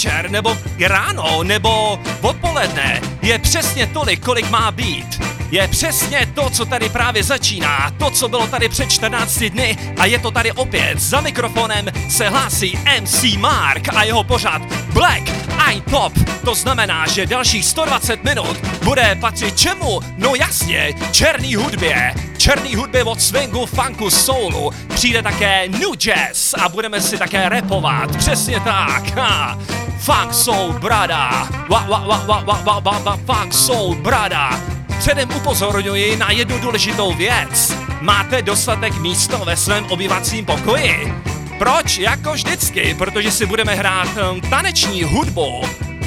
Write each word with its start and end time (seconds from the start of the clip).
večer, 0.00 0.30
nebo 0.30 0.56
ráno, 0.86 1.42
nebo 1.42 2.00
odpoledne 2.20 3.00
je 3.22 3.38
přesně 3.38 3.86
tolik, 3.86 4.24
kolik 4.24 4.50
má 4.50 4.70
být. 4.70 5.20
Je 5.50 5.68
přesně 5.68 6.32
to, 6.34 6.50
co 6.50 6.64
tady 6.64 6.88
právě 6.88 7.24
začíná, 7.24 7.90
to, 7.98 8.10
co 8.10 8.28
bylo 8.28 8.46
tady 8.46 8.68
před 8.68 8.90
14 8.90 9.38
dny 9.38 9.78
a 9.98 10.06
je 10.06 10.18
to 10.18 10.30
tady 10.30 10.52
opět. 10.52 10.98
Za 10.98 11.20
mikrofonem 11.20 11.86
se 12.08 12.28
hlásí 12.28 12.78
MC 13.00 13.24
Mark 13.36 13.88
a 13.94 14.02
jeho 14.02 14.24
pořad 14.24 14.62
Black 14.92 15.22
Eye 15.68 15.80
Top. 15.90 16.12
To 16.44 16.54
znamená, 16.54 17.06
že 17.06 17.26
dalších 17.26 17.64
120 17.64 18.24
minut 18.24 18.56
bude 18.84 19.18
patřit 19.20 19.58
čemu? 19.58 20.00
No 20.16 20.34
jasně, 20.34 20.94
černý 21.12 21.54
hudbě. 21.54 22.14
Černý 22.36 22.74
hudbě 22.74 23.04
od 23.04 23.20
swingu, 23.20 23.66
funku, 23.66 24.10
soulu. 24.10 24.70
Přijde 24.94 25.22
také 25.22 25.68
new 25.68 25.96
jazz 25.96 26.54
a 26.54 26.68
budeme 26.68 27.00
si 27.00 27.18
také 27.18 27.48
repovat. 27.48 28.16
Přesně 28.16 28.60
tak. 28.60 29.16
Ha. 29.16 29.58
Funk 30.00 30.34
Soul 30.34 30.72
Brada. 30.72 31.48
Wa, 31.68 31.84
wa, 31.88 31.98
wa, 31.98 32.16
wa, 32.26 32.40
wa, 32.40 32.60
wa, 32.64 32.80
wa, 32.80 32.98
wa, 32.98 33.16
funk 33.16 33.52
Soul 33.52 33.94
Brada. 33.94 34.60
Předem 34.98 35.28
upozorňuji 35.36 36.16
na 36.16 36.30
jednu 36.30 36.58
důležitou 36.58 37.14
věc. 37.14 37.76
Máte 38.00 38.42
dostatek 38.42 38.94
místa 38.94 39.36
ve 39.44 39.56
svém 39.56 39.84
obyvacím 39.84 40.44
pokoji? 40.44 41.14
Proč? 41.58 41.98
Jako 41.98 42.32
vždycky, 42.32 42.94
protože 42.94 43.30
si 43.30 43.46
budeme 43.46 43.74
hrát 43.74 44.08
um, 44.32 44.40
taneční 44.40 45.02
hudbu. 45.02 45.60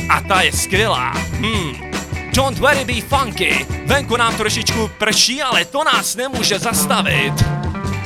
A 0.10 0.22
ta 0.22 0.42
je 0.42 0.52
skvělá. 0.52 1.12
Hmm. 1.12 1.92
Don't 2.36 2.60
worry 2.60 2.86
be 2.86 3.02
funky. 3.02 3.66
Venku 3.86 4.18
nám 4.18 4.36
trošičku 4.36 4.90
prší, 4.98 5.42
ale 5.42 5.66
to 5.66 5.84
nás 5.84 6.16
nemůže 6.16 6.60
zastavit. 6.60 7.34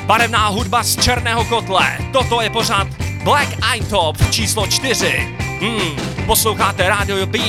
Barevná 0.06 0.48
hudba 0.48 0.84
z 0.84 1.04
černého 1.04 1.46
kotle. 1.46 1.98
Toto 2.14 2.42
je 2.42 2.50
pořád 2.50 2.88
Black 3.24 3.50
Eye 3.74 3.84
Top 3.84 4.32
číslo 4.32 4.68
4. 4.68 5.47
Hmm, 5.61 6.25
posloucháte 6.25 6.89
Radio 6.89 7.25
B 7.25 7.39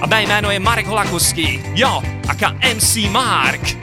a 0.00 0.06
mé 0.06 0.22
jméno 0.22 0.50
je 0.50 0.58
Marek 0.58 0.86
Holakuský. 0.86 1.60
Jo, 1.74 2.02
aka 2.28 2.56
MC 2.74 2.96
Mark. 3.10 3.76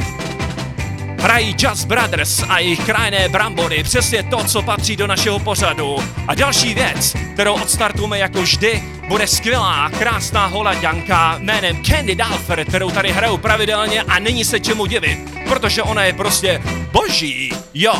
Hrají 1.19 1.55
Just 1.59 1.87
Brothers 1.87 2.43
a 2.49 2.59
jejich 2.59 2.85
krajné 2.85 3.29
brambory, 3.29 3.83
přesně 3.83 4.23
to, 4.23 4.43
co 4.43 4.61
patří 4.61 4.95
do 4.95 5.07
našeho 5.07 5.39
pořadu. 5.39 5.95
A 6.27 6.35
další 6.35 6.73
věc, 6.73 7.15
kterou 7.33 7.53
odstartujeme 7.53 8.19
jako 8.19 8.41
vždy, 8.41 8.83
bude 9.07 9.27
skvělá, 9.27 9.89
krásná 9.89 10.45
holaďanka 10.45 11.37
jménem 11.37 11.83
Candy 11.83 12.15
Dalfer, 12.15 12.65
kterou 12.65 12.91
tady 12.91 13.11
hrajou 13.11 13.37
pravidelně 13.37 14.02
a 14.02 14.19
není 14.19 14.45
se 14.45 14.59
čemu 14.59 14.85
divit, 14.85 15.19
protože 15.49 15.83
ona 15.83 16.03
je 16.03 16.13
prostě 16.13 16.61
boží, 16.91 17.52
jo. 17.73 17.93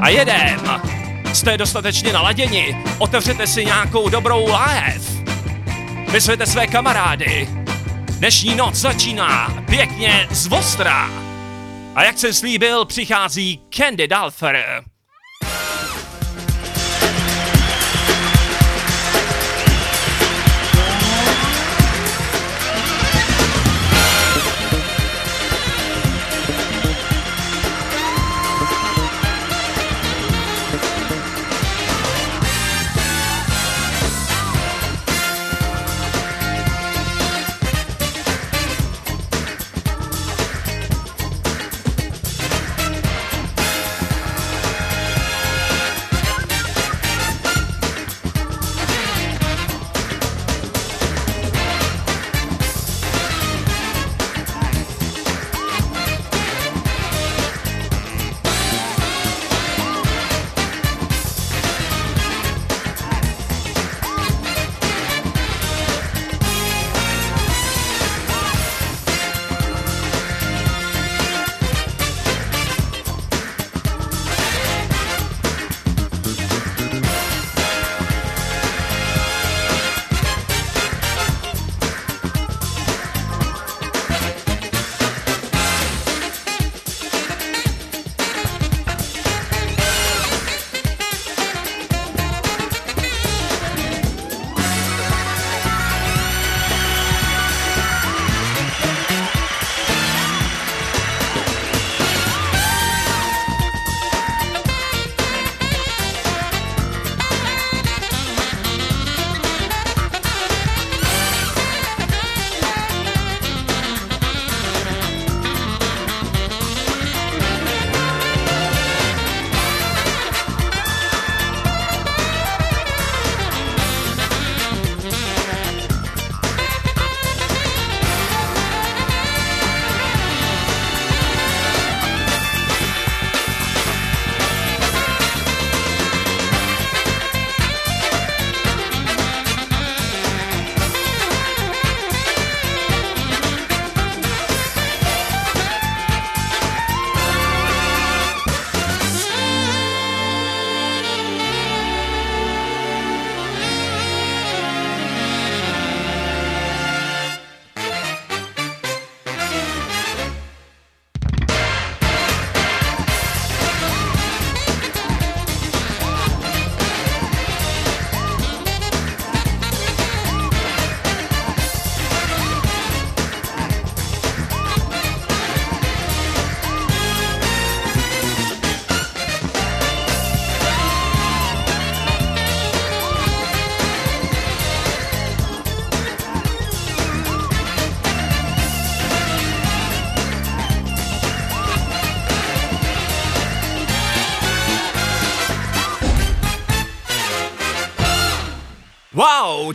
A 0.00 0.08
jedem. 0.08 1.01
Jste 1.32 1.58
dostatečně 1.58 2.12
naladěni, 2.12 2.84
otevřete 2.98 3.46
si 3.46 3.64
nějakou 3.64 4.08
dobrou 4.08 4.48
láhev. 4.48 5.10
Vyzvěte 6.12 6.46
své 6.46 6.66
kamarády. 6.66 7.48
Dnešní 8.18 8.54
noc 8.54 8.74
začíná 8.74 9.64
pěkně 9.66 10.28
z 10.30 10.46
Vostra. 10.46 11.10
A 11.94 12.04
jak 12.04 12.18
jsem 12.18 12.34
slíbil, 12.34 12.84
přichází 12.84 13.60
Candy 13.70 14.08
Dalfer. 14.08 14.84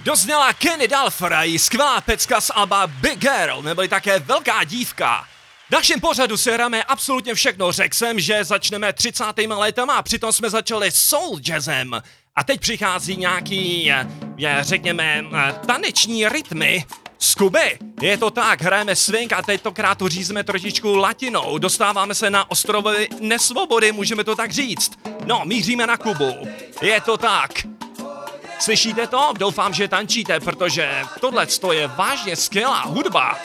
Dozněla 0.08 0.54
Kenny 0.54 0.88
její 1.42 1.60
skvělá 1.60 2.02
pecka 2.02 2.42
z 2.42 2.52
Alba 2.56 2.88
Big 2.88 3.20
Girl, 3.20 3.62
neboli 3.62 3.88
také 3.88 4.20
Velká 4.20 4.64
dívka. 4.64 5.26
V 5.70 5.72
našem 5.72 6.00
pořadu 6.00 6.38
se 6.38 6.52
hráme 6.52 6.84
absolutně 6.84 7.34
všechno. 7.34 7.72
Řekl 7.72 7.96
jsem, 7.96 8.20
že 8.20 8.44
začneme 8.44 8.94
30. 8.94 9.24
letama 9.48 9.94
a 9.94 10.02
přitom 10.02 10.32
jsme 10.32 10.50
začali 10.50 10.92
soul 10.92 11.40
jazzem. 11.40 12.02
A 12.36 12.44
teď 12.44 12.62
přichází 12.62 13.18
nějaký, 13.18 13.92
řekněme, 14.62 15.24
taneční 15.66 16.30
rytmy, 16.30 16.86
z 17.20 17.36
Kuby. 17.36 17.80
Je 18.02 18.18
to 18.18 18.32
tak, 18.32 18.62
hrajeme 18.62 18.96
swing 18.96 19.34
a 19.34 19.42
tentokrát 19.42 19.98
to 19.98 20.10
řízeme 20.10 20.44
trošičku 20.44 20.96
latinou. 20.96 21.58
Dostáváme 21.58 22.16
se 22.16 22.30
na 22.30 22.52
ostrovy 22.52 23.08
nesvobody, 23.20 23.92
můžeme 23.92 24.24
to 24.24 24.36
tak 24.36 24.52
říct. 24.52 24.92
No, 25.26 25.42
míříme 25.46 25.88
na 25.88 25.98
Kubu. 25.98 26.48
Je 26.82 27.02
to 27.02 27.18
tak. 27.18 27.52
Slyšíte 28.60 29.08
to? 29.08 29.34
Doufám, 29.40 29.74
že 29.74 29.88
tančíte, 29.88 30.40
protože 30.40 31.02
tohle 31.22 31.48
je 31.72 31.88
vážně 31.88 32.36
skvělá 32.36 32.82
hudba. 32.82 33.40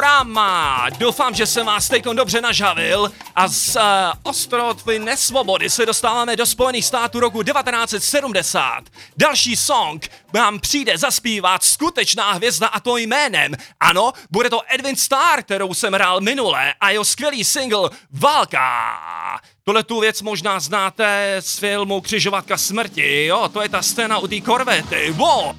Mamborama. 0.00 0.86
Doufám, 0.98 1.34
že 1.34 1.46
jsem 1.46 1.66
vás 1.66 1.88
teď 1.88 2.04
dobře 2.04 2.40
nažavil 2.40 3.12
a 3.36 3.48
z 3.48 3.76
uh, 3.76 3.82
ostrovy 4.22 4.98
nesvobody 4.98 5.70
se 5.70 5.86
dostáváme 5.86 6.36
do 6.36 6.46
Spojených 6.46 6.84
států 6.84 7.20
roku 7.20 7.42
1970. 7.42 8.80
Další 9.16 9.56
song 9.56 10.08
vám 10.32 10.58
přijde 10.58 10.98
zaspívat 10.98 11.64
skutečná 11.64 12.32
hvězda 12.32 12.66
a 12.66 12.80
to 12.80 12.96
jménem. 12.96 13.52
Ano, 13.80 14.12
bude 14.30 14.50
to 14.50 14.60
Edwin 14.74 14.96
Starr, 14.96 15.42
kterou 15.42 15.74
jsem 15.74 15.92
hrál 15.92 16.20
minule 16.20 16.74
a 16.80 16.90
jeho 16.90 17.04
skvělý 17.04 17.44
single 17.44 17.90
Válka. 18.10 19.00
Tohle 19.64 19.82
tu 19.82 20.00
věc 20.00 20.22
možná 20.22 20.60
znáte 20.60 21.36
z 21.40 21.58
filmu 21.58 22.00
Křižovatka 22.00 22.58
smrti, 22.58 23.26
jo, 23.26 23.48
to 23.52 23.62
je 23.62 23.68
ta 23.68 23.82
scéna 23.82 24.18
u 24.18 24.26
té 24.26 24.40
korvety, 24.40 25.10
wow. 25.10 25.56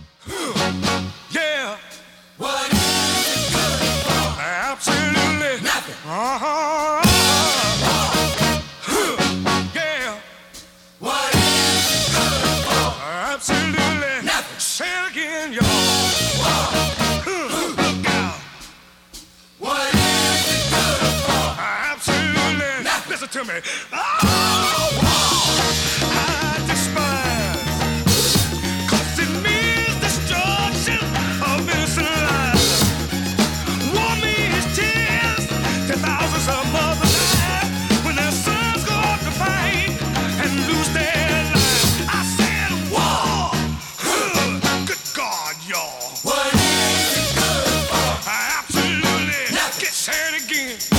say 50.01 50.13
it 50.33 50.43
again. 50.43 50.90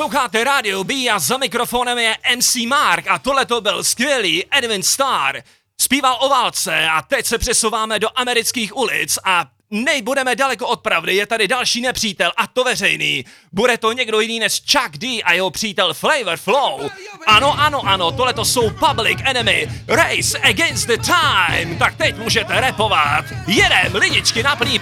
Posloucháte 0.00 0.44
Radio 0.44 0.84
B 0.84 0.94
a 1.10 1.18
za 1.18 1.36
mikrofonem 1.36 1.98
je 1.98 2.16
MC 2.36 2.56
Mark 2.68 3.06
a 3.08 3.18
tohle 3.18 3.46
to 3.46 3.60
byl 3.60 3.84
skvělý 3.84 4.44
Edwin 4.50 4.82
Starr. 4.82 5.40
Zpíval 5.80 6.18
o 6.20 6.28
válce 6.28 6.88
a 6.88 7.02
teď 7.02 7.26
se 7.26 7.38
přesouváme 7.38 7.98
do 7.98 8.08
amerických 8.14 8.76
ulic 8.76 9.18
a 9.24 9.46
nejbudeme 9.70 10.36
daleko 10.36 10.66
od 10.66 10.80
pravdy, 10.80 11.16
je 11.16 11.26
tady 11.26 11.48
další 11.48 11.80
nepřítel 11.80 12.32
a 12.36 12.46
to 12.46 12.64
veřejný. 12.64 13.24
Bude 13.52 13.78
to 13.78 13.92
někdo 13.92 14.20
jiný 14.20 14.38
než 14.38 14.62
Chuck 14.72 14.98
D 14.98 15.22
a 15.22 15.32
jeho 15.32 15.50
přítel 15.50 15.94
Flavor 15.94 16.36
Flow. 16.36 16.90
Ano, 17.26 17.60
ano, 17.60 17.86
ano, 17.86 18.12
tohle 18.12 18.34
to 18.34 18.44
jsou 18.44 18.70
Public 18.70 19.18
Enemy, 19.24 19.68
Race 19.88 20.38
Against 20.38 20.86
the 20.86 20.96
Time. 20.96 21.78
Tak 21.78 21.96
teď 21.96 22.16
můžete 22.16 22.60
repovat. 22.60 23.24
Jedem, 23.46 23.94
lidičky 23.94 24.42
na 24.42 24.56
plný. 24.56 24.78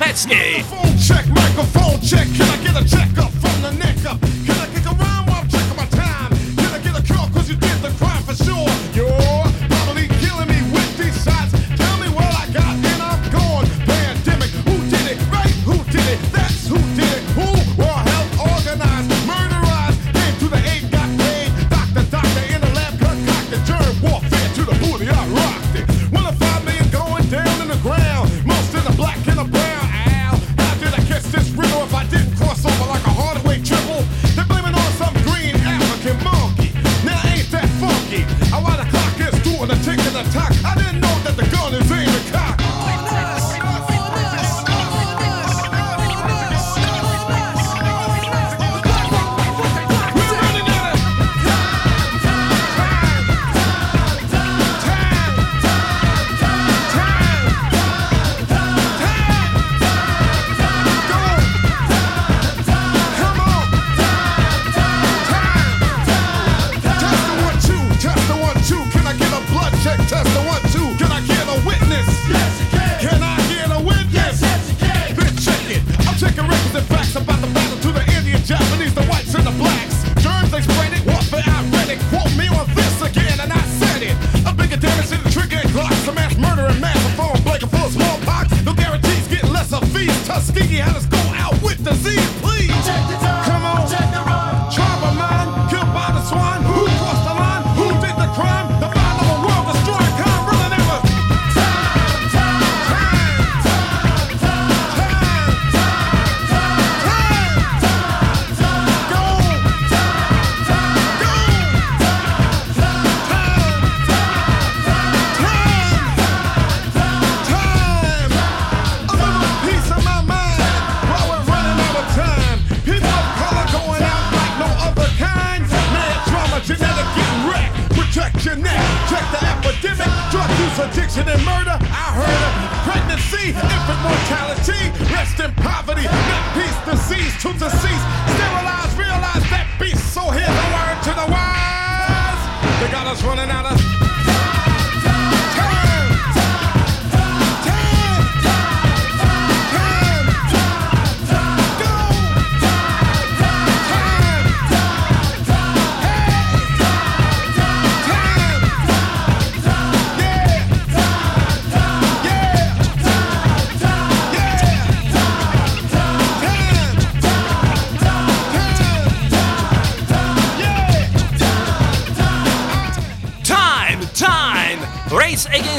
Check, 1.07 1.27
microphone 1.27 1.99
check, 2.09 2.37
can 2.37 2.51
I 2.55 2.59
get 2.59 2.77
a 2.77 2.81
check 2.81 3.27
up? 3.27 3.48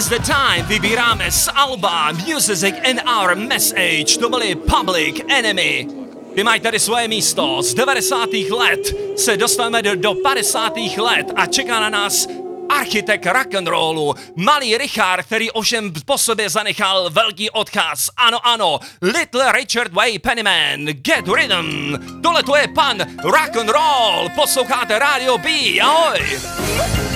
The 0.09 0.19
time 0.19 0.65
vybíráme 0.65 1.31
z 1.31 1.49
Alba 1.55 2.11
Music 2.11 2.75
and 2.89 3.01
Our 3.05 3.35
Message. 3.35 4.17
To 4.17 4.29
byli 4.29 4.55
Public 4.55 5.21
Enemy. 5.27 5.87
Ty 6.35 6.43
mají 6.43 6.61
tady 6.61 6.79
svoje 6.79 7.07
místo. 7.07 7.61
Z 7.61 7.73
90. 7.73 8.29
let 8.49 8.79
se 9.15 9.37
dostaneme 9.37 9.81
do, 9.81 9.95
do 9.95 10.13
50. 10.13 10.77
let 10.97 11.27
a 11.35 11.45
čeká 11.45 11.79
na 11.79 11.89
nás 11.89 12.27
architekt 12.69 13.25
rock'n'rollu, 13.25 14.15
malý 14.35 14.77
Richard, 14.77 15.25
který 15.25 15.51
ovšem 15.51 15.93
po 16.05 16.17
sobě 16.17 16.49
zanechal 16.49 17.09
velký 17.09 17.49
odkaz. 17.49 18.09
Ano, 18.17 18.47
ano, 18.47 18.79
Little 19.01 19.51
Richard 19.51 19.93
Way 19.93 20.19
Pennyman, 20.19 20.85
Get 20.85 21.27
Rhythm. 21.27 21.97
Tohle 22.21 22.43
to 22.43 22.55
je 22.55 22.67
pan 22.67 22.97
rock'n'roll, 23.23 24.29
posloucháte 24.35 24.99
Radio 24.99 25.37
B, 25.37 25.49
ahoj! 25.81 27.08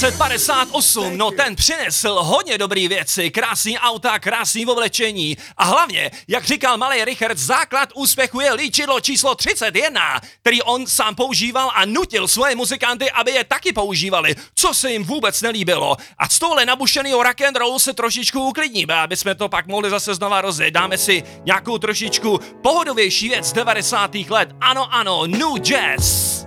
1958, 0.00 1.16
no 1.16 1.30
ten 1.30 1.56
přinesl 1.56 2.18
hodně 2.22 2.58
dobrý 2.58 2.88
věci, 2.88 3.30
krásný 3.30 3.78
auta, 3.78 4.18
krásný 4.18 4.66
oblečení 4.66 5.36
a 5.56 5.64
hlavně, 5.64 6.10
jak 6.28 6.44
říkal 6.44 6.78
malý 6.78 7.04
Richard, 7.04 7.38
základ 7.38 7.88
úspěchu 7.94 8.40
je 8.40 8.52
líčidlo 8.52 9.00
číslo 9.00 9.34
31, 9.34 10.20
který 10.40 10.62
on 10.62 10.86
sám 10.86 11.14
používal 11.14 11.70
a 11.74 11.84
nutil 11.84 12.28
svoje 12.28 12.56
muzikanty, 12.56 13.10
aby 13.10 13.30
je 13.30 13.44
taky 13.44 13.72
používali, 13.72 14.34
co 14.54 14.74
se 14.74 14.92
jim 14.92 15.04
vůbec 15.04 15.42
nelíbilo. 15.42 15.96
A 16.18 16.28
z 16.28 16.38
tohle 16.38 16.66
nabušeného 16.66 17.22
rock 17.22 17.40
and 17.40 17.56
rollu 17.56 17.78
se 17.78 17.92
trošičku 17.92 18.48
uklidníme, 18.48 18.94
aby 18.94 19.16
jsme 19.16 19.34
to 19.34 19.48
pak 19.48 19.66
mohli 19.66 19.90
zase 19.90 20.14
znova 20.14 20.40
rozjet. 20.40 20.74
Dáme 20.74 20.98
si 20.98 21.22
nějakou 21.44 21.78
trošičku 21.78 22.40
pohodovější 22.62 23.28
věc 23.28 23.52
90. 23.52 24.14
let. 24.14 24.48
Ano, 24.60 24.94
ano, 24.94 25.26
New 25.26 25.58
Jazz. 25.58 26.39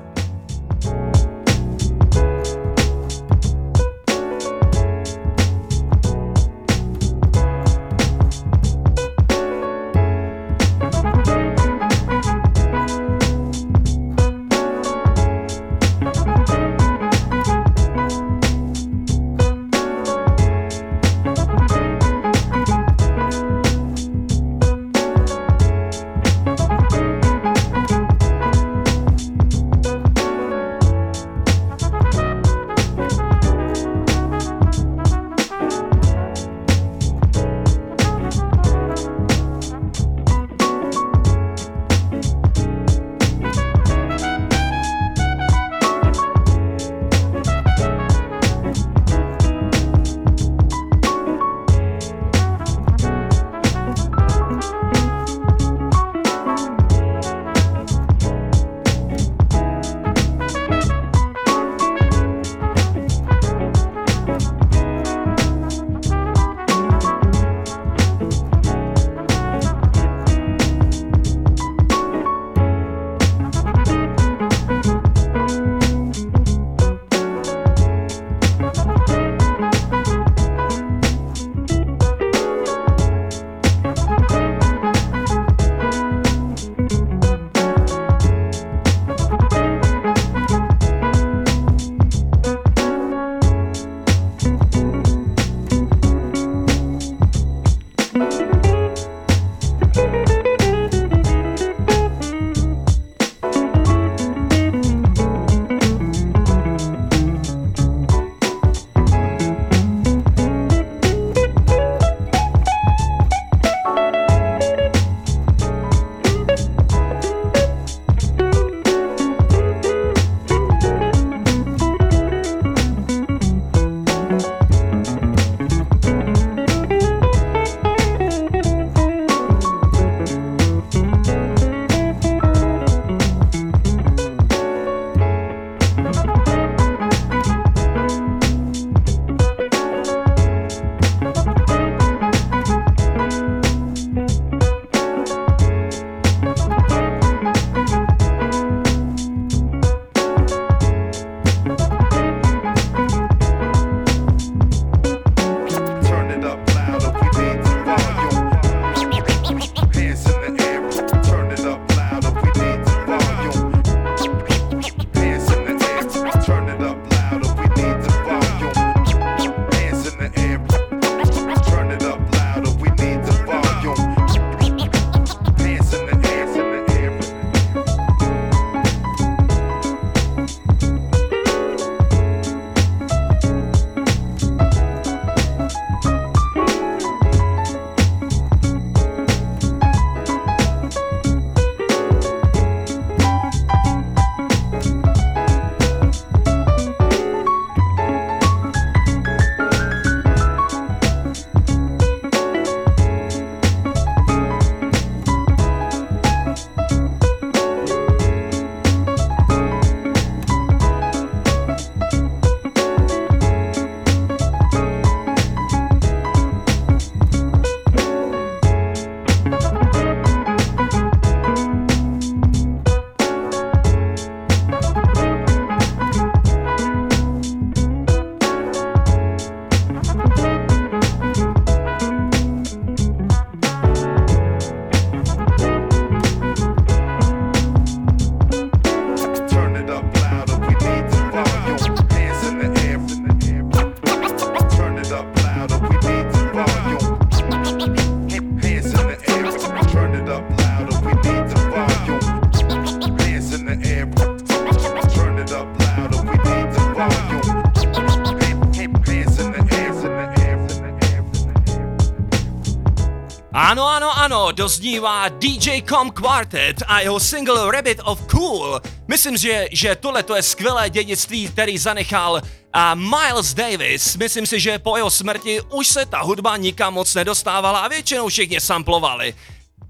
Ano, 264.24 264.52
doznívá 264.52 265.30
DJ 265.30 265.82
Com 265.82 266.12
Quartet 266.12 266.84
a 266.88 267.00
jeho 267.00 267.20
single 267.20 267.72
Rabbit 267.72 268.00
of 268.04 268.22
Cool. 268.32 268.82
Myslím, 269.08 269.38
že, 269.38 269.68
že 269.72 269.96
tohle 269.96 270.24
to 270.24 270.36
je 270.36 270.44
skvělé 270.44 270.90
dědictví, 270.90 271.48
který 271.48 271.78
zanechal 271.78 272.42
a 272.74 272.96
Miles 272.96 273.54
Davis. 273.54 274.16
Myslím 274.16 274.46
si, 274.46 274.60
že 274.60 274.80
po 274.80 274.98
jeho 274.98 275.10
smrti 275.10 275.62
už 275.62 275.88
se 275.88 276.06
ta 276.06 276.22
hudba 276.22 276.58
nikam 276.58 276.94
moc 276.94 277.16
nedostávala 277.16 277.80
a 277.80 277.88
většinou 277.88 278.28
všichni 278.28 278.62
samplovali. 278.62 279.36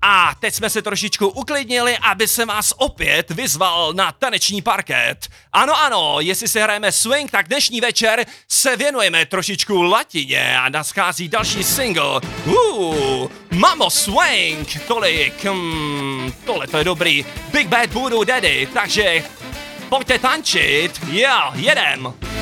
A 0.06 0.36
teď 0.40 0.54
jsme 0.54 0.70
se 0.70 0.82
trošičku 0.82 1.28
uklidnili, 1.28 1.98
aby 1.98 2.28
se 2.28 2.46
vás 2.46 2.74
opět 2.78 3.32
vyzval 3.32 3.94
na 3.94 4.12
taneční 4.12 4.62
parket. 4.62 5.28
Ano, 5.52 5.82
ano, 5.82 6.18
jestli 6.20 6.48
se 6.48 6.64
hrajeme 6.64 6.92
swing, 6.92 7.32
tak 7.32 7.48
dnešní 7.48 7.82
večer 7.82 8.26
se 8.64 8.76
věnujeme 8.76 9.26
trošičku 9.26 9.82
latině 9.82 10.58
a 10.58 10.70
naschází 10.70 11.30
další 11.30 11.64
single. 11.64 12.22
Uh, 12.46 13.28
Mamo 13.52 13.90
Swing, 13.90 14.88
tolik, 14.88 15.46
hmm, 15.46 16.34
tohle 16.46 16.68
to 16.68 16.78
je 16.78 16.84
dobrý. 16.84 17.26
Big 17.52 17.68
Bad 17.68 17.94
Voodoo 17.94 18.24
Daddy, 18.24 18.68
takže 18.74 19.24
pojďte 19.90 20.20
tančit, 20.20 21.02
jo, 21.12 21.52
jedem. 21.54 22.33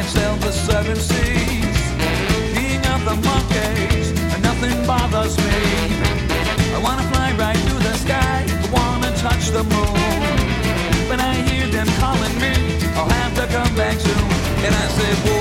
I 0.00 0.02
sailed 0.02 0.40
the 0.40 0.50
seven 0.50 0.96
seas. 0.96 1.80
King 2.56 2.80
of 2.94 3.04
the 3.04 3.16
monkeys, 3.28 4.08
and 4.32 4.42
nothing 4.42 4.74
bothers 4.86 5.36
me. 5.36 5.60
I 6.74 6.78
wanna 6.82 7.02
fly 7.12 7.32
right 7.36 7.62
the 7.86 7.94
sky, 7.98 8.46
wanna 8.72 9.14
touch 9.18 9.50
the 9.50 9.62
moon. 9.62 10.30
When 11.10 11.20
I 11.20 11.34
hear 11.48 11.66
them 11.66 11.86
calling 12.00 12.34
me, 12.40 12.54
I'll 12.96 13.10
have 13.10 13.34
to 13.40 13.46
come 13.54 13.74
back 13.76 14.00
soon. 14.00 14.30
And 14.64 14.74
I 14.74 14.86
say, 14.96 15.39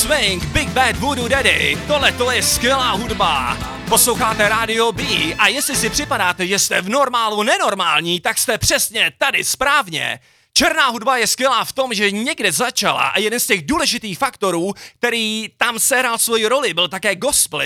Swing, 0.00 0.44
Big 0.44 0.68
Bad 0.68 0.96
Voodoo 0.96 1.28
Daddy, 1.28 1.78
tohle 1.86 2.12
to 2.12 2.30
je 2.30 2.42
skvělá 2.42 2.90
hudba. 2.90 3.58
Posloucháte 3.88 4.48
Radio 4.48 4.92
B 4.92 5.02
a 5.38 5.48
jestli 5.48 5.76
si 5.76 5.90
připadáte, 5.90 6.46
že 6.46 6.58
jste 6.58 6.80
v 6.80 6.88
normálu 6.88 7.42
nenormální, 7.42 8.20
tak 8.20 8.38
jste 8.38 8.58
přesně 8.58 9.12
tady 9.18 9.44
správně. 9.44 10.20
Černá 10.52 10.86
hudba 10.88 11.16
je 11.16 11.26
skvělá 11.26 11.64
v 11.64 11.72
tom, 11.72 11.94
že 11.94 12.10
někde 12.10 12.52
začala 12.52 13.02
a 13.02 13.18
jeden 13.18 13.40
z 13.40 13.46
těch 13.46 13.66
důležitých 13.66 14.18
faktorů, 14.18 14.72
který 14.98 15.48
tam 15.56 15.78
sehrál 15.78 16.18
svoji 16.18 16.46
roli, 16.46 16.74
byl 16.74 16.88
také 16.88 17.16
gospel. 17.16 17.60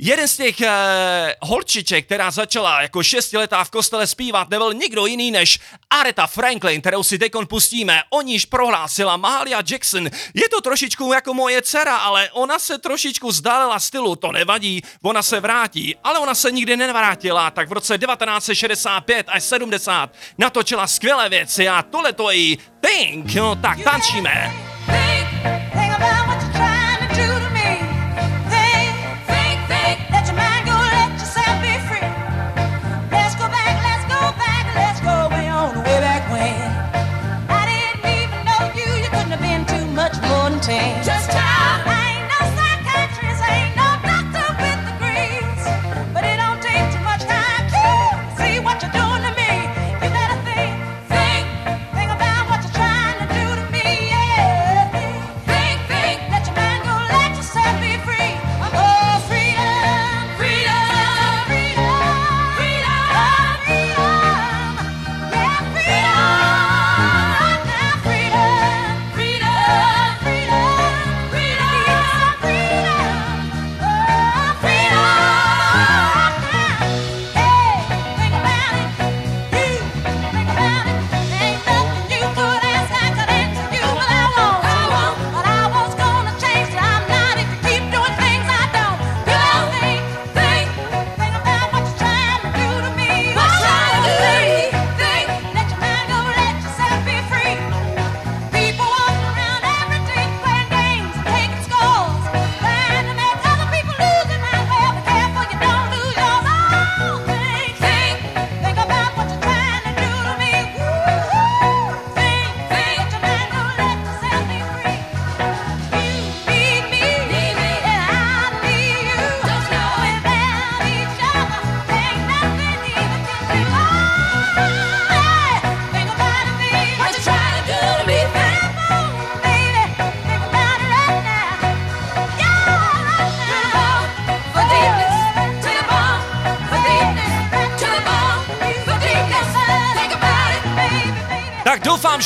Jeden 0.00 0.28
z 0.28 0.36
těch 0.36 0.60
eh, 0.60 1.36
holčiček, 1.40 2.06
která 2.06 2.30
začala 2.30 2.82
jako 2.82 3.02
šestiletá 3.02 3.64
v 3.64 3.70
kostele 3.70 4.06
zpívat, 4.06 4.50
nebyl 4.50 4.74
nikdo 4.74 5.06
jiný 5.06 5.30
než 5.30 5.60
Aretha 5.90 6.26
Franklin, 6.26 6.80
kterou 6.80 7.02
si 7.02 7.18
dekon 7.18 7.46
pustíme. 7.46 8.02
O 8.10 8.22
níž 8.22 8.44
prohlásila 8.44 9.16
Mahalia 9.16 9.62
Jackson. 9.70 10.04
Je 10.34 10.48
to 10.48 10.60
trošičku 10.60 11.12
jako 11.12 11.34
moje 11.34 11.62
dcera, 11.62 11.96
ale 11.96 12.30
ona 12.30 12.58
se 12.58 12.78
trošičku 12.78 13.32
zdálila 13.32 13.80
stylu, 13.80 14.16
to 14.16 14.32
nevadí, 14.32 14.82
ona 15.02 15.22
se 15.22 15.40
vrátí. 15.40 15.96
Ale 16.04 16.18
ona 16.18 16.34
se 16.34 16.50
nikdy 16.50 16.76
nevrátila, 16.76 17.50
tak 17.50 17.68
v 17.68 17.72
roce 17.72 17.98
1965 17.98 19.26
až 19.28 19.42
70 19.44 20.10
natočila 20.38 20.86
skvělé 20.86 21.28
věci 21.28 21.68
a 21.68 21.82
tohle 21.82 22.12
to 22.12 22.30
je 22.30 22.56
Think, 22.80 23.34
no 23.34 23.56
tak 23.56 23.78
tančíme. 23.84 24.67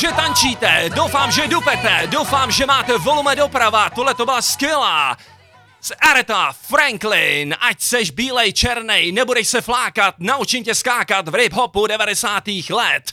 Že 0.03 0.11
tančíte, 0.11 0.89
doufám, 0.95 1.31
že 1.31 1.47
dupete, 1.47 2.07
doufám, 2.07 2.51
že 2.51 2.65
máte 2.65 2.97
volume 2.97 3.35
doprava, 3.35 3.89
tohle 3.89 4.13
to 4.13 4.25
byla 4.25 4.41
skvělá. 4.41 5.17
Z 5.81 5.91
Aretha 5.99 6.51
Franklin, 6.51 7.55
ať 7.59 7.81
seš 7.81 8.11
bílej, 8.11 8.53
černej, 8.53 9.11
nebudeš 9.11 9.47
se 9.47 9.61
flákat, 9.61 10.15
naučím 10.19 10.63
tě 10.63 10.75
skákat 10.75 11.27
v 11.27 11.33
hip-hopu 11.33 11.87
90. 11.87 12.43
let. 12.69 13.11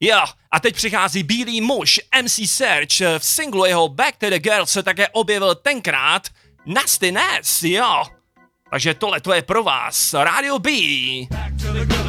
Jo, 0.00 0.24
a 0.50 0.60
teď 0.60 0.74
přichází 0.74 1.22
bílý 1.22 1.60
muž, 1.60 2.00
MC 2.22 2.50
Search, 2.50 3.00
v 3.18 3.24
singlu 3.24 3.64
jeho 3.64 3.88
Back 3.88 4.16
to 4.16 4.30
the 4.30 4.38
Girl 4.38 4.66
se 4.66 4.82
také 4.82 5.08
objevil 5.08 5.54
tenkrát 5.54 6.22
Nasty 6.66 7.12
Ness, 7.12 7.62
jo. 7.62 8.04
Takže 8.70 8.94
tohle 8.94 9.20
to 9.20 9.32
je 9.32 9.42
pro 9.42 9.62
vás, 9.62 10.14
Radio 10.14 10.58
B. 10.58 10.70
Back 11.30 11.62
to 11.62 11.72
the 11.72 11.84
grill 11.84 12.05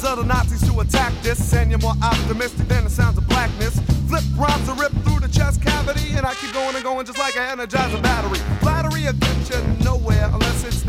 posse 0.00 0.12
of 0.12 0.18
the 0.18 0.24
Nazis 0.24 0.62
to 0.68 0.80
attack 0.80 1.12
this, 1.22 1.52
and 1.52 1.70
you're 1.70 1.80
more 1.80 1.94
optimistic 2.02 2.68
than 2.68 2.84
the 2.84 2.90
sounds 2.90 3.18
of 3.18 3.26
blackness. 3.28 3.78
Flip 4.08 4.24
rhymes 4.36 4.68
are 4.68 4.76
ripped 4.76 4.96
through 5.04 5.20
the 5.20 5.28
chest 5.28 5.62
cavity, 5.62 6.16
and 6.16 6.26
I 6.26 6.34
keep 6.34 6.52
going 6.52 6.74
and 6.74 6.84
going 6.84 7.06
just 7.06 7.18
like 7.18 7.36
an 7.36 7.58
energizer 7.58 8.02
battery. 8.02 8.38
Flattery 8.60 9.04
will 9.04 9.12
get 9.12 9.50
you 9.50 9.84
nowhere 9.84 10.30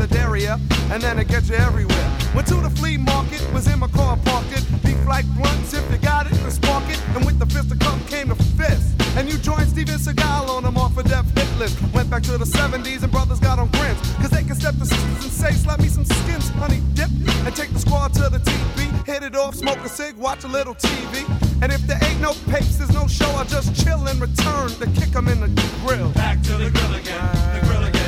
the 0.06 0.58
and 0.90 1.02
then 1.02 1.18
it 1.18 1.28
gets 1.28 1.48
you 1.48 1.56
everywhere. 1.56 2.18
Went 2.34 2.46
to 2.48 2.54
the 2.54 2.70
flea 2.70 2.96
market, 2.96 3.40
was 3.52 3.66
in 3.72 3.78
my 3.78 3.88
car 3.88 4.16
parked. 4.24 4.50
Beef 4.82 5.06
like 5.06 5.26
blunts, 5.36 5.74
if 5.74 5.88
you 5.90 5.98
got 5.98 6.26
it, 6.26 6.32
then 6.32 6.50
spark 6.50 6.84
it. 6.88 7.00
And 7.14 7.24
with 7.24 7.38
the 7.38 7.46
fist 7.46 7.70
of 7.70 7.78
come 7.78 8.00
came 8.06 8.28
the 8.28 8.34
fist. 8.34 8.94
And 9.16 9.30
you 9.30 9.38
joined 9.38 9.68
Steven 9.68 9.98
Seagal 9.98 10.48
on 10.48 10.64
them 10.64 10.76
off 10.76 10.96
a 10.96 11.02
death 11.02 11.26
hit 11.36 11.48
list. 11.58 11.80
Went 11.94 12.10
back 12.10 12.22
to 12.24 12.36
the 12.36 12.44
70s 12.44 13.02
and 13.02 13.12
brothers 13.12 13.38
got 13.38 13.58
on 13.58 13.68
grins. 13.68 14.00
Cause 14.16 14.30
they 14.30 14.42
can 14.42 14.56
step 14.56 14.74
to 14.78 14.86
sisters 14.86 15.24
and 15.24 15.32
say, 15.32 15.52
slap 15.52 15.80
me 15.80 15.88
some 15.88 16.04
skins, 16.04 16.48
honey 16.50 16.80
dip. 16.94 17.10
And 17.46 17.54
take 17.54 17.72
the 17.72 17.78
squad 17.78 18.12
to 18.14 18.28
the 18.28 18.38
TV. 18.38 19.06
Hit 19.06 19.22
it 19.22 19.36
off, 19.36 19.54
smoke 19.54 19.78
a 19.78 19.88
cig, 19.88 20.16
watch 20.16 20.44
a 20.44 20.48
little 20.48 20.74
TV. 20.74 21.24
And 21.62 21.72
if 21.72 21.86
there 21.86 21.98
ain't 22.02 22.20
no 22.20 22.32
papes, 22.50 22.76
there's 22.76 22.92
no 22.92 23.06
show, 23.06 23.30
I'll 23.36 23.44
just 23.44 23.74
chill 23.84 24.06
and 24.06 24.20
return 24.20 24.68
to 24.80 24.86
kick 24.98 25.14
'em 25.14 25.28
in 25.28 25.40
the 25.40 25.50
grill. 25.84 26.10
Back 26.10 26.42
to 26.42 26.56
the 26.56 26.70
grill 26.70 26.94
again, 26.94 27.30
the 27.54 27.66
grill 27.66 27.84
again. 27.84 28.01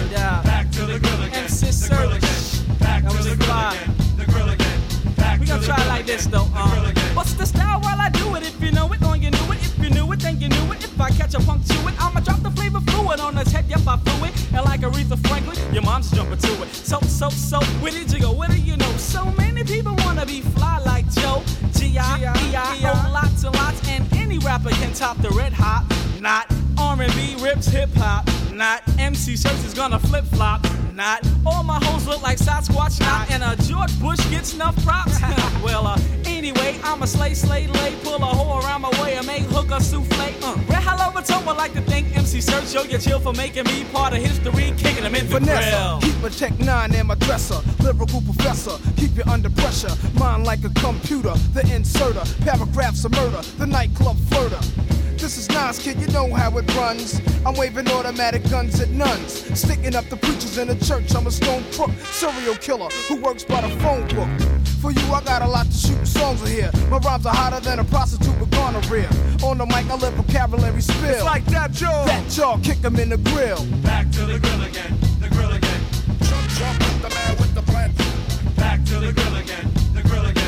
Yeah. 0.76 0.86
Back 0.86 0.86
to 0.86 0.92
the 0.92 0.98
grill 0.98 1.22
again, 1.22 1.44
MC 1.44 1.66
the 1.70 1.94
grill 1.94 2.12
again. 2.12 2.78
Back 2.78 3.02
That 3.04 3.10
to 3.12 3.16
the 3.22 3.36
grill 3.36 3.46
fly. 3.48 3.74
again, 3.74 3.94
the 4.18 4.24
grill 4.26 4.48
again. 4.50 4.80
Back 5.16 5.40
We 5.40 5.46
to 5.46 5.52
gonna 5.52 5.60
the 5.60 5.66
try 5.66 5.76
grill 5.76 5.88
like 5.88 6.00
again, 6.04 6.16
this 6.16 6.26
though. 6.26 6.44
the 6.44 6.60
Um, 6.60 6.84
again. 6.86 7.14
what's 7.14 7.34
the 7.34 7.46
style 7.46 7.80
while 7.80 8.00
I 8.00 8.08
do 8.10 8.34
it? 8.36 8.42
If 8.42 8.60
you 8.60 8.72
know 8.72 8.92
it, 8.92 9.00
then 9.00 9.22
you 9.22 9.30
knew 9.30 9.52
it. 9.52 9.58
If 9.62 9.78
you 9.78 9.90
knew 9.90 10.12
it, 10.12 10.20
then 10.20 10.40
you 10.40 10.48
knew 10.48 10.72
it. 10.72 10.84
If 10.84 11.00
I 11.00 11.10
catch 11.10 11.34
a 11.34 11.40
punk 11.40 11.64
to 11.66 11.74
it, 11.88 11.94
I'ma 12.00 12.20
drop 12.20 12.42
the 12.42 12.50
flavor 12.50 12.80
fluid 12.80 13.20
on 13.20 13.36
his 13.36 13.52
head. 13.52 13.66
Yep, 13.68 13.80
I 13.86 13.96
flew 13.98 14.26
it. 14.26 14.34
And 14.52 14.64
like 14.64 14.80
Aretha 14.80 15.16
Franklin, 15.28 15.56
your 15.72 15.82
mom's 15.82 16.10
jumping 16.10 16.38
to 16.38 16.62
it. 16.62 16.68
So, 16.74 16.98
so, 17.02 17.28
so, 17.30 17.60
where 17.80 17.92
did 17.92 18.10
you 18.12 18.20
go? 18.20 18.32
Where 18.32 18.48
do 18.48 18.56
you 18.58 18.76
know? 18.76 18.90
So 18.96 19.24
many 19.38 19.62
people 19.64 19.94
wanna 20.04 20.26
be 20.26 20.40
fly 20.40 20.78
like 20.84 21.08
Joe. 21.14 21.42
G-I-E-I-O, 21.76 23.10
lots 23.12 23.44
and 23.44 23.54
lots. 23.56 23.88
And 23.88 24.04
any 24.14 24.38
rapper 24.38 24.70
can 24.70 24.92
top 24.92 25.16
the 25.18 25.30
red 25.30 25.52
hot. 25.52 25.84
Not 26.20 26.50
R&B 26.96 27.34
rips 27.40 27.66
hip 27.66 27.88
hop. 27.96 28.28
Not 28.52 28.82
MC 29.00 29.34
Search 29.34 29.64
is 29.64 29.74
gonna 29.74 29.98
flip 29.98 30.24
flop. 30.26 30.64
Not 30.92 31.26
all 31.44 31.64
my 31.64 31.82
hoes 31.82 32.06
look 32.06 32.22
like 32.22 32.38
Sasquatch. 32.38 33.00
Not 33.00 33.28
and 33.32 33.42
a 33.42 33.60
George 33.64 33.98
Bush 33.98 34.20
gets 34.30 34.54
enough 34.54 34.76
props. 34.84 35.20
well, 35.64 35.88
uh, 35.88 35.98
anyway, 36.24 36.78
I'm 36.84 37.02
a 37.02 37.06
slay, 37.08 37.34
slay, 37.34 37.66
lay, 37.66 37.96
pull 38.04 38.14
a 38.14 38.26
hoe 38.26 38.60
around 38.60 38.82
my 38.82 39.02
way 39.02 39.16
and 39.16 39.26
make 39.26 39.42
hooker 39.42 39.80
souffle. 39.80 40.44
Uh, 40.44 40.56
Red 40.68 40.84
Hollow 40.84 41.12
I 41.16 41.52
like 41.56 41.72
to 41.72 41.80
thank 41.82 42.16
MC 42.16 42.40
Search. 42.40 42.72
Yo, 42.72 42.84
you 42.84 42.98
chill 42.98 43.18
for 43.18 43.32
making 43.32 43.64
me 43.64 43.84
part 43.92 44.14
of 44.14 44.22
history, 44.22 44.72
kicking 44.76 45.02
them 45.02 45.16
in 45.16 45.26
the 45.26 45.40
Vanessa, 45.40 45.98
grill. 45.98 46.12
keep 46.12 46.22
a 46.22 46.30
check 46.30 46.56
nine 46.60 46.94
in 46.94 47.08
my 47.08 47.16
dresser. 47.16 47.60
Lyrical 47.82 48.20
professor, 48.20 48.78
keep 48.96 49.16
you 49.16 49.24
under 49.26 49.50
pressure. 49.50 49.90
Mind 50.14 50.44
like 50.44 50.62
a 50.62 50.70
computer, 50.80 51.34
the 51.54 51.68
inserter. 51.74 52.22
Paragraphs 52.44 53.04
of 53.04 53.10
murder, 53.12 53.42
the 53.58 53.66
nightclub 53.66 54.16
flirter. 54.30 54.62
This 55.24 55.38
is 55.38 55.48
Nas, 55.48 55.78
kid, 55.78 55.98
you 56.02 56.06
know 56.08 56.30
how 56.34 56.54
it 56.58 56.76
runs. 56.76 57.18
I'm 57.46 57.54
waving 57.54 57.88
automatic 57.88 58.42
guns 58.50 58.78
at 58.78 58.90
nuns. 58.90 59.32
Sticking 59.58 59.96
up 59.96 60.04
the 60.10 60.18
preachers 60.18 60.58
in 60.58 60.68
the 60.68 60.76
church. 60.84 61.14
I'm 61.14 61.26
a 61.26 61.30
stone 61.30 61.64
crook, 61.72 61.92
serial 62.12 62.54
killer 62.56 62.90
who 63.08 63.16
works 63.22 63.42
by 63.42 63.62
the 63.62 63.70
phone 63.80 64.06
book. 64.08 64.28
For 64.82 64.92
you, 64.92 65.14
I 65.14 65.22
got 65.24 65.40
a 65.40 65.48
lot 65.48 65.64
to 65.64 65.72
shoot 65.72 66.06
songs 66.06 66.42
in 66.42 66.48
here. 66.48 66.70
My 66.90 66.98
rhymes 66.98 67.24
are 67.24 67.34
hotter 67.34 67.58
than 67.60 67.78
a 67.78 67.84
prostitute 67.84 68.38
with 68.38 68.50
gonorrhea. 68.50 69.08
On 69.42 69.56
the 69.56 69.64
mic, 69.64 69.88
I 69.88 69.96
let 69.96 70.12
vocabulary 70.12 70.82
spill. 70.82 71.08
It's 71.08 71.24
like 71.24 71.46
that, 71.46 71.72
Joe. 71.72 72.04
that 72.04 72.28
jaw, 72.28 72.58
kick 72.58 72.84
'em 72.84 72.96
in 72.96 73.08
the 73.08 73.16
grill. 73.16 73.64
Back 73.80 74.10
to 74.10 74.26
the 74.26 74.38
grill 74.38 74.62
again, 74.62 74.98
the 75.22 75.30
grill 75.30 75.52
again. 75.52 75.80
Jump, 76.20 76.48
jump, 76.58 76.78
the 77.00 77.08
man 77.08 77.36
with 77.38 77.54
the 77.54 77.62
plan. 77.62 77.90
Back 78.56 78.84
to 78.84 79.00
the 79.00 79.10
grill 79.14 79.36
again, 79.36 79.72
the 79.94 80.02
grill 80.02 80.26
again. 80.26 80.43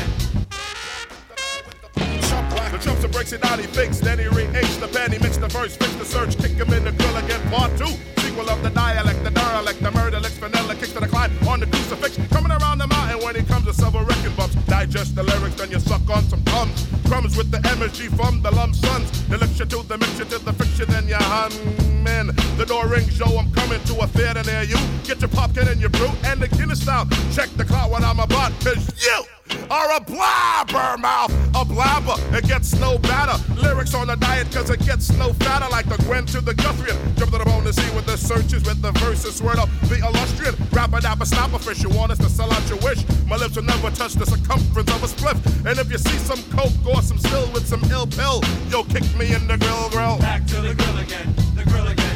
The 2.77 2.83
chumps 2.83 3.03
and 3.03 3.11
breaks 3.11 3.33
it 3.33 3.41
down, 3.41 3.57
he 3.57 3.65
fakes, 3.65 3.99
then 3.99 4.19
he 4.19 4.27
re-aches 4.27 4.77
the 4.77 4.87
pen, 4.87 5.11
he 5.11 5.17
mix 5.17 5.37
the 5.37 5.47
verse, 5.47 5.75
fix 5.75 5.91
the 5.95 6.05
search, 6.05 6.37
kick 6.37 6.51
him 6.51 6.71
in 6.71 6.83
the 6.83 6.91
grill 6.91 7.17
again, 7.17 7.41
part 7.49 7.75
two. 7.75 7.89
Sequel 8.21 8.47
of 8.51 8.61
the 8.61 8.69
dialect, 8.69 9.23
the 9.23 9.31
derelict, 9.31 9.81
the 9.81 9.89
murder 9.89 10.19
licks, 10.19 10.37
vanilla 10.37 10.75
kicks 10.75 10.91
to 10.91 10.99
the 10.99 11.07
climb 11.07 11.31
on 11.47 11.59
the 11.59 11.65
crucifix. 11.65 12.19
Coming 12.29 12.51
around 12.51 12.77
the 12.77 12.85
mountain 12.85 13.25
when 13.25 13.35
he 13.35 13.41
comes 13.41 13.65
with 13.65 13.75
several 13.75 14.05
wrecking 14.05 14.35
bumps. 14.35 14.53
Digest 14.67 15.15
the 15.15 15.23
lyrics, 15.23 15.55
then 15.55 15.71
you 15.71 15.79
suck 15.79 16.07
on 16.07 16.23
some 16.25 16.43
crumbs. 16.45 16.85
Crumbs 17.07 17.35
with 17.35 17.49
the 17.49 17.57
MSG 17.57 18.15
from 18.15 18.43
the 18.43 18.51
lump 18.51 18.75
sons. 18.75 19.09
The 19.25 19.39
lecture 19.39 19.65
to 19.65 19.81
the 19.81 19.97
mixture 19.97 20.25
to 20.25 20.37
the 20.37 20.53
fiction, 20.53 20.85
then 20.87 21.07
you 21.07 21.15
hum 21.15 22.05
in. 22.05 22.46
The 22.57 22.65
door 22.65 22.87
rings, 22.87 23.19
yo, 23.19 23.37
I'm 23.37 23.51
coming 23.51 23.79
to 23.83 23.99
a 23.99 24.07
theater 24.07 24.41
near 24.41 24.63
you. 24.63 24.77
Get 25.03 25.21
your 25.21 25.29
popcorn 25.29 25.67
and 25.67 25.79
your 25.79 25.91
brew 25.91 26.09
and 26.25 26.41
the 26.41 26.47
Guinness 26.47 26.81
style. 26.81 27.05
Check 27.31 27.49
the 27.55 27.63
clock 27.63 27.91
when 27.91 28.03
I'm 28.03 28.19
about, 28.19 28.51
cause 28.61 28.81
you 28.97 29.21
are 29.69 29.95
a 29.95 29.99
blabbermouth, 30.01 31.29
a 31.53 31.63
blabber. 31.63 32.15
It 32.35 32.47
gets 32.47 32.73
no 32.79 32.97
better. 32.97 33.37
Lyrics 33.61 33.93
on 33.93 34.07
the 34.07 34.15
diet 34.15 34.51
cause 34.51 34.71
it 34.71 34.83
gets 34.83 35.11
no 35.13 35.33
fatter 35.33 35.69
like 35.69 35.87
the 35.87 35.97
Gwen 36.05 36.25
to 36.33 36.41
the 36.41 36.55
Guthrie. 36.55 36.97
Jump 37.15 37.31
to 37.31 37.37
the 37.37 37.45
bone 37.45 37.63
to 37.63 37.73
see 37.73 37.87
what 37.93 38.07
the 38.07 38.17
search 38.17 38.51
is 38.53 38.65
with 38.65 38.81
the 38.81 38.91
verses 38.93 39.39
word 39.39 39.59
up. 39.59 39.69
The 39.83 39.99
illustrious 39.99 40.59
rapper 40.73 40.99
dapper 40.99 41.25
snapper 41.25 41.59
fish. 41.59 41.83
You 41.83 41.89
want 41.89 42.11
us 42.11 42.17
to 42.17 42.29
sell 42.29 42.51
out 42.51 42.67
your 42.69 42.79
wish. 42.79 43.05
My 43.27 43.35
lips 43.35 43.55
will 43.55 43.69
never 43.69 43.91
touch 43.91 44.15
the 44.15 44.25
circumference 44.25 44.89
of 44.89 45.03
a 45.03 45.07
spliff. 45.07 45.37
And 45.63 45.77
if 45.77 45.91
you 45.91 45.99
see 45.99 46.17
some 46.25 46.41
coke 46.57 46.73
or 46.87 47.03
some 47.03 47.19
still 47.19 47.51
with 47.53 47.67
some 47.67 47.83
ill 47.91 48.07
pill, 48.07 48.41
yo, 48.69 48.83
kick 48.83 49.05
me 49.15 49.31
in 49.35 49.47
the 49.47 49.57
grill 49.57 49.89
grill. 49.89 50.17
Back 50.17 50.47
to 50.47 50.55
the 50.59 50.73
grill 50.73 50.97
again, 50.97 51.35
the 51.55 51.63
grill 51.63 51.85
again. 51.85 52.06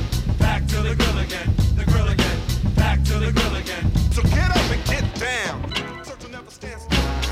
To 0.72 0.78
the 0.78 0.96
grill 0.96 1.18
again, 1.20 1.54
the 1.76 1.84
grill 1.84 2.08
again. 2.08 2.40
Back 2.78 3.04
to 3.04 3.20
the 3.20 3.30
grill 3.34 3.56
again. 3.56 3.92
So 4.14 4.22
get 4.22 4.50
up 4.52 4.72
and 4.72 4.82
get 4.86 5.04
down. 5.20 5.70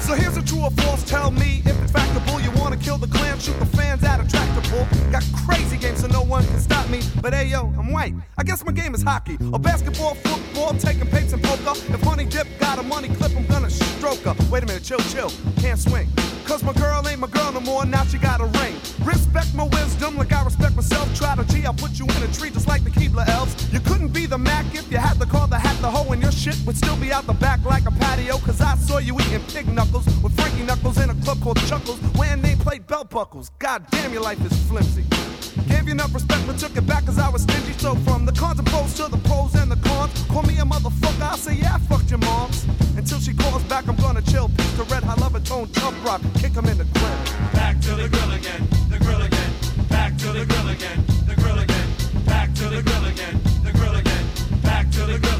So 0.02 0.14
here's 0.14 0.36
a 0.36 0.44
true 0.44 0.60
or 0.60 0.72
false. 0.72 1.06
Tell 1.06 1.32
me 1.32 1.62
if 1.64 1.82
it's 1.82 1.94
factable. 1.94 2.44
You 2.44 2.52
wanna 2.60 2.76
kill 2.76 2.98
the 2.98 3.08
clan, 3.08 3.40
shoot 3.40 3.58
the 3.58 3.66
fans 3.66 4.04
out 4.04 4.20
of 4.20 4.28
tractable. 4.28 4.86
Got 5.10 5.24
crazy 5.48 5.78
games 5.78 6.02
so 6.02 6.08
no 6.08 6.22
one 6.22 6.46
can 6.48 6.60
stop 6.60 6.90
me. 6.90 7.00
But 7.22 7.34
hey 7.34 7.46
yo, 7.46 7.74
I'm 7.80 7.94
white. 7.94 8.14
I 8.38 8.44
guess 8.44 8.66
my 8.66 8.74
game 8.74 8.94
is 8.94 9.04
hockey 9.04 9.38
or 9.54 9.60
basketball, 9.60 10.16
football, 10.16 10.74
taking 10.74 11.08
paints 11.08 11.32
and 11.32 11.42
poker. 11.42 11.80
If 11.94 12.02
honey 12.02 12.26
dip 12.26 12.46
got 12.60 12.78
a 12.78 12.84
money 12.84 13.08
clip, 13.08 13.32
I'm 13.38 13.46
gonna 13.46 13.70
stroke 13.70 14.20
her. 14.24 14.36
Wait 14.52 14.64
a 14.64 14.66
minute, 14.66 14.84
chill, 14.84 15.00
chill. 15.00 15.32
Can't 15.62 15.80
swing. 15.80 16.10
Cause 16.50 16.64
my 16.64 16.74
girl 16.74 17.08
ain't 17.08 17.20
my 17.20 17.28
girl 17.28 17.52
no 17.52 17.60
more, 17.60 17.86
now 17.86 18.04
she 18.06 18.18
got 18.18 18.42
a 18.42 18.46
ring. 18.60 18.74
Respect 19.04 19.54
my 19.54 19.66
wisdom 19.66 20.18
like 20.18 20.34
I 20.34 20.44
respect 20.44 20.76
myself. 20.76 21.08
Try 21.16 21.36
to 21.36 21.46
G, 21.46 21.64
I'll 21.64 21.76
put 21.76 22.00
you 22.00 22.06
in 22.06 22.24
a 22.24 22.34
tree 22.34 22.50
just 22.50 22.68
like 22.68 22.84
the 22.84 22.90
Keebler 22.90 23.30
elves. 23.30 23.72
You 23.72 23.80
couldn't 23.80 24.08
be 24.08 24.26
the 24.26 24.40
Mac 24.40 24.66
if 24.74 24.92
you 24.92 24.98
had 24.98 25.20
the 25.20 25.28
call 25.28 25.46
the 25.46 25.60
hat, 25.60 25.80
the 25.80 25.92
hoe, 25.92 26.12
and 26.12 26.20
your 26.20 26.32
shit 26.32 26.58
would 26.66 26.76
still 26.76 26.98
be 26.98 27.14
out 27.14 27.28
the 27.28 27.34
back 27.34 27.64
like 27.66 27.86
a 27.86 27.92
patio. 27.92 28.40
Cause 28.40 28.62
I 28.62 28.76
saw 28.78 28.98
you 28.98 29.14
eating 29.20 29.44
pig 29.54 29.72
knuckles 29.72 30.08
with 30.24 30.36
Frankie 30.36 30.64
Knuckles 30.64 30.98
in 30.98 31.12
a 31.12 31.16
club 31.24 31.40
called 31.40 31.60
Chuckles 31.68 32.00
when 32.18 32.42
they 32.42 32.56
played 32.56 32.88
belt 32.88 33.12
buckles. 33.12 33.52
God 33.60 33.86
damn, 33.92 34.12
your 34.12 34.24
life 34.24 34.44
is 34.44 34.58
flimsy. 34.68 35.06
Gave 35.68 35.86
you 35.86 35.92
enough 35.92 36.14
respect, 36.16 36.48
but 36.48 36.58
took 36.58 36.76
it 36.76 36.88
back 36.88 37.06
cause 37.06 37.20
I 37.20 37.30
was 37.30 37.44
stingy. 37.44 37.74
So 37.74 37.94
from 37.98 38.26
the 38.26 38.32
cons 38.32 38.58
and 38.58 38.68
pros 38.68 38.96
to 38.96 39.08
the 39.08 39.18
pros 39.18 39.54
and 39.54 39.72
the 39.72 39.78
cons, 39.88 40.12
call 40.24 40.42
me 40.44 40.58
a 40.58 40.64
motherfucker. 40.64 41.22
I'll 41.22 41.38
say, 41.38 41.54
yeah, 41.54 41.76
I 41.76 41.80
fucked 41.80 42.10
your 42.10 42.20
moms. 42.20 42.66
Until 42.98 43.20
she 43.20 43.34
calls 43.34 43.64
back, 43.64 43.88
I'm 43.88 43.96
gonna 43.98 44.22
chill. 44.22 44.50
Piece 44.50 44.74
the 44.74 44.84
red 44.86 45.04
high 45.04 45.16
lover 45.16 45.40
tone, 45.40 45.72
chump 45.74 45.96
rock, 46.04 46.22
kick 46.40 46.56
him 46.56 46.66
in 46.68 46.78
the 46.78 46.86
grill. 46.86 47.20
Back 47.52 47.82
to 47.82 47.96
the 47.96 48.08
grill 48.08 48.32
again, 48.32 48.64
the 48.90 48.98
grill 48.98 49.22
again. 49.22 49.52
Back 49.90 50.18
to 50.18 50.32
the 50.32 50.46
grill 50.46 50.70
again, 50.70 51.04
the 51.28 51.36
grill 51.36 51.60
again. 51.60 51.88
Back 52.26 52.54
to 52.56 52.70
the 52.70 52.82
grill 52.82 53.06
again, 53.12 53.36
the 53.64 53.72
grill 53.74 53.96
again. 53.96 54.26
Back 54.64 54.90
to 54.92 55.02
the 55.06 55.20
grill. 55.20 55.40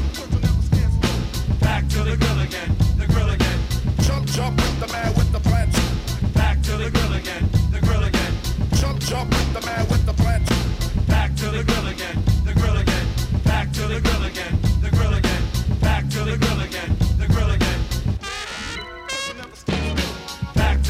Back 1.58 1.88
to 1.88 2.04
the 2.04 2.16
grill 2.16 2.40
again, 2.40 2.76
the 2.98 3.06
grill 3.06 3.30
again. 3.30 3.58
Jump, 4.04 4.26
jump 4.26 4.56
with 4.60 4.80
the 4.80 4.88
man 4.92 5.14
with 5.14 5.32
the 5.32 5.40
plan. 5.40 5.68
Back 6.34 6.62
to 6.64 6.76
the 6.76 6.90
grill 6.90 7.14
again, 7.14 7.48
the 7.72 7.80
grill 7.80 8.04
again. 8.04 8.32
Jump, 8.74 9.00
jump 9.00 9.30
with 9.30 9.52
the 9.54 9.62
man 9.64 9.88
with 9.88 10.04
the 10.04 10.12
plan. 10.12 10.44
Back 11.08 11.34
to 11.36 11.46
the 11.48 11.64
grill 11.64 11.86
again, 11.88 12.16
the 12.44 12.52
grill 12.52 12.76
again. 12.76 13.06
Back 13.44 13.72
to 13.72 13.88
the 13.88 14.00
grill 14.00 14.24
again, 14.24 14.52
the 14.82 14.90
grill 14.90 15.14
again. 15.14 15.42
Back 15.80 16.10
to 16.10 16.24
the 16.24 16.36
grill 16.36 16.60
again, 16.60 16.90
the 17.16 17.26
grill 17.26 17.50
again. 17.50 17.69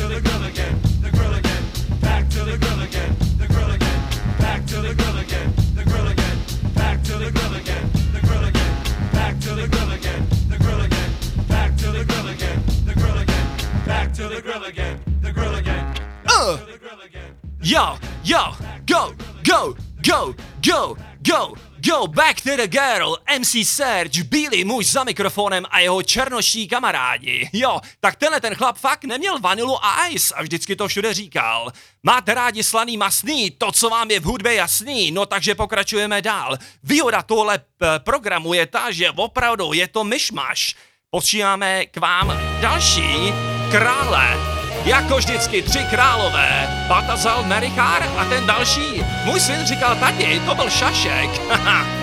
To 0.01 0.09
the 0.09 0.21
grill 0.23 0.45
again, 0.45 0.81
the 1.03 1.11
grill 1.11 1.35
again. 1.35 1.63
Back 2.01 2.31
to 2.31 2.39
the 2.43 2.57
grill 2.57 2.81
again, 2.81 3.15
the 3.39 3.47
grill 3.47 3.71
again. 3.71 4.01
Back 4.39 4.67
to 4.67 4.81
the 4.81 4.95
grill 4.95 5.19
again, 5.19 5.53
the 5.77 5.85
grill 5.85 6.09
again. 6.09 6.39
Back 6.75 7.03
to 7.05 7.19
the 7.19 7.31
grill 7.31 7.55
again, 7.55 7.91
the 8.15 8.21
grill 8.27 8.45
again. 8.45 8.73
Back 9.13 9.41
to 9.41 9.55
the 9.55 9.67
grill 9.69 9.91
again, 9.91 10.27
the 10.49 10.57
grill 10.57 10.81
again. 10.81 11.11
Back 11.49 11.77
to 11.77 11.93
the 11.93 12.05
grill 12.05 12.29
again, 12.29 12.63
the 12.87 12.95
grill 12.95 13.19
again. 13.19 13.47
Back 13.85 14.15
to 14.15 14.29
the 14.29 14.41
grill 14.41 14.65
again, 14.65 15.01
the 15.21 15.33
grill 15.33 15.55
again. 15.55 15.95
Uh. 16.27 16.57
To 16.57 16.73
the 16.73 16.79
grill 16.79 17.01
again. 17.05 17.37
Yo, 17.61 17.97
yo, 18.25 18.55
go, 18.87 19.13
go, 19.45 19.77
go, 20.03 20.35
go, 20.63 20.97
go, 21.23 21.57
go, 21.91 22.07
back 22.07 22.41
to 22.41 22.57
the 22.57 22.67
girl, 22.69 23.17
MC 23.39 23.65
Serge, 23.65 24.23
bílý 24.23 24.65
muž 24.65 24.87
za 24.87 25.05
mikrofonem 25.05 25.67
a 25.71 25.79
jeho 25.81 26.03
černoší 26.03 26.69
kamarádi. 26.69 27.51
Jo, 27.53 27.81
tak 28.01 28.17
tenhle 28.17 28.41
ten 28.41 28.55
chlap 28.55 28.79
fakt 28.79 29.05
neměl 29.05 29.39
vanilu 29.41 29.85
a 29.85 30.07
ice 30.07 30.35
a 30.35 30.43
vždycky 30.43 30.77
to 30.77 30.89
všude 30.89 31.15
říkal. 31.15 31.73
Máte 32.03 32.35
rádi 32.35 32.63
slaný 32.63 32.97
masný, 32.97 33.51
to, 33.51 33.73
co 33.73 33.89
vám 33.91 34.11
je 34.11 34.21
v 34.21 34.25
hudbě 34.25 34.55
jasný, 34.55 35.11
no 35.11 35.27
takže 35.27 35.55
pokračujeme 35.55 36.23
dál. 36.23 36.57
Výhoda 36.83 37.23
tohle 37.23 37.59
p- 37.59 37.99
programu 37.99 38.55
je 38.55 38.67
ta, 38.67 38.91
že 38.91 39.11
opravdu 39.11 39.73
je 39.73 39.89
to 39.89 40.05
myšmaš. 40.05 40.75
Posíláme 41.11 41.87
k 41.87 41.97
vám 41.97 42.39
další 42.61 43.33
krále. 43.71 44.60
Jako 44.85 45.17
vždycky 45.17 45.63
tři 45.63 45.79
králové. 45.91 46.69
Batazal 46.89 47.43
Merichár 47.43 48.03
a 48.19 48.25
ten 48.25 48.47
další. 48.47 49.05
Můj 49.25 49.41
syn 49.41 49.67
říkal 49.67 49.97
tati, 49.97 50.43
to 50.47 50.55
byl 50.55 50.71
šašek. 50.71 51.31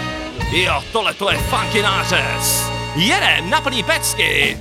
Jo, 0.51 0.83
tohle 0.91 1.13
to 1.13 1.31
je 1.31 1.37
funky 1.37 1.81
nářez. 1.81 2.63
Na 3.49 3.61
plný 3.61 3.83
pecky. 3.83 4.57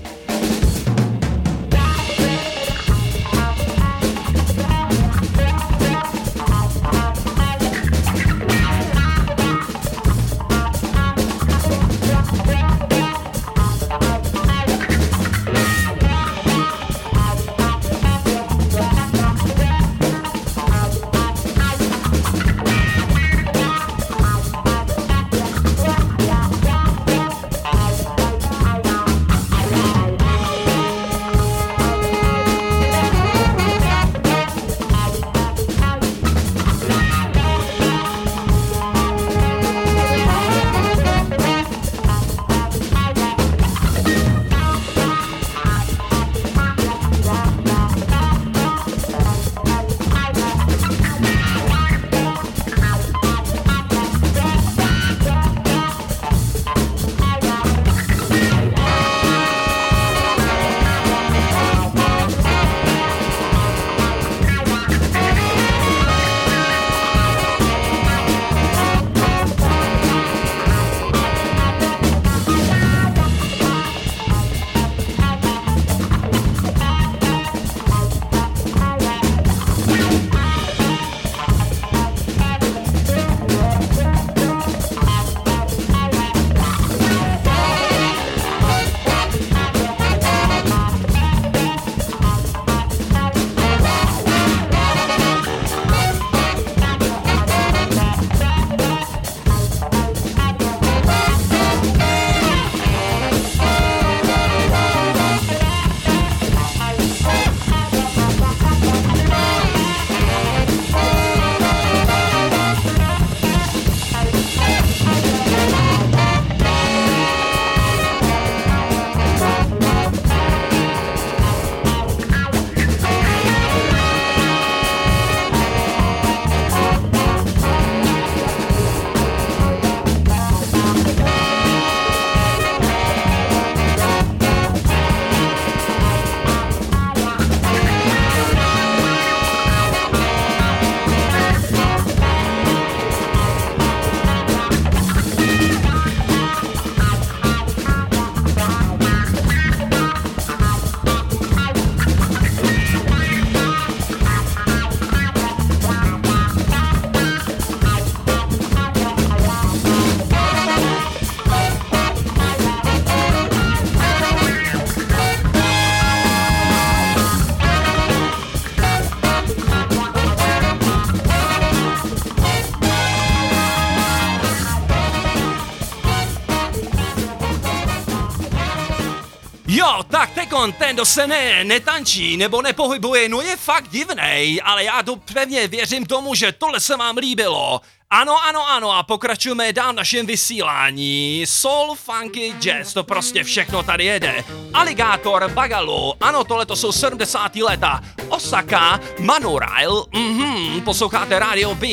Ten, 180.86 180.96
kdo 180.96 181.04
se 181.04 181.26
ne, 181.26 181.64
netančí 181.64 182.36
nebo 182.36 182.62
nepohybuje, 182.62 183.28
no 183.28 183.40
je 183.40 183.56
fakt 183.56 183.88
divnej, 183.88 184.60
ale 184.64 184.84
já 184.84 185.02
to 185.02 185.16
pevně 185.16 185.68
věřím 185.68 186.06
tomu, 186.06 186.34
že 186.34 186.52
tohle 186.52 186.80
se 186.80 186.96
vám 186.96 187.16
líbilo. 187.16 187.80
Ano, 188.10 188.36
ano, 188.48 188.70
ano 188.70 188.92
a 188.92 189.02
pokračujeme 189.02 189.72
dál 189.72 189.92
v 189.92 189.96
našem 189.96 190.26
vysílání. 190.26 191.44
Soul, 191.46 191.94
funky, 191.94 192.54
jazz, 192.58 192.94
to 192.94 193.04
prostě 193.04 193.44
všechno 193.44 193.82
tady 193.82 194.04
jede. 194.04 194.44
Alligator, 194.74 195.50
Bagalu, 195.50 196.14
ano, 196.20 196.44
tohle 196.44 196.66
to 196.66 196.76
jsou 196.76 196.92
70. 196.92 197.56
leta. 197.56 198.00
Osaka, 198.28 199.00
Manurail, 199.18 200.04
mhm, 200.12 200.80
posloucháte 200.80 201.38
Radio 201.38 201.74
B. 201.74 201.86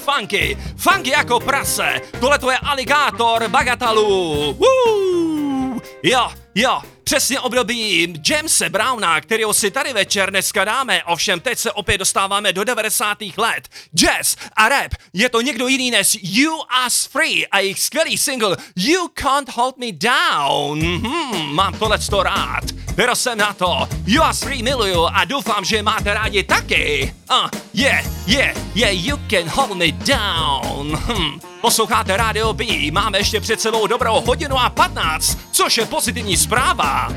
funky, 0.00 0.58
funky 0.76 1.10
jako 1.10 1.40
prase, 1.40 2.00
tohle 2.20 2.38
to 2.38 2.50
je 2.50 2.58
aligátor 2.58 3.48
Bagatalu, 3.48 4.52
Woo! 4.58 5.80
jo, 6.02 6.30
jo, 6.54 6.80
přesně 7.10 7.40
období 7.40 8.14
Jamese 8.28 8.68
Browna, 8.68 9.20
kterého 9.20 9.54
si 9.54 9.70
tady 9.70 9.92
večer 9.92 10.30
dneska 10.30 10.64
dáme, 10.64 11.04
ovšem 11.04 11.40
teď 11.40 11.58
se 11.58 11.72
opět 11.72 11.98
dostáváme 11.98 12.52
do 12.52 12.64
90. 12.64 13.18
let. 13.36 13.68
Jazz 13.94 14.36
a 14.56 14.68
rap, 14.68 14.94
je 15.12 15.28
to 15.28 15.40
někdo 15.40 15.68
jiný 15.68 15.90
než 15.90 16.18
You 16.22 16.52
Us 16.86 17.06
Free 17.06 17.46
a 17.46 17.58
jejich 17.58 17.80
skvělý 17.80 18.18
single 18.18 18.56
You 18.76 19.08
Can't 19.14 19.48
Hold 19.48 19.78
Me 19.78 19.92
Down. 19.92 20.80
Hmm, 20.80 21.54
mám 21.54 21.78
tohle 21.78 21.98
to 21.98 22.22
rád. 22.22 22.64
Pero 22.96 23.16
jsem 23.16 23.38
na 23.38 23.52
to. 23.52 23.88
You 24.06 24.22
Us 24.30 24.40
Free 24.40 24.62
miluju 24.62 25.06
a 25.06 25.24
doufám, 25.24 25.64
že 25.64 25.82
máte 25.82 26.14
rádi 26.14 26.42
taky. 26.42 27.14
Uh, 27.30 27.48
yeah, 27.74 28.06
yeah, 28.26 28.56
yeah, 28.74 28.94
you 29.06 29.16
can 29.30 29.48
hold 29.48 29.78
me 29.78 29.92
down. 29.92 30.96
Hm. 30.96 31.49
Posloucháte 31.60 32.16
Radio 32.16 32.52
B, 32.52 32.64
máme 32.92 33.18
ještě 33.18 33.40
před 33.40 33.60
sebou 33.60 33.86
dobrou 33.86 34.20
hodinu 34.20 34.58
a 34.58 34.70
15, 34.70 35.38
což 35.52 35.78
je 35.78 35.86
pozitivní 35.86 36.36
zpráva. 36.36 37.08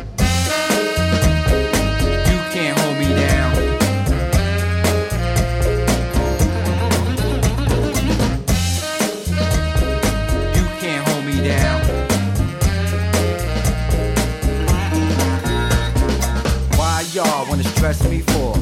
Y'all 17.14 17.46
wanna 17.46 17.64
stress 17.64 18.02
me 18.10 18.22
for? 18.22 18.53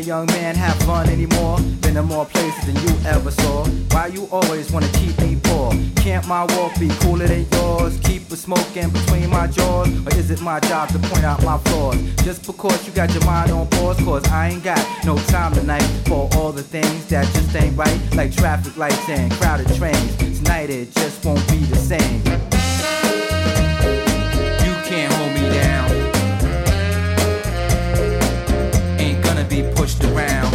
A 0.00 0.02
young 0.02 0.24
man 0.28 0.54
have 0.54 0.78
fun 0.84 1.10
anymore? 1.10 1.58
Been 1.82 1.92
to 1.92 2.02
more 2.02 2.24
places 2.24 2.64
than 2.64 2.76
you 2.76 2.94
ever 3.06 3.30
saw. 3.30 3.66
Why 3.90 4.06
you 4.06 4.26
always 4.32 4.72
wanna 4.72 4.88
keep 4.94 5.20
me 5.20 5.36
poor? 5.42 5.74
Can't 5.96 6.26
my 6.26 6.46
walk 6.56 6.72
be 6.80 6.88
cooler 7.00 7.26
than 7.26 7.46
yours? 7.52 8.00
Keep 8.04 8.32
a 8.32 8.36
smoking 8.36 8.88
between 8.88 9.28
my 9.28 9.46
jaws? 9.46 9.88
Or 10.06 10.18
is 10.18 10.30
it 10.30 10.40
my 10.40 10.58
job 10.60 10.88
to 10.92 10.98
point 11.00 11.24
out 11.24 11.44
my 11.44 11.58
flaws? 11.58 11.98
Just 12.24 12.46
because 12.46 12.86
you 12.86 12.94
got 12.94 13.12
your 13.12 13.26
mind 13.26 13.50
on 13.50 13.68
pause, 13.68 13.98
cause 13.98 14.26
I 14.28 14.48
ain't 14.48 14.64
got 14.64 14.82
no 15.04 15.18
time 15.34 15.52
tonight 15.52 15.84
for 16.06 16.30
all 16.34 16.50
the 16.50 16.62
things 16.62 17.04
that 17.08 17.26
just 17.34 17.54
ain't 17.54 17.76
right. 17.76 18.00
Like 18.14 18.34
traffic 18.34 18.78
lights 18.78 19.06
and 19.10 19.30
crowded 19.32 19.68
trains. 19.76 20.16
Tonight 20.16 20.70
it 20.70 20.94
just 20.94 21.22
won't 21.26 21.46
be 21.48 21.58
the 21.58 21.76
same. 21.76 22.22
You 24.64 24.74
can't 24.88 25.12
hold 25.12 25.34
me 25.34 25.46
down. 25.50 25.79
Be 30.00 30.06
around. 30.12 30.52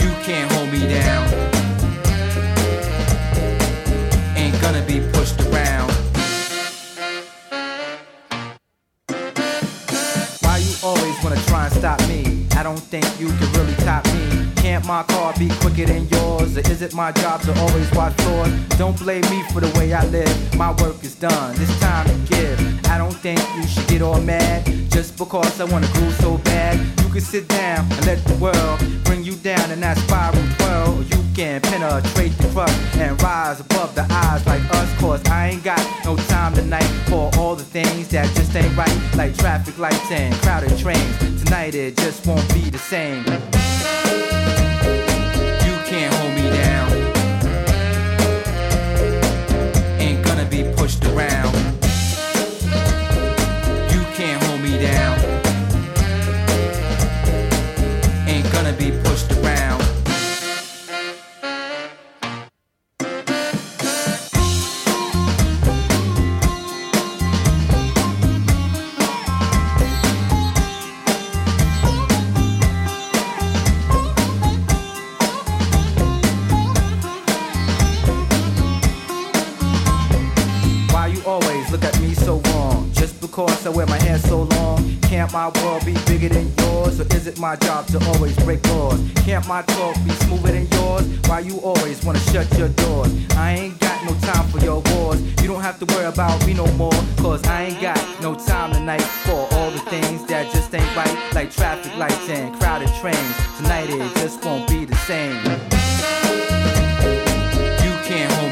You 0.00 0.10
can't 0.22 0.50
hold 0.52 0.70
me 0.70 0.86
down. 0.88 1.28
Ain't 4.36 4.60
gonna 4.60 4.82
be 4.82 5.00
pushed 5.12 5.40
around. 5.42 5.90
Why 10.40 10.58
you 10.58 10.74
always 10.82 11.22
wanna 11.22 11.40
try 11.46 11.66
and 11.66 11.74
stop 11.74 12.00
me? 12.08 12.46
I 12.56 12.62
don't 12.62 12.78
think 12.78 13.04
you 13.18 13.28
can 13.28 13.52
really 13.52 13.74
top 13.76 14.04
me. 14.06 14.29
Can't 14.60 14.86
my 14.86 15.02
car 15.04 15.32
be 15.38 15.48
quicker 15.60 15.86
than 15.86 16.06
yours? 16.08 16.58
Or 16.58 16.60
is 16.60 16.82
it 16.82 16.94
my 16.94 17.12
job 17.12 17.40
to 17.42 17.58
always 17.60 17.90
watch 17.92 18.12
floors? 18.20 18.52
Don't 18.76 18.98
blame 18.98 19.22
me 19.30 19.42
for 19.52 19.60
the 19.60 19.72
way 19.78 19.94
I 19.94 20.04
live. 20.06 20.54
My 20.54 20.72
work 20.82 21.02
is 21.02 21.14
done. 21.14 21.54
It's 21.58 21.80
time 21.80 22.06
to 22.06 22.14
give. 22.28 22.60
I 22.86 22.98
don't 22.98 23.14
think 23.14 23.40
you 23.56 23.62
should 23.66 23.88
get 23.88 24.02
all 24.02 24.20
mad 24.20 24.66
just 24.90 25.16
because 25.16 25.58
I 25.62 25.64
wanna 25.64 25.88
groove 25.94 26.14
so 26.16 26.36
bad. 26.38 26.78
You 27.00 27.08
can 27.10 27.22
sit 27.22 27.48
down 27.48 27.90
and 27.90 28.06
let 28.06 28.22
the 28.26 28.34
world 28.34 28.78
bring 29.04 29.24
you 29.24 29.34
down 29.36 29.70
in 29.70 29.80
that 29.80 29.96
spiral 29.96 30.44
twirl. 30.58 31.02
You 31.04 31.24
can 31.34 31.62
penetrate 31.62 32.36
the 32.36 32.48
crust 32.52 32.78
and 32.96 33.20
rise 33.22 33.60
above 33.60 33.94
the 33.94 34.06
eyes 34.10 34.46
like 34.46 34.62
us. 34.74 35.00
Cause 35.00 35.24
I 35.30 35.48
ain't 35.48 35.64
got 35.64 35.80
no 36.04 36.16
time 36.16 36.52
tonight 36.52 36.90
for 37.08 37.30
all 37.38 37.56
the 37.56 37.64
things 37.64 38.08
that 38.08 38.26
just 38.36 38.54
ain't 38.54 38.76
right. 38.76 39.00
Like 39.16 39.34
traffic 39.38 39.78
lights 39.78 40.10
and 40.10 40.34
crowded 40.42 40.76
trains. 40.78 41.42
Tonight 41.44 41.74
it 41.74 41.96
just 41.96 42.26
won't 42.26 42.46
be 42.52 42.68
the 42.68 42.78
same. 42.78 43.24
Around. 51.12 51.49
Because 83.30 83.64
I 83.64 83.70
wear 83.70 83.86
my 83.86 84.00
hair 84.02 84.18
so 84.18 84.42
long? 84.42 84.98
Can't 85.02 85.32
my 85.32 85.50
world 85.62 85.86
be 85.86 85.94
bigger 86.06 86.28
than 86.28 86.52
yours? 86.58 87.00
Or 87.00 87.06
is 87.14 87.26
it 87.26 87.38
my 87.38 87.56
job 87.56 87.86
to 87.88 88.04
always 88.10 88.36
break 88.44 88.64
laws? 88.68 89.00
Can't 89.24 89.46
my 89.46 89.62
talk 89.62 89.94
be 90.04 90.10
smoother 90.24 90.52
than 90.52 90.66
yours? 90.72 91.06
Why 91.28 91.40
you 91.40 91.58
always 91.60 92.04
wanna 92.04 92.18
shut 92.18 92.46
your 92.58 92.68
doors? 92.70 93.12
I 93.36 93.52
ain't 93.52 93.78
got 93.78 94.04
no 94.04 94.14
time 94.20 94.48
for 94.48 94.58
your 94.58 94.82
wars. 94.92 95.20
You 95.40 95.48
don't 95.48 95.62
have 95.62 95.78
to 95.78 95.86
worry 95.94 96.06
about 96.06 96.44
me 96.44 96.54
no 96.54 96.66
more. 96.74 97.00
Cause 97.18 97.46
I 97.46 97.64
ain't 97.66 97.80
got 97.80 97.98
no 98.20 98.34
time 98.34 98.72
tonight 98.72 99.02
for 99.02 99.46
all 99.52 99.70
the 99.70 99.82
things 99.90 100.26
that 100.26 100.52
just 100.52 100.74
ain't 100.74 100.96
right. 100.96 101.34
Like 101.34 101.52
traffic 101.52 101.96
lights 101.96 102.28
and 102.28 102.54
crowded 102.58 102.90
trains. 103.00 103.34
Tonight 103.58 103.90
it 103.90 104.14
just 104.16 104.44
won't 104.44 104.68
be 104.68 104.84
the 104.84 104.96
same. 104.96 105.36
You 107.84 107.92
can't 108.08 108.32
hold 108.32 108.49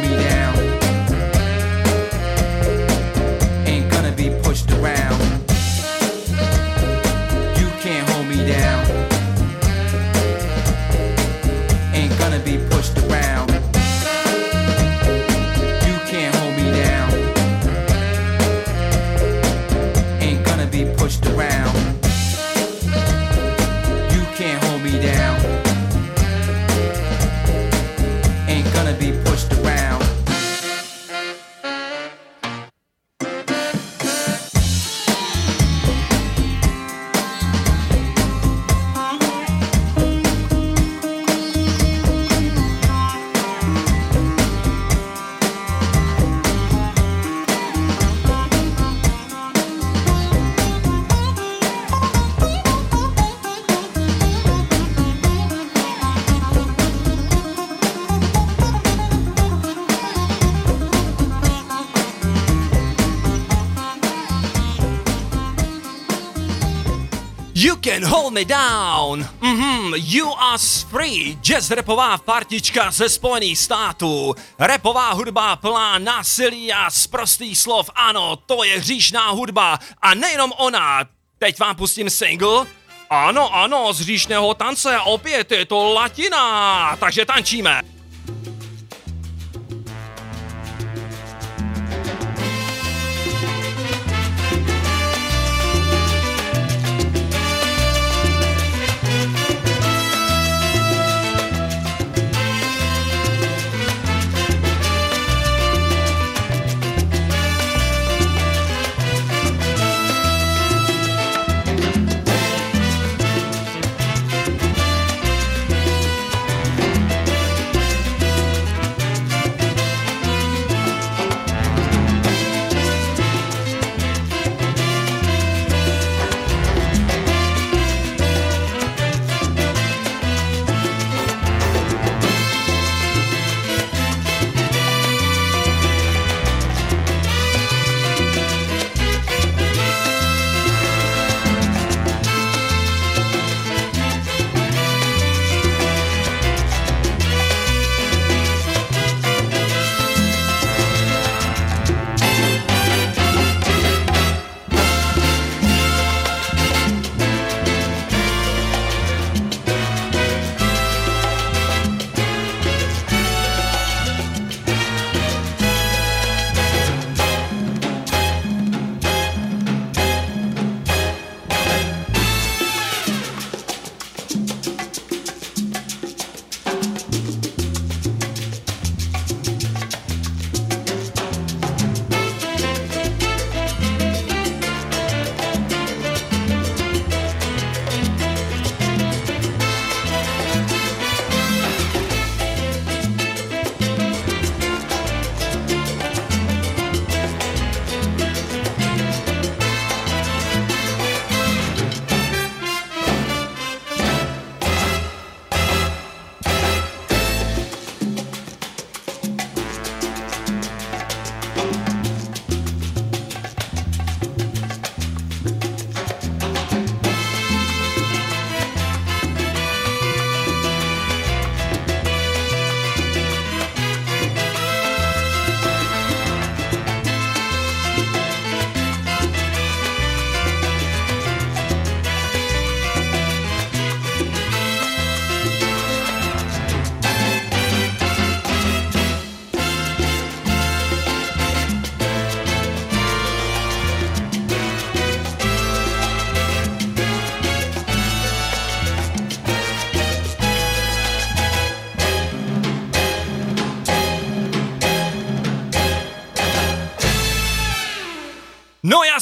Can 67.98 68.10
hold 68.10 68.32
me 68.32 68.44
down. 68.44 69.28
Mhm, 69.40 69.94
you 69.96 70.32
are 70.38 70.58
free. 70.90 71.38
Jazz 71.42 71.70
rapová 71.70 72.18
partička 72.18 72.90
ze 72.90 73.08
Spojených 73.08 73.58
států. 73.58 74.34
Repová 74.58 75.12
hudba 75.12 75.56
plná 75.56 75.98
násilí 75.98 76.72
a 76.72 76.90
z 76.90 77.06
prostých 77.06 77.58
slov. 77.58 77.90
Ano, 77.94 78.36
to 78.36 78.64
je 78.64 78.78
hříšná 78.78 79.30
hudba. 79.30 79.78
A 80.02 80.14
nejenom 80.14 80.52
ona. 80.56 81.04
Teď 81.38 81.58
vám 81.58 81.76
pustím 81.76 82.10
single. 82.10 82.66
Ano, 83.10 83.54
ano, 83.54 83.92
z 83.92 84.00
hříšného 84.00 84.54
tance 84.54 84.98
opět 84.98 85.52
je 85.52 85.66
to 85.66 85.92
latina. 85.92 86.96
Takže 86.96 87.24
tančíme. 87.24 87.97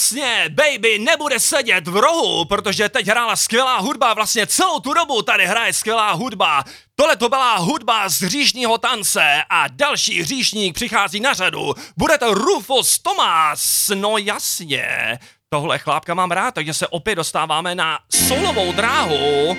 Jasně, 0.07 0.45
baby 0.49 0.99
nebude 0.99 1.41
sedět 1.41 1.89
v 1.89 1.97
rohu, 1.97 2.45
protože 2.45 2.89
teď 2.89 3.07
hrála 3.07 3.37
skvělá 3.37 3.79
hudba, 3.79 4.15
vlastně 4.15 4.47
celou 4.47 4.81
tu 4.81 4.95
dobu 4.95 5.23
tady 5.23 5.47
hraje 5.47 5.73
skvělá 5.73 6.13
hudba. 6.13 6.65
Tohle 6.95 7.17
to 7.17 7.29
byla 7.29 7.57
hudba 7.57 8.09
z 8.09 8.21
hříšního 8.21 8.79
tance 8.79 9.43
a 9.51 9.69
další 9.69 10.21
hříšník 10.21 10.75
přichází 10.75 11.21
na 11.21 11.35
řadu. 11.35 11.75
Bude 11.97 12.19
to 12.19 12.35
Rufus 12.35 12.99
Thomas, 12.99 13.91
no 13.95 14.19
jasně. 14.19 15.19
Tohle 15.49 15.79
chlápka 15.79 16.15
mám 16.15 16.31
rád, 16.31 16.55
takže 16.55 16.75
se 16.75 16.87
opět 16.87 17.15
dostáváme 17.15 17.75
na 17.75 17.99
solovou 18.29 18.73
dráhu. 18.73 19.57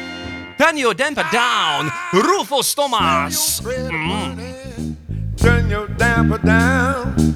Turn 0.58 0.78
your 0.78 0.96
damper 0.96 1.26
down, 1.32 1.92
Rufus 2.14 2.76
Thomas. 2.76 3.62
Mm. 3.90 4.98
Turn 5.42 5.72
your 5.72 5.88
damper 5.88 6.40
down, 6.40 7.36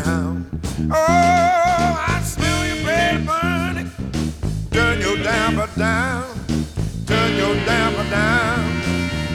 down. 0.00 0.46
Oh, 0.90 2.06
I 2.08 2.22
smell 2.24 2.66
your 2.66 2.82
bread 2.82 3.26
burning. 3.26 3.90
Turn 4.70 5.00
your 5.00 5.18
damper 5.18 5.68
down. 5.78 6.24
Turn 7.06 7.36
your 7.36 7.54
damper 7.66 8.08
down. 8.08 8.62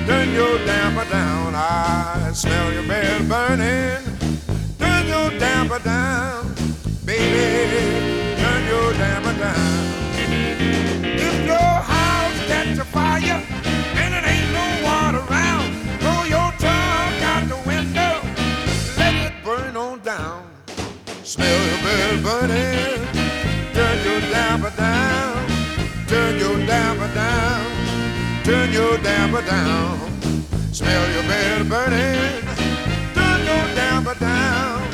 Turn 0.07 0.33
your 0.33 0.57
damper 0.65 1.05
down. 1.11 1.53
I 1.53 2.31
smell 2.33 2.73
your 2.73 2.87
bed 2.87 3.29
burning. 3.29 4.01
Turn 4.79 5.05
your 5.05 5.29
damper 5.37 5.79
down, 5.79 6.55
baby. 7.05 8.41
Turn 8.41 8.61
your 8.65 8.93
damper 8.93 9.35
down. 9.37 9.83
If 11.27 11.45
your 11.45 11.73
house 11.93 12.39
catch 12.49 12.77
a 12.79 12.85
fire 12.85 13.66
Smell 21.28 21.65
your 21.67 21.84
bed 21.84 22.23
burning, 22.23 23.05
turn 23.73 24.05
your 24.05 24.21
damper 24.32 24.71
down, 24.78 25.45
turn 26.07 26.39
your 26.39 26.57
damper 26.65 27.13
down, 27.13 27.65
turn 28.45 28.71
your 28.71 28.97
damper 28.99 29.41
down. 29.41 29.99
Smell 30.71 31.11
your 31.11 31.23
bed 31.23 31.67
burning, 31.67 32.41
turn 33.13 33.39
your 33.45 33.75
damper 33.75 34.15
down, 34.17 34.89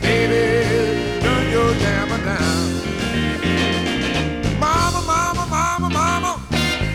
baby, 0.00 1.20
turn 1.20 1.48
your 1.52 1.72
damper 1.74 2.24
down. 2.24 2.66
Mama, 4.58 5.00
mama, 5.06 5.46
mama, 5.48 5.88
mama, 5.90 6.42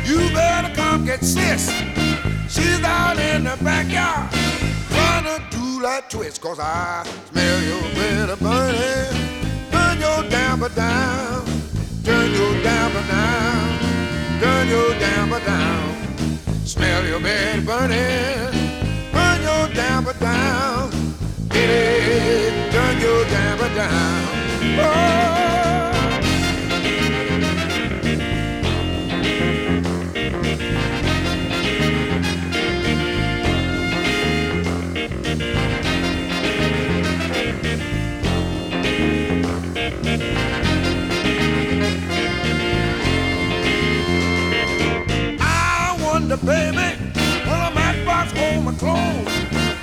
you 0.04 0.18
better 0.34 0.76
come 0.76 1.06
get 1.06 1.24
sis. 1.24 1.72
She's 2.50 2.84
out 2.84 3.18
in 3.18 3.46
the 3.46 3.58
backyard 3.64 4.30
trying 4.90 5.24
to 5.24 5.53
that 5.84 6.10
twist. 6.10 6.42
Cause 6.42 6.60
I 6.60 7.04
smell 7.30 7.62
your 7.62 7.82
bed 7.94 8.40
burning. 8.40 9.70
Turn 9.70 10.00
your 10.00 10.30
damper 10.30 10.70
down. 10.70 11.46
Turn 12.04 12.32
your 12.32 12.54
damper 12.64 13.06
down. 13.08 14.40
Turn 14.42 14.68
your 14.70 14.92
damper 14.98 15.40
down. 15.46 16.66
Smell 16.66 17.06
your 17.06 17.20
bed 17.20 17.66
burning. 17.66 19.12
Turn 19.12 19.42
your 19.42 19.68
damper 19.76 20.14
down. 20.20 20.90
Baby, 21.50 22.72
turn 22.72 23.00
your 23.02 23.26
damper 23.26 23.76
down. 23.76 24.24
Oh. 24.80 25.53
Baby, 46.46 46.88
when 47.46 47.60
I'm 47.62 47.78
at 47.78 48.06
box 48.06 48.32
home 48.38 48.68
and. 48.68 48.78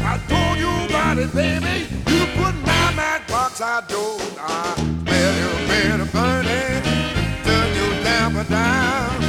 I 0.03 0.19
told 0.29 0.59
you 0.59 0.71
about 0.89 1.19
it, 1.19 1.33
baby. 1.35 1.87
You 2.11 2.27
put 2.41 2.55
my 2.67 2.93
matchbox 2.95 3.61
outdoors. 3.61 4.37
I 4.39 4.75
smell 4.75 5.35
your 5.43 5.59
bed 5.69 6.01
burning. 6.13 6.83
Turn 7.45 7.69
your 7.79 7.93
damper 8.05 8.45
down. 8.51 9.21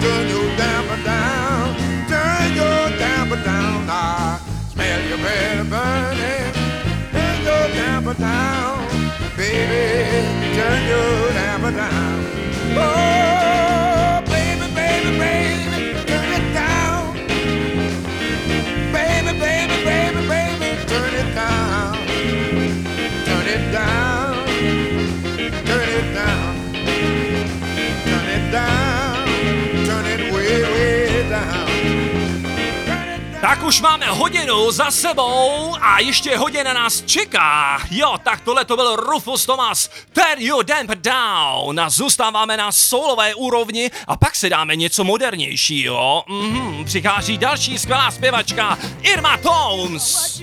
Turn 0.00 0.28
your 0.28 0.48
damper 0.56 1.02
down. 1.04 1.76
Turn 2.08 2.48
your 2.60 2.98
damper 2.98 3.40
down. 3.42 3.86
I 3.88 4.40
smell 4.72 5.02
your 5.08 5.18
bed 5.18 5.70
burning. 5.70 6.52
Turn 7.12 7.38
your 7.48 7.68
damper 7.78 8.14
down. 8.14 8.86
Baby, 9.36 9.84
turn 10.56 10.80
your 10.92 11.32
damper 11.32 11.72
down. 11.72 12.18
Oh, 12.76 13.67
Tak 33.40 33.62
už 33.62 33.80
máme 33.80 34.06
hodinu 34.06 34.70
za 34.70 34.90
sebou 34.90 35.74
a 35.80 35.98
ještě 36.00 36.36
hodina 36.36 36.72
nás 36.72 37.02
čeká. 37.02 37.80
Jo, 37.90 38.14
tak 38.22 38.40
tohle 38.40 38.64
to 38.64 38.76
byl 38.76 38.96
Rufus 38.96 39.46
Thomas. 39.46 39.90
Turn 40.12 40.42
your 40.42 40.64
damper 40.64 40.98
down. 40.98 41.80
A 41.80 41.90
zůstáváme 41.90 42.56
na 42.56 42.72
soulové 42.72 43.34
úrovni 43.34 43.90
a 44.06 44.16
pak 44.16 44.36
si 44.36 44.50
dáme 44.50 44.76
něco 44.76 45.04
modernějšího. 45.04 46.24
Mhm, 46.28 46.84
přichází 46.84 47.38
další 47.38 47.78
skvělá 47.78 48.10
zpěvačka 48.10 48.78
Irma 49.02 49.36
Tones. 49.36 50.42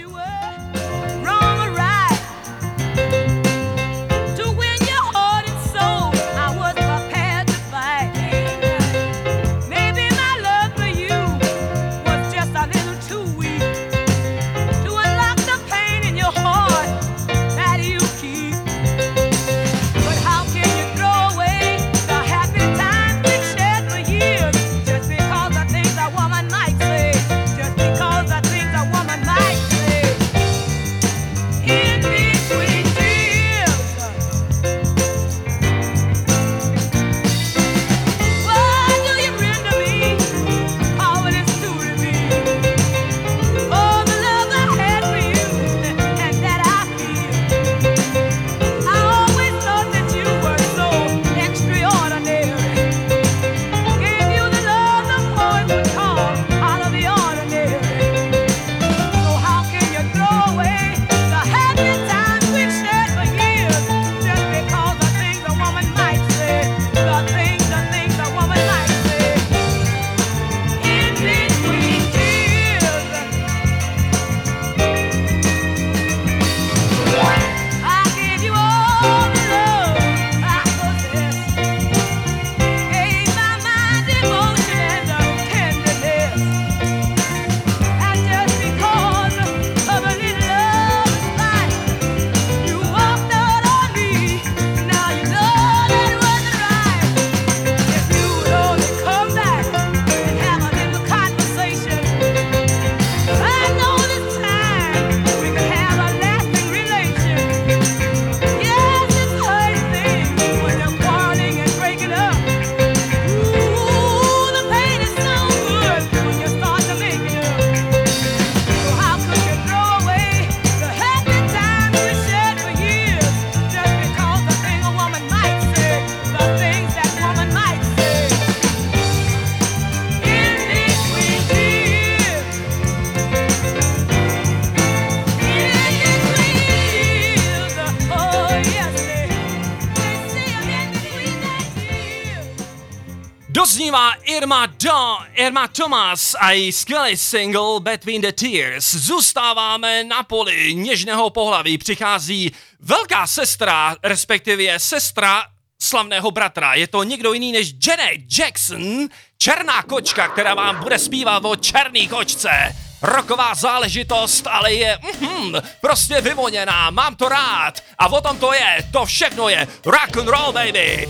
Irma 145.45 145.67
Thomas 145.67 146.35
a 146.39 146.51
její 146.51 146.71
skvělý 146.71 147.17
single 147.17 147.79
Between 147.79 148.21
the 148.21 148.31
Tears. 148.31 148.95
Zůstáváme 148.95 150.03
na 150.03 150.23
poli 150.23 150.73
něžného 150.73 151.29
pohlaví. 151.29 151.77
Přichází 151.77 152.51
velká 152.79 153.27
sestra, 153.27 153.95
respektive 154.03 154.79
sestra 154.79 155.43
slavného 155.81 156.31
bratra. 156.31 156.73
Je 156.73 156.87
to 156.87 157.03
nikdo 157.03 157.33
jiný 157.33 157.51
než 157.51 157.73
Janet 157.87 158.21
Jackson, 158.39 159.07
černá 159.37 159.83
kočka, 159.83 160.27
která 160.27 160.53
vám 160.53 160.83
bude 160.83 160.99
zpívat 160.99 161.45
o 161.45 161.55
černý 161.55 162.07
kočce. 162.07 162.75
Roková 163.01 163.55
záležitost, 163.55 164.47
ale 164.47 164.73
je 164.73 164.97
mm, 165.19 165.55
prostě 165.81 166.21
vyvoněná, 166.21 166.89
mám 166.89 167.15
to 167.15 167.29
rád. 167.29 167.83
A 167.97 168.07
o 168.07 168.21
tom 168.21 168.37
to 168.39 168.53
je, 168.53 168.89
to 168.91 169.05
všechno 169.05 169.49
je 169.49 169.67
rock 169.85 170.17
and 170.17 170.27
roll, 170.27 170.51
baby. 170.51 171.07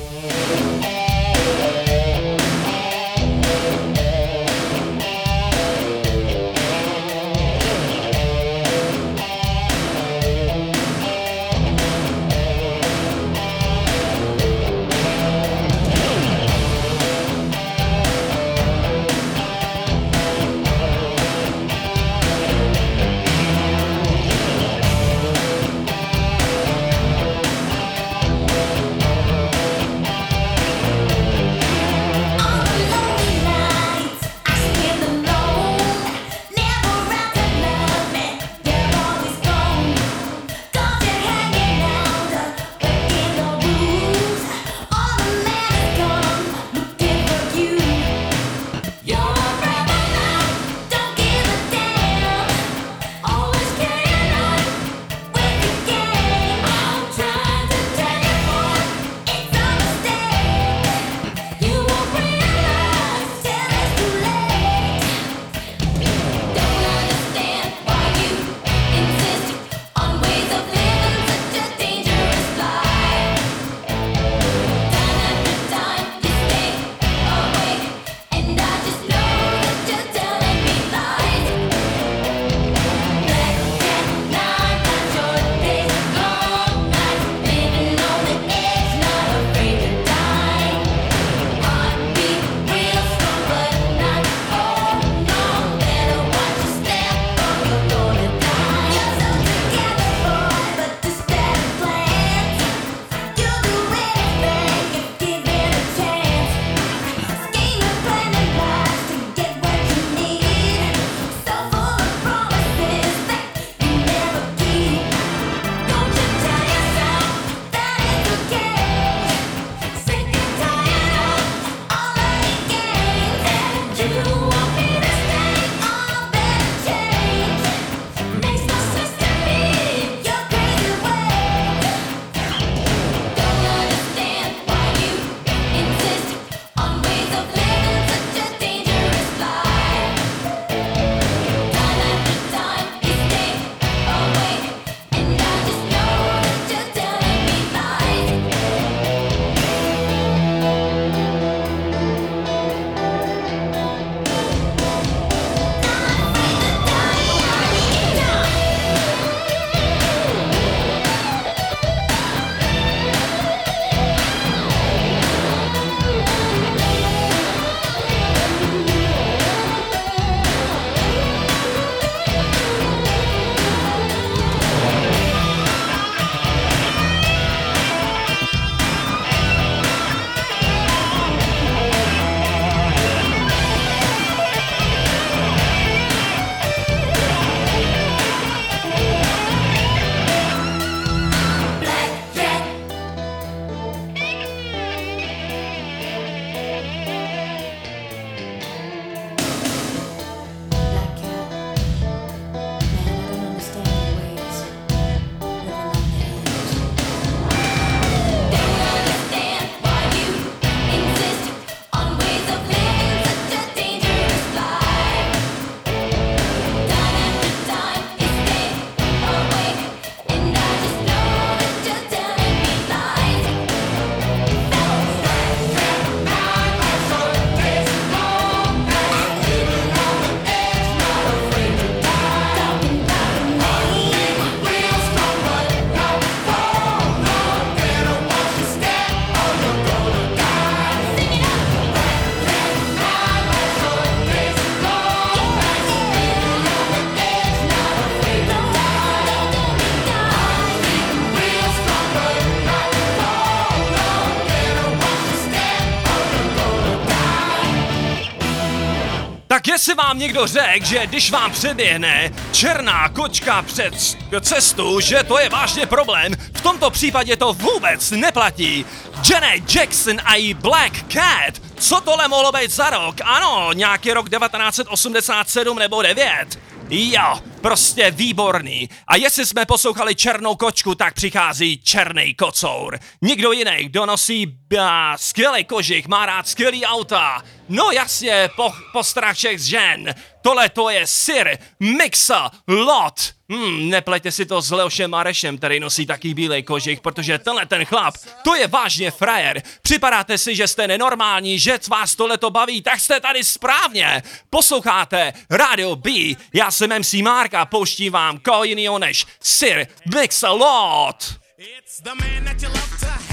vám 260.06 260.20
někdo 260.20 260.47
řekl, 260.47 260.86
že 260.86 261.08
když 261.08 261.32
vám 261.32 261.51
přeběhne 261.51 262.32
černá 262.51 263.10
kočka 263.10 263.62
před 263.62 263.93
cestu, 264.41 264.99
že 264.99 265.24
to 265.24 265.39
je 265.39 265.49
vážně 265.49 265.86
problém, 265.86 266.34
v 266.53 266.62
tomto 266.62 266.89
případě 266.89 267.36
to 267.36 267.53
vůbec 267.53 268.12
neplatí. 268.12 268.86
Janet 269.30 269.76
Jackson 269.76 270.18
a 270.26 270.36
i 270.36 270.53
Black 270.53 271.14
Cat, 271.14 271.62
co 271.80 272.01
tohle 272.01 272.28
mohlo 272.28 272.51
být 272.51 272.72
za 272.72 272.89
rok? 272.89 273.16
Ano, 273.24 273.74
nějaký 273.74 274.14
rok 274.14 274.30
1987 274.30 275.80
nebo 275.80 276.01
9. 276.01 276.60
Jo, 276.89 277.39
prostě 277.66 278.11
výborný. 278.11 278.89
A 279.07 279.16
jestli 279.16 279.45
jsme 279.45 279.66
poslouchali 279.66 280.16
Černou 280.16 280.55
kočku, 280.55 280.95
tak 280.95 281.13
přichází 281.13 281.78
Černý 281.78 282.34
kocour. 282.34 282.99
Nikdo 283.22 283.51
jiný, 283.51 283.78
kdo 283.86 284.05
nosí 284.05 284.57
eh, 284.78 284.84
skvělý 285.16 285.63
kožich, 285.63 286.07
má 286.07 286.26
rád 286.26 286.47
skvělý 286.47 286.86
auta. 286.86 287.43
No 287.70 287.91
jasně, 287.91 288.49
po, 288.55 288.74
postrach 288.91 289.36
všech 289.36 289.59
žen. 289.59 290.16
Tohle 290.41 290.70
to 290.70 290.89
je 290.89 291.07
Sir 291.07 291.57
Mixa 291.80 292.51
Lot. 292.68 293.34
Hmm, 293.49 293.89
neplejte 293.89 294.31
si 294.31 294.45
to 294.45 294.61
s 294.61 294.71
Leošem 294.71 295.11
Marešem, 295.11 295.57
který 295.57 295.79
nosí 295.79 296.05
taký 296.05 296.33
bílej 296.33 296.63
kožich, 296.63 297.01
protože 297.01 297.39
tenhle 297.39 297.65
ten 297.65 297.85
chlap, 297.85 298.15
to 298.43 298.55
je 298.55 298.67
vážně 298.67 299.11
frajer. 299.11 299.61
Připadáte 299.81 300.37
si, 300.37 300.55
že 300.55 300.67
jste 300.67 300.87
nenormální, 300.87 301.59
že 301.59 301.79
vás 301.89 302.15
tohle 302.15 302.37
to 302.37 302.49
baví, 302.49 302.81
tak 302.81 302.99
jste 302.99 303.19
tady 303.19 303.43
správně. 303.43 304.23
Posloucháte 304.49 305.33
Radio 305.49 305.95
B, 305.95 306.11
já 306.53 306.71
jsem 306.71 306.99
MC 306.99 307.13
Marka, 307.13 307.65
pouštím 307.65 308.13
vám 308.13 308.37
koho 308.39 308.63
jiného 308.63 308.99
než 308.99 309.25
Sir 309.41 309.87
Mix-a-Lot. 310.15 311.35
It's 311.57 312.01
the 312.01 312.09
man 312.09 312.45
that 312.45 312.61
you 312.61 312.69
love 312.69 312.99
to 312.99 313.24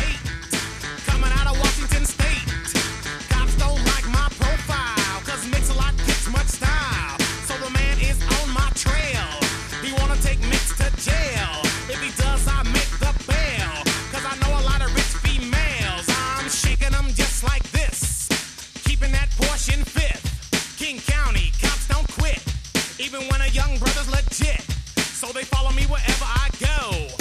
even 23.02 23.22
when 23.28 23.40
a 23.40 23.48
young 23.48 23.76
brother's 23.78 24.08
legit. 24.10 24.60
So 24.96 25.26
they 25.32 25.42
follow 25.44 25.72
me 25.72 25.82
wherever 25.84 26.24
I 26.24 26.48
go. 26.60 27.11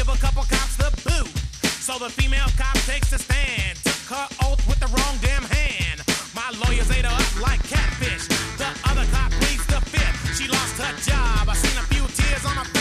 give 0.00 0.08
a 0.08 0.18
couple 0.18 0.42
cops 0.44 0.76
the 0.76 0.90
boot. 1.04 1.28
So 1.62 1.98
the 1.98 2.08
female 2.08 2.48
cop 2.56 2.74
takes 2.88 3.12
a 3.12 3.18
stand, 3.18 3.76
took 3.84 4.16
her 4.16 4.26
oath 4.46 4.62
with 4.66 4.80
the 4.80 4.88
wrong 4.96 5.16
damn 5.20 5.42
hand. 5.42 6.00
My 6.34 6.48
lawyers 6.64 6.90
ate 6.90 7.04
her 7.04 7.12
up 7.12 7.42
like 7.42 7.62
catfish. 7.64 8.26
The 8.56 8.68
other 8.88 9.04
cop 9.12 9.30
pleads 9.32 9.66
the 9.66 9.80
fifth. 9.92 10.38
She 10.38 10.48
lost 10.48 10.76
her 10.80 10.94
job. 11.04 11.48
I 11.50 11.54
seen 11.54 11.76
a 11.76 11.86
few 11.92 12.04
tears 12.16 12.46
on 12.46 12.56
her 12.56 12.64
face. 12.64 12.79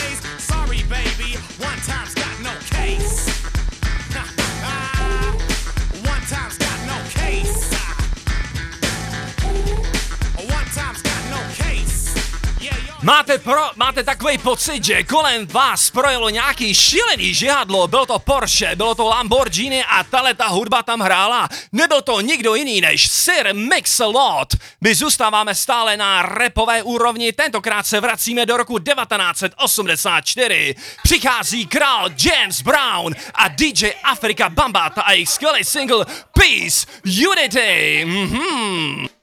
Máte, 13.10 13.38
pro, 13.38 13.62
máte 13.76 14.04
takový 14.04 14.38
pocit, 14.38 14.84
že 14.84 15.04
kolem 15.04 15.48
vás 15.48 15.90
projelo 15.90 16.30
nějaký 16.30 16.74
šílený 16.74 17.34
žihadlo, 17.34 17.88
bylo 17.88 18.06
to 18.06 18.20
Porsche, 18.20 18.76
bylo 18.76 18.96
to 18.96 19.06
Lamborghini 19.06 19.84
a 19.84 20.04
tahle 20.04 20.34
ta 20.34 20.48
hudba 20.48 20.84
tam 20.84 21.00
hrála. 21.00 21.50
Nebyl 21.72 22.02
to 22.02 22.22
nikdo 22.22 22.56
jiný 22.56 22.82
než 22.82 23.12
Sir 23.12 23.54
Mix-a-Lot. 23.54 24.48
My 24.82 24.96
zůstáváme 24.96 25.56
stále 25.56 25.98
na 25.98 26.22
repové 26.22 26.84
úrovni, 26.84 27.34
tentokrát 27.34 27.88
se 27.88 28.00
vracíme 28.00 28.46
do 28.46 28.58
roku 28.58 28.80
1984. 28.80 30.76
Přichází 31.04 31.66
král 31.66 32.10
James 32.24 32.62
Brown 32.62 33.16
a 33.34 33.48
DJ 33.48 33.92
Afrika 34.04 34.50
Bambata 34.50 35.02
a 35.02 35.12
jejich 35.12 35.30
skvělý 35.30 35.64
single 35.64 36.06
Peace 36.34 36.88
Unity. 37.04 38.06
Mm-hmm. 38.06 39.19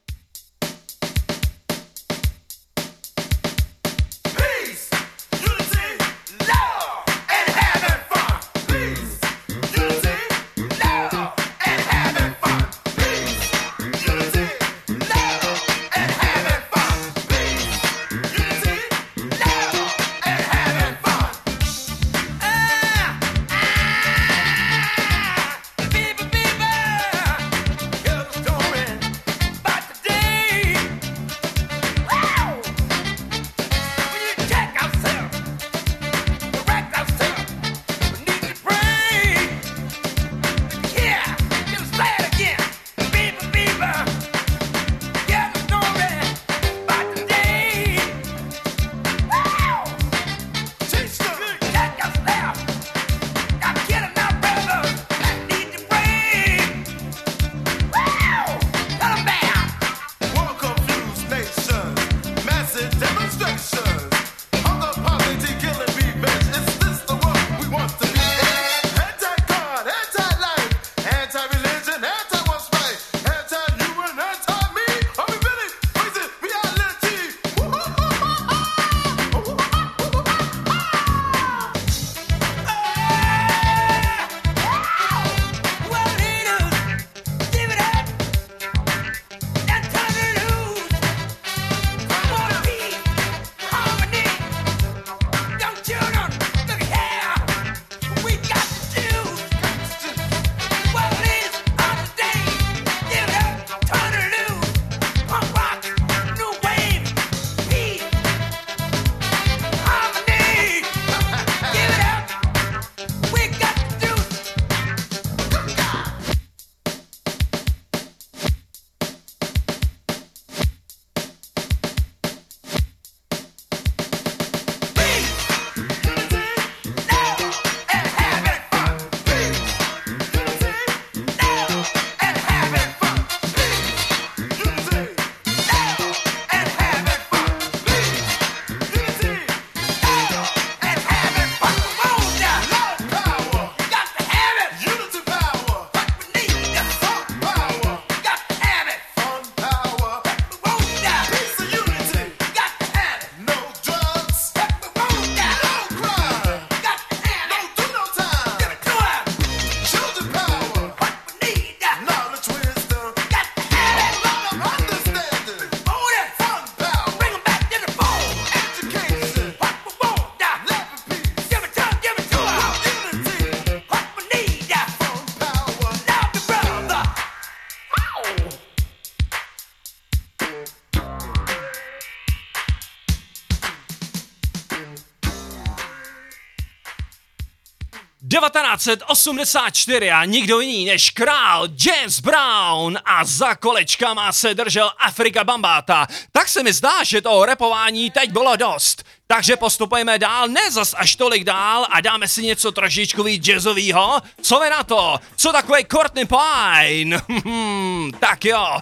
1984 188.49 190.11
a 190.11 190.25
nikdo 190.25 190.61
jiný 190.61 190.85
než 190.85 191.11
král 191.11 191.69
James 191.87 192.21
Brown 192.21 192.99
a 193.05 193.25
za 193.25 193.55
kolečkama 193.55 194.33
se 194.33 194.55
držel 194.55 194.91
Afrika 194.99 195.45
Bambata. 195.45 196.07
Tak 196.33 196.49
se 196.49 196.63
mi 196.63 196.73
zdá, 196.73 197.05
že 197.05 197.21
toho 197.21 197.45
repování 197.45 198.11
teď 198.11 198.31
bylo 198.31 198.57
dost. 198.57 199.05
Takže 199.27 199.57
postupujeme 199.57 200.19
dál, 200.19 200.49
ne 200.49 200.71
zas 200.71 200.95
až 200.99 201.17
tolik 201.17 201.45
dál 201.45 201.87
a 201.91 202.01
dáme 202.01 202.29
si 202.29 202.43
něco 202.43 202.73
trošičku 202.73 203.23
víc 203.23 203.45
jazzovýho. 203.45 204.21
Co 204.43 204.61
vy 204.61 204.71
na 204.71 204.83
to? 204.83 205.19
Co 205.37 205.53
takový 205.53 205.85
Courtney 205.93 206.25
Pine? 206.27 207.21
Hmm, 207.47 208.13
tak 208.21 208.45
jo, 208.45 208.79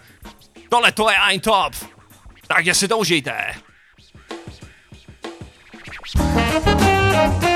tohle 0.69 0.93
to 0.93 1.11
je 1.11 1.17
ein 1.17 1.41
top. 1.41 1.73
Takže 2.47 2.75
si 2.75 2.89
to 2.89 2.99
užijte. 2.99 3.55
Po 6.65 7.54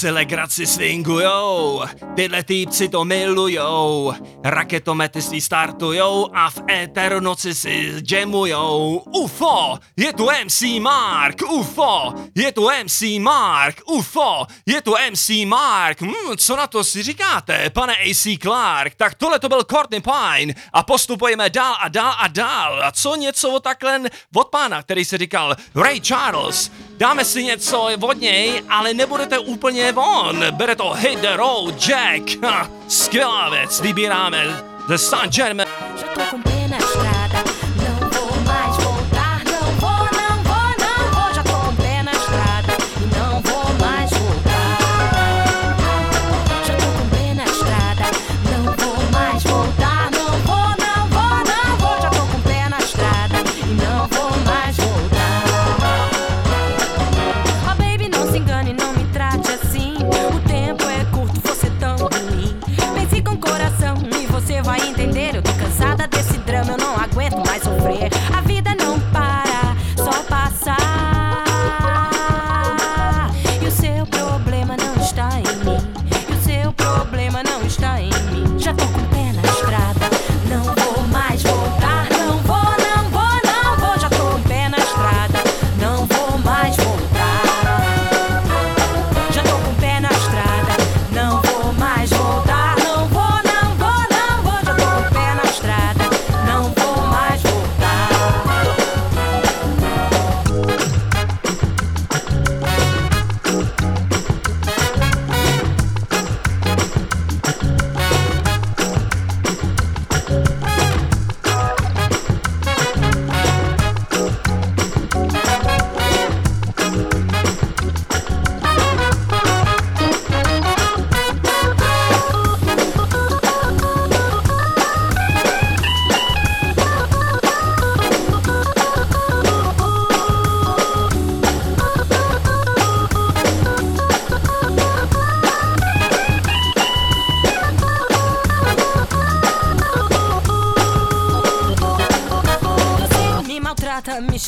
práci 0.00 0.10
legraci 0.10 0.66
swingujou, 0.66 1.82
tyhle 2.16 2.42
týpci 2.42 2.88
to 2.88 3.04
milujou, 3.04 4.14
raketomety 4.44 5.22
si 5.22 5.40
startujou 5.40 6.28
a 6.34 6.50
v 6.50 6.62
éteru 6.70 7.20
noci 7.20 7.54
si 7.54 7.92
jamujou. 8.10 9.04
UFO, 9.12 9.78
je 9.96 10.12
tu 10.12 10.28
MC 10.44 10.62
Mark, 10.80 11.42
UFO, 11.50 12.14
je 12.34 12.52
tu 12.52 12.68
MC 12.84 13.02
Mark, 13.20 13.80
UFO, 13.86 14.46
je 14.66 14.82
tu 14.82 14.94
MC 15.10 15.28
Mark. 15.46 16.00
Hmm, 16.00 16.36
co 16.36 16.56
na 16.56 16.66
to 16.66 16.84
si 16.84 17.02
říkáte, 17.02 17.70
pane 17.70 17.96
AC 17.96 18.38
Clark? 18.42 18.94
Tak 18.94 19.14
tohle 19.14 19.38
to 19.38 19.48
byl 19.48 19.64
Courtney 19.64 20.00
Pine 20.00 20.54
a 20.72 20.82
postupujeme 20.82 21.50
dál 21.50 21.76
a 21.80 21.88
dál 21.88 22.14
a 22.18 22.28
dál. 22.28 22.84
A 22.84 22.92
co 22.92 23.16
něco 23.16 23.50
od 23.50 23.62
takhle 23.62 24.00
od 24.34 24.48
pána, 24.48 24.82
který 24.82 25.04
se 25.04 25.18
říkal 25.18 25.56
Ray 25.74 26.00
Charles. 26.00 26.70
Dáme 27.00 27.24
si 27.24 27.44
něco 27.44 27.88
od 28.00 28.20
něj, 28.20 28.62
ale 28.68 28.94
nebudete 28.94 29.38
úplně 29.38 29.92
von. 29.92 30.44
Bere 30.50 30.76
to 30.76 30.90
Hit 30.90 31.18
the 31.18 31.36
Road 31.36 31.88
Jack. 31.88 32.44
Ha, 32.44 32.70
skvělá 32.88 33.50
věc, 33.50 33.80
vybíráme 33.80 34.64
The 34.88 34.96
Sun 34.96 35.28
Gentleman. 35.28 35.66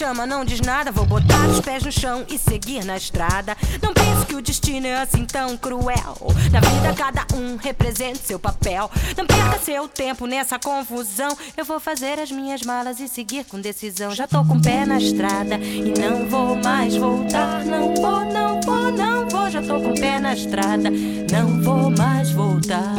Chama, 0.02 0.26
não 0.26 0.44
diz 0.44 0.60
nada. 0.60 0.90
Vou 0.90 1.06
botar 1.06 1.46
os 1.48 1.60
pés 1.60 1.84
no 1.84 1.92
chão 1.92 2.24
e 2.28 2.36
seguir 2.36 2.84
na 2.84 2.96
estrada. 2.96 3.56
Não 3.80 3.94
pense 3.94 4.26
que 4.26 4.34
o 4.34 4.42
destino 4.42 4.88
é 4.88 5.00
assim 5.00 5.24
tão 5.24 5.56
cruel. 5.56 6.16
Na 6.50 6.58
vida, 6.58 6.92
cada 6.96 7.24
um 7.36 7.56
representa 7.56 8.18
seu 8.18 8.36
papel. 8.36 8.90
Não 9.16 9.24
perca 9.24 9.60
seu 9.60 9.86
tempo 9.86 10.26
nessa 10.26 10.58
confusão. 10.58 11.36
Eu 11.56 11.64
vou 11.64 11.78
fazer 11.78 12.18
as 12.18 12.32
minhas 12.32 12.62
malas 12.62 12.98
e 12.98 13.06
seguir 13.06 13.44
com 13.44 13.60
decisão. 13.60 14.12
Já 14.12 14.26
tô 14.26 14.44
com 14.44 14.60
pé 14.60 14.84
na 14.84 14.98
estrada 14.98 15.54
e 15.56 15.94
não 15.96 16.28
vou 16.28 16.56
mais 16.56 16.96
voltar. 16.96 17.64
Não 17.64 17.94
vou, 17.94 18.24
não 18.24 18.60
vou, 18.60 18.90
não 18.90 19.28
vou. 19.28 19.48
Já 19.50 19.62
tô 19.62 19.80
com 19.80 19.94
pé 19.94 20.18
na 20.18 20.34
estrada, 20.34 20.90
não 21.30 21.62
vou 21.62 21.90
mais 21.96 22.32
voltar. 22.32 22.92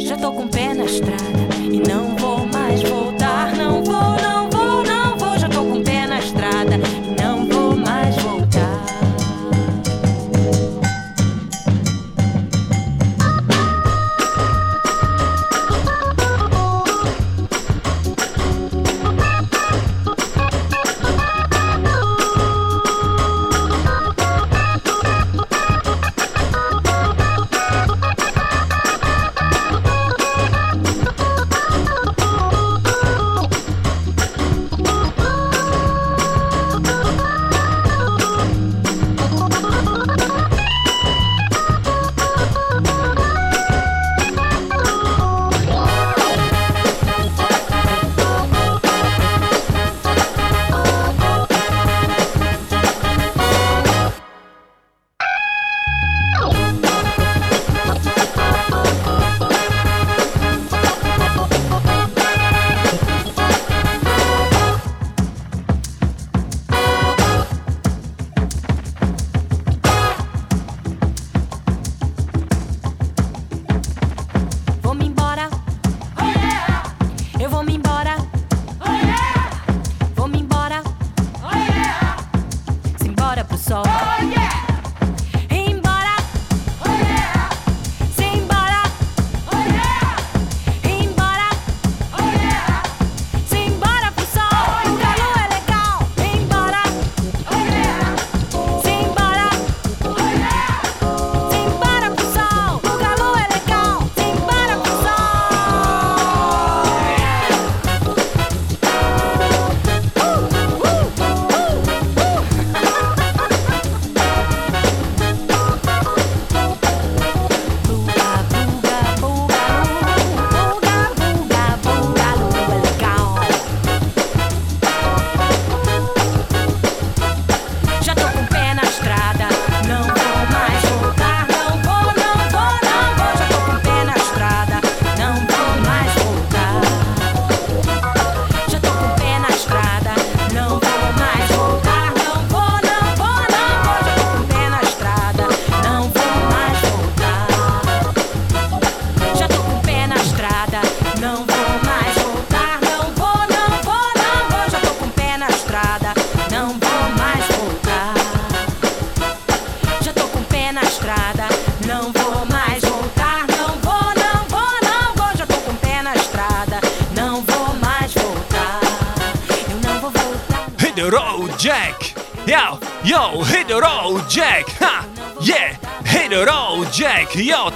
Já 0.00 0.18
tô 0.18 0.32
com 0.32 0.46
pé 0.48 0.74
na 0.74 0.84
estrada 0.84 1.54
e 1.62 1.80
não 1.80 2.14
vou 2.16 2.46
mais 2.46 2.82
voltar. 2.82 3.13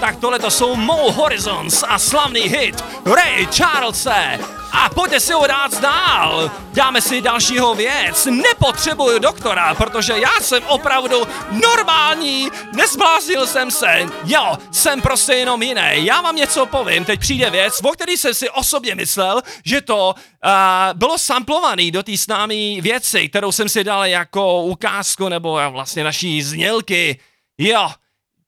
Tak 0.01 0.17
tohle 0.17 0.39
to 0.39 0.51
jsou 0.51 0.77
Mo 0.77 1.13
Horizons 1.13 1.85
a 1.89 1.99
slavný 1.99 2.41
hit 2.41 2.85
Ray 3.05 3.47
Charlese! 3.47 4.39
A 4.73 4.89
pojďte 4.89 5.21
si 5.21 5.33
ho 5.33 5.47
dát 5.47 5.81
dál! 5.81 6.51
Dáme 6.73 7.01
si 7.01 7.21
dalšího 7.21 7.75
věc. 7.75 8.27
Nepotřebuju 8.27 9.19
doktora, 9.19 9.75
protože 9.75 10.13
já 10.13 10.41
jsem 10.41 10.63
opravdu 10.67 11.23
normální. 11.51 12.49
Nezbláznil 12.73 13.47
jsem 13.47 13.71
se. 13.71 14.07
Jo, 14.25 14.57
jsem 14.71 15.01
prostě 15.01 15.33
jenom 15.33 15.63
jiný. 15.63 15.91
Já 15.93 16.21
vám 16.21 16.37
něco 16.37 16.67
povím. 16.67 17.05
Teď 17.05 17.21
přijde 17.21 17.51
věc, 17.51 17.81
o 17.85 17.89
který 17.89 18.17
jsem 18.17 18.35
si 18.35 18.51
osobně 18.51 18.95
myslel, 18.95 19.43
že 19.65 19.81
to 19.81 20.15
uh, 20.15 20.51
bylo 20.95 21.19
samplovaný 21.19 21.91
do 21.91 22.03
té 22.03 22.17
známé 22.17 22.81
věci, 22.81 23.29
kterou 23.29 23.53
jsem 23.53 23.69
si 23.69 23.85
dal 23.85 24.05
jako 24.05 24.63
ukázku 24.63 25.29
nebo 25.29 25.61
vlastně 25.71 26.05
naší 26.05 26.43
znělky. 26.43 27.21
Jo, 27.59 27.89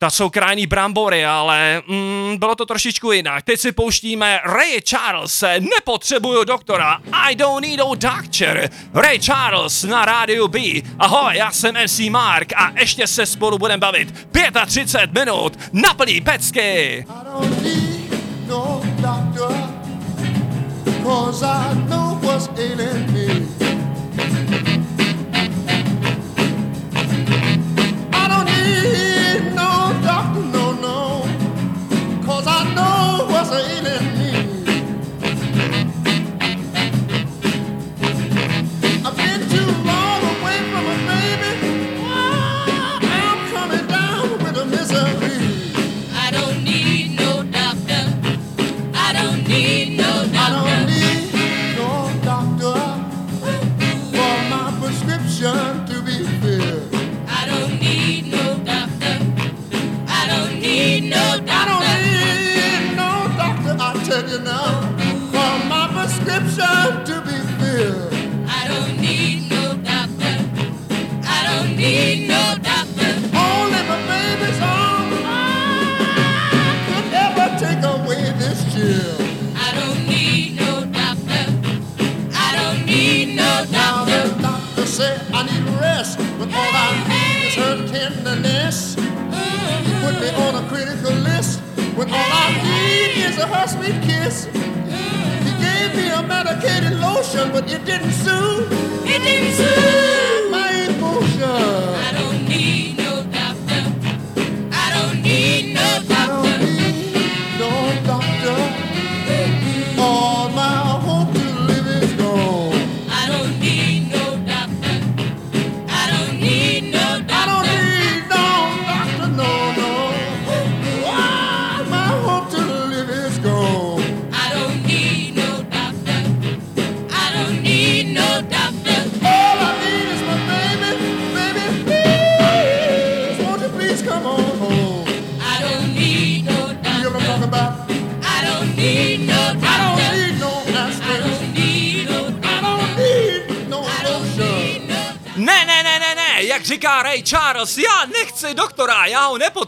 to 0.03 0.11
jsou 0.11 0.31
krajní 0.31 0.67
brambory, 0.67 1.27
ale 1.27 1.83
mm, 1.89 2.37
bylo 2.39 2.55
to 2.55 2.67
trošičku 2.67 3.13
jinak. 3.13 3.45
Teď 3.45 3.61
si 3.61 3.73
pouštíme 3.73 4.41
Ray 4.45 4.81
Charles, 4.83 5.45
nepotřebuju 5.61 6.45
doktora, 6.45 7.01
I 7.13 7.35
don't 7.35 7.67
need 7.67 7.81
a 7.81 7.95
doctor. 7.95 8.69
Ray 8.95 9.19
Charles 9.19 9.83
na 9.83 10.05
rádiu 10.05 10.49
B. 10.49 10.59
Ahoj, 10.99 11.37
já 11.37 11.53
jsem 11.53 11.75
MC 11.85 11.99
Mark 12.11 12.53
a 12.57 12.73
ještě 12.79 13.07
se 13.07 13.27
spolu 13.27 13.59
budeme 13.59 13.81
bavit 13.81 14.29
35 14.67 15.13
minut 15.13 15.59
na 15.73 15.95
plný 15.95 16.21
pecky. 16.21 16.61
I 16.61 17.05
don't 17.25 17.63
need 17.63 18.49
no 18.49 18.81
doctor, 18.97 19.57
cause 21.05 21.47
I 21.47 21.75
know 21.89 22.19
what's. 22.23 22.51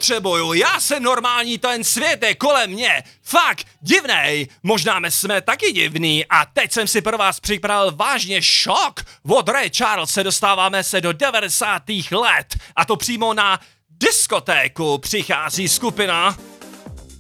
Nepotřebuju, 0.03 0.53
já 0.53 0.81
jsem 0.81 1.03
normální, 1.03 1.59
ten 1.59 1.85
svět 1.85 2.23
je 2.23 2.35
kolem 2.35 2.71
mě. 2.71 3.03
Fakt, 3.23 3.67
divnej, 3.81 4.49
možná 4.63 4.99
my 4.99 5.11
jsme 5.11 5.41
taky 5.41 5.73
divný 5.73 6.27
a 6.27 6.45
teď 6.45 6.73
jsem 6.73 6.89
si 6.89 7.01
pro 7.01 7.19
vás 7.19 7.41
připravil 7.41 7.93
vážně 7.97 8.43
šok. 8.43 9.01
Od 9.29 9.49
Ray 9.49 9.71
Charles 9.71 10.11
se 10.11 10.25
dostáváme 10.25 10.85
se 10.85 11.01
do 11.01 11.13
90. 11.13 11.83
let 12.11 12.57
a 12.77 12.85
to 12.85 12.97
přímo 12.97 13.35
na 13.35 13.61
diskotéku 13.91 14.99
přichází 14.99 15.69
skupina 15.69 16.37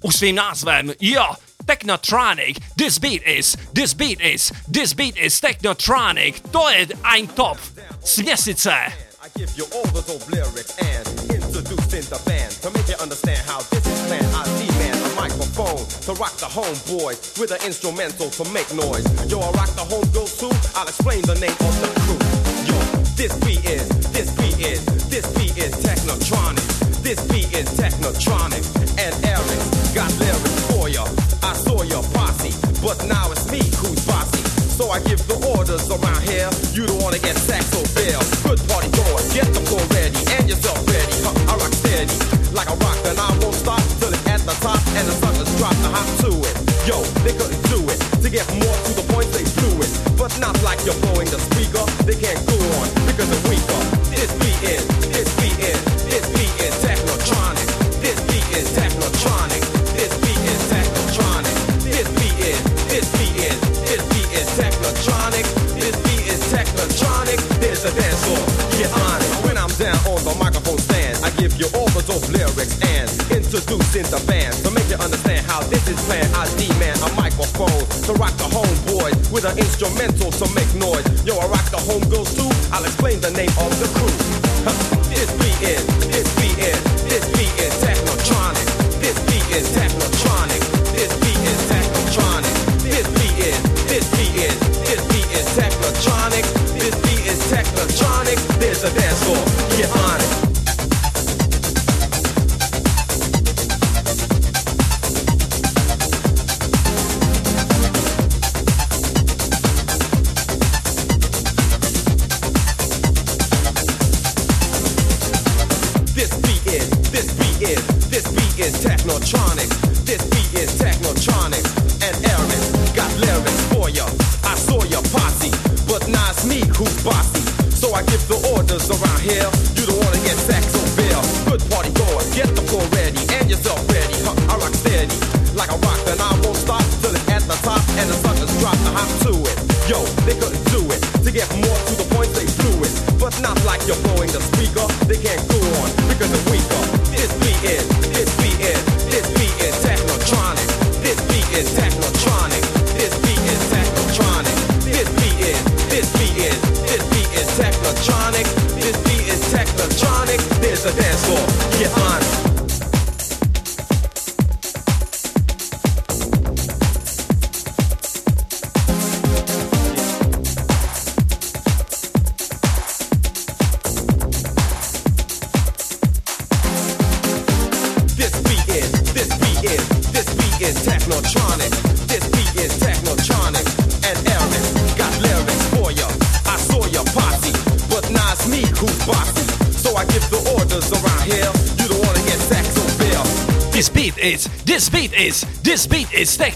už 0.01 0.17
svým 0.17 0.37
názvem, 0.37 0.93
jo, 1.01 1.35
Technotronic, 1.67 2.59
this 2.77 2.99
beat 2.99 3.23
is, 3.27 3.57
this 3.73 3.95
beat 3.95 4.21
is, 4.21 4.53
this 4.73 4.93
beat 4.95 5.17
is 5.17 5.41
Technotronic, 5.41 6.41
to 6.51 6.71
je 6.71 6.87
ein 7.05 7.29
top, 7.29 7.59
směsice. 8.05 8.73
I 9.23 9.29
give 9.39 9.53
you 9.57 9.67
all 9.75 9.93
the 9.93 10.03
dope 10.13 10.27
lyrics 10.33 10.79
and 10.79 11.42
introducing 11.53 12.09
the 12.09 12.17
band 12.25 12.51
to 12.65 12.71
make 12.73 12.89
you 12.89 12.97
understand 12.97 13.37
how 13.45 13.61
this 13.69 13.85
is 13.85 14.01
planned. 14.09 14.25
I 14.33 14.49
demand 14.57 14.97
a 15.05 15.11
microphone 15.13 15.85
to 16.09 16.17
rock 16.17 16.33
the 16.41 16.49
homeboy 16.49 17.13
with 17.37 17.53
an 17.53 17.61
instrumental 17.69 18.33
to 18.41 18.45
make 18.57 18.73
noise. 18.73 19.05
Yo, 19.29 19.37
I 19.37 19.53
rock 19.53 19.69
the 19.77 19.85
home 19.85 20.09
girls 20.17 20.33
too. 20.41 20.49
I'll 20.73 20.89
explain 20.89 21.21
the 21.29 21.37
name 21.37 21.53
of 21.53 21.75
the 21.85 21.91
crew. 22.09 22.21
Yo, 22.65 22.77
this 23.21 23.37
beat 23.45 23.61
is, 23.69 23.85
this 24.17 24.33
beat 24.41 24.65
is, 24.65 24.81
this 25.13 25.29
beat 25.37 25.53
is 25.61 25.77
Technotronic. 25.85 26.65
This 27.05 27.21
beat 27.29 27.53
is 27.53 27.69
Technotronic. 27.77 28.65
And 28.97 29.13
Eric 29.21 29.61
got 29.93 30.09
lyrics 30.25 30.57
for 30.73 30.89
ya. 30.89 31.05
I 31.45 31.53
saw 31.53 31.85
your 31.85 32.03
posse, 32.17 32.57
but 32.81 32.97
now 33.05 33.29
it's 33.29 33.45
me 33.53 33.61
who's 33.77 34.01
bossy. 34.09 34.41
So 34.73 34.89
I 34.89 35.05
give 35.05 35.21
the 35.29 35.37
orders 35.53 35.85
around 35.93 36.23
here. 36.25 36.49
You 36.73 36.89
don't 36.89 37.03
wanna 37.05 37.21
get 37.21 37.37
sex 37.37 37.69
or 37.77 37.85
bill. 37.93 38.25
Good 38.41 38.61
party 38.73 38.89
going, 38.97 39.22
like 42.55 42.69
a 42.69 42.77
rock, 42.77 42.99
and 43.09 43.19
I 43.19 43.31
won't 43.41 43.55
stop 43.55 43.81
till 43.99 44.13
it's 44.13 44.27
at 44.29 44.41
the 44.45 44.53
top 44.61 44.81
and 44.97 45.05
the 45.09 45.15
suckers 45.17 45.49
drop 45.57 45.77
the 45.81 45.89
hop 45.89 46.09
to 46.25 46.31
it. 46.45 46.55
Yo, 46.85 47.01
they 47.25 47.33
couldn't 47.33 47.63
do 47.73 47.81
it. 47.89 47.99
To 48.23 48.29
get 48.29 48.47
more 48.61 48.77
to 48.89 48.93
the 48.93 49.05
point, 49.13 49.29
they 49.33 49.45
blew 49.57 49.81
it. 49.81 49.93
But 50.17 50.33
not 50.39 50.55
like 50.63 50.79
you're 50.85 50.99
blowing 51.01 51.29
the 51.33 51.41
speaker. 51.41 51.85
They 52.05 52.17
can't 52.17 52.41
go 52.45 52.57
on 52.81 52.89
because 53.09 53.29
they're 53.33 53.47
weaker. 53.49 53.81
This 54.13 54.31
beat 54.37 54.61
is, 54.69 54.85
this 55.15 55.29
beat 55.41 55.59
is, 55.59 55.81
this 56.13 56.25
beat 56.37 56.55
is 56.61 56.75
technotronic. 56.85 57.69
This 58.05 58.19
beat 58.29 58.47
is 58.53 58.69
technotronic. 58.77 59.63
This 59.97 60.13
beat 60.21 60.43
is 60.45 60.61
technotronic. 60.69 61.57
This 61.89 62.09
beat 62.21 62.39
is, 62.43 62.61
this 62.93 63.07
beat 63.17 63.37
is, 63.49 63.59
this 63.89 64.03
beat 64.13 64.31
is 64.37 64.49
technotronic. 64.61 65.47
This 65.81 65.97
beat 66.05 66.25
is 66.29 66.41
technotronic. 66.53 67.39
There's 67.61 67.85
a 67.85 67.93
dance 67.97 68.21
floor. 68.27 68.45
Get 68.77 68.93
on 69.09 69.12
dope 72.13 72.29
lyrics 72.29 72.77
and 72.85 73.09
introducing 73.33 74.05
the 74.13 74.21
band 74.29 74.53
to 74.61 74.69
make 74.71 74.85
you 74.93 75.01
understand 75.01 75.41
how 75.49 75.65
this 75.73 75.81
is 75.89 75.97
planned. 76.05 76.29
I 76.37 76.45
demand 76.61 77.01
a 77.01 77.11
microphone 77.17 77.81
to 78.05 78.13
rock 78.21 78.37
the 78.37 78.49
homeboys 78.53 79.17
with 79.33 79.49
an 79.49 79.57
instrumental 79.57 80.29
to 80.29 80.47
make 80.53 80.69
noise. 80.77 81.09
Yo, 81.25 81.41
I 81.41 81.49
rock 81.49 81.65
the 81.73 81.81
homegirls 81.81 82.37
too. 82.37 82.49
I'll 82.69 82.85
explain 82.85 83.21
the 83.25 83.33
name 83.33 83.53
of 83.57 83.73
the 83.81 83.89
crew. 83.97 84.13
This 85.09 85.31
beat 85.41 85.61
is, 85.65 85.83
this 86.13 86.29
beat 86.37 86.59
is, 86.61 86.81
this 87.09 87.25
beat 87.33 87.55
is 87.57 87.73
technotronic. 87.81 88.67
This 89.01 89.17
beat 89.33 89.49
is 89.57 89.65
technotronic. 89.73 90.61
This 90.93 91.13
beat 91.17 91.41
is 91.49 91.61
technotronic. 91.73 92.55
This 92.93 93.09
beat 93.17 93.39
is, 93.41 93.59
this 93.89 94.05
beat 94.13 94.37
is, 94.37 94.57
this 94.85 95.01
beat 95.09 95.31
is 95.33 95.49
technotronic. 95.57 96.45
This 96.77 96.95
beat 97.09 97.25
is 97.25 97.41
technotronic. 97.49 98.37
There's 98.61 98.85
a 98.85 98.93
dance 98.93 99.25
floor. 99.25 99.41
Get 99.81 99.89
on 99.97 100.22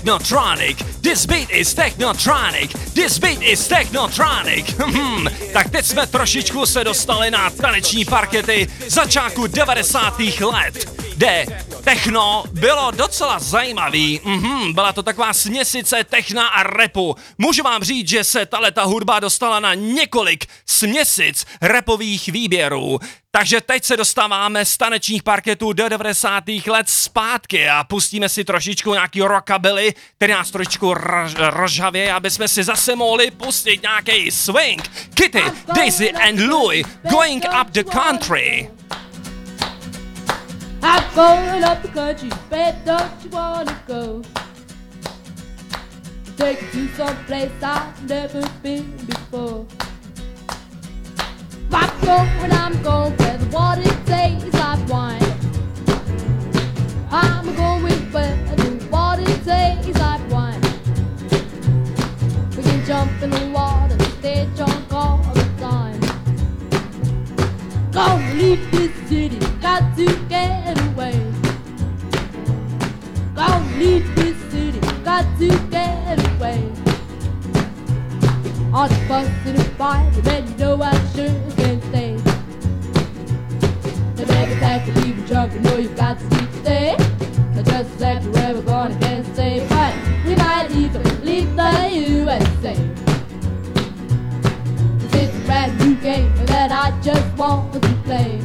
Technotronic. 0.06 1.02
This 1.02 1.26
beat 1.26 1.50
is 1.50 1.74
Technotronic. 1.74 2.70
This 2.94 3.18
beat 3.18 3.42
is 3.42 3.68
Technotronic. 3.68 4.74
Hmm, 4.86 5.28
tak 5.52 5.70
teď 5.70 5.86
jsme 5.86 6.06
trošičku 6.06 6.66
se 6.66 6.84
dostali 6.84 7.30
na 7.30 7.50
taneční 7.50 8.04
parkety 8.04 8.68
začátku 8.88 9.46
90. 9.46 10.18
let. 10.40 10.96
kde 11.16 11.46
techno 11.84 12.44
bylo 12.52 12.90
docela 12.90 13.38
zajímavý. 13.38 14.20
Mhm, 14.24 14.72
byla 14.72 14.92
to 14.92 15.02
taková 15.02 15.32
směsice 15.32 16.04
techna 16.04 16.48
a 16.48 16.62
repu. 16.62 17.16
Můžu 17.38 17.62
vám 17.62 17.82
říct, 17.82 18.08
že 18.08 18.24
se 18.24 18.46
ta 18.72 18.84
hudba 18.84 19.20
dostala 19.20 19.60
na 19.60 19.74
několik 19.74 20.46
směsic 20.66 21.46
repových 21.60 22.28
výběrů. 22.28 22.98
Takže 23.36 23.60
teď 23.60 23.84
se 23.84 23.96
dostáváme 23.96 24.64
z 24.64 24.76
tanečních 24.76 25.22
parketů 25.22 25.72
do 25.72 25.88
90. 25.88 26.44
let 26.66 26.88
zpátky 26.88 27.68
a 27.68 27.84
pustíme 27.84 28.28
si 28.28 28.44
trošičku 28.44 28.92
nějaký 28.92 29.22
rockabilly, 29.22 29.94
který 30.16 30.32
nás 30.32 30.50
trošičku 30.50 30.94
rozžavě, 31.38 32.12
aby 32.12 32.30
jsme 32.30 32.48
si 32.48 32.64
zase 32.64 32.96
mohli 32.96 33.30
pustit 33.30 33.82
nějaký 33.82 34.30
swing. 34.30 34.88
Kitty, 35.14 35.42
Daisy 35.74 36.12
and 36.12 36.40
Louis 36.40 36.86
going 37.10 37.44
up 37.60 37.70
the 37.70 37.84
country. 37.84 38.70
I'm 40.82 41.04
going 41.14 41.64
up 41.64 41.82
the 41.82 41.88
country, 41.88 42.30
babe, 42.50 42.76
don't 42.84 43.24
you 43.24 43.30
wanna 43.30 43.82
go? 43.86 44.22
Take 46.36 46.62
you 46.62 46.88
to 46.88 46.96
some 46.96 47.16
place 47.26 47.52
I've 47.62 48.08
never 48.08 48.48
been 48.62 48.92
before. 49.06 49.85
I'm 51.72 52.82
going 52.82 53.16
where 53.16 53.38
the 53.38 53.46
water 53.52 53.82
tastes 54.06 54.54
like 54.54 54.88
wine. 54.88 55.22
I'm 57.10 57.54
going 57.56 58.12
where 58.12 58.36
the 58.56 58.88
water 58.90 59.24
tastes 59.44 59.98
like 59.98 60.30
wine. 60.30 60.60
We 62.56 62.62
can 62.62 62.84
jump 62.84 63.22
in 63.22 63.30
the 63.30 63.50
water, 63.52 63.98
stay 64.18 64.48
drunk 64.56 64.92
all 64.92 65.18
the 65.34 65.44
time. 65.58 66.00
Gonna 67.90 68.34
leave 68.34 68.70
this 68.70 68.92
city, 69.08 69.38
got 69.60 69.96
to 69.96 70.06
get 70.28 70.78
away. 70.88 71.32
Gonna 73.34 73.78
leave 73.78 74.14
this 74.16 74.36
city, 74.52 74.80
got 75.04 75.24
to 75.38 75.48
get 75.70 76.18
away. 76.36 76.65
I 78.76 78.88
was 79.08 79.46
in 79.46 79.56
a 79.56 79.64
fight, 79.78 80.12
you 80.14 80.56
know 80.58 80.82
I 80.82 80.92
sure 81.14 81.32
can't 81.56 81.82
stay. 81.84 82.14
The 84.16 84.26
baby 84.26 84.60
back 84.60 84.84
to 84.84 85.00
leave 85.00 85.26
drunk, 85.26 85.54
you 85.54 85.60
know 85.60 85.78
you've 85.78 85.96
got 85.96 86.18
to 86.18 86.28
sleep 86.28 86.50
today. 86.56 86.94
I 86.94 87.62
just 87.62 87.98
left 87.98 88.26
forever 88.26 88.60
gone, 88.60 88.92
I 88.92 88.98
can't 88.98 89.26
stay, 89.32 89.66
but 89.66 89.94
we 90.26 90.34
might 90.34 90.70
even 90.72 91.24
leave 91.24 91.56
the 91.56 91.88
USA. 91.90 92.76
It's 95.08 95.34
a 95.34 95.46
brand 95.46 95.78
new 95.80 95.94
game 95.94 96.36
that 96.44 96.70
I 96.70 97.00
just 97.00 97.34
want 97.38 97.72
to 97.72 97.80
play. 98.04 98.42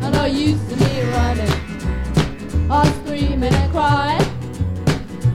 I'm 0.00 0.12
not 0.12 0.30
used 0.32 0.70
to 0.70 0.76
me 0.76 1.02
running, 1.10 2.70
or 2.70 2.84
screaming 3.02 3.52
and 3.52 3.72
crying. 3.72 4.28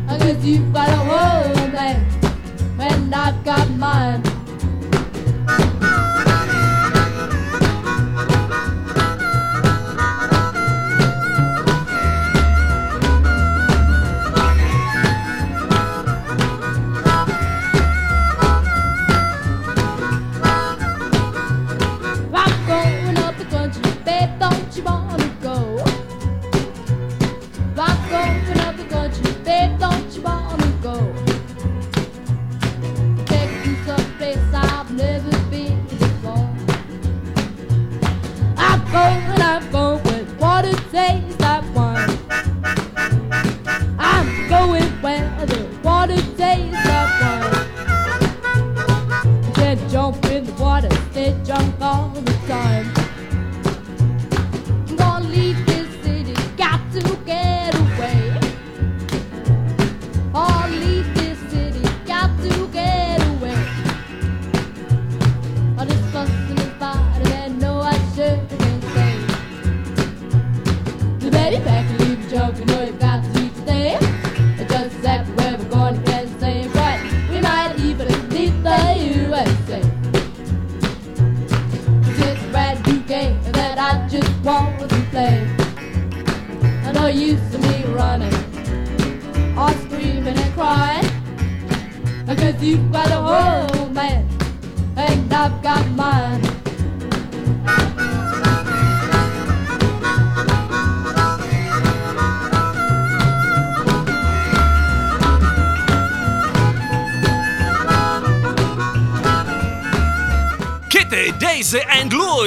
Cause 0.08 0.46
you 0.46 0.60
got 0.72 0.88
a 0.88 0.96
whole 0.96 1.72
thing 1.72 2.17
and 2.90 3.14
I've 3.14 3.44
got 3.44 3.70
mine. 3.72 4.24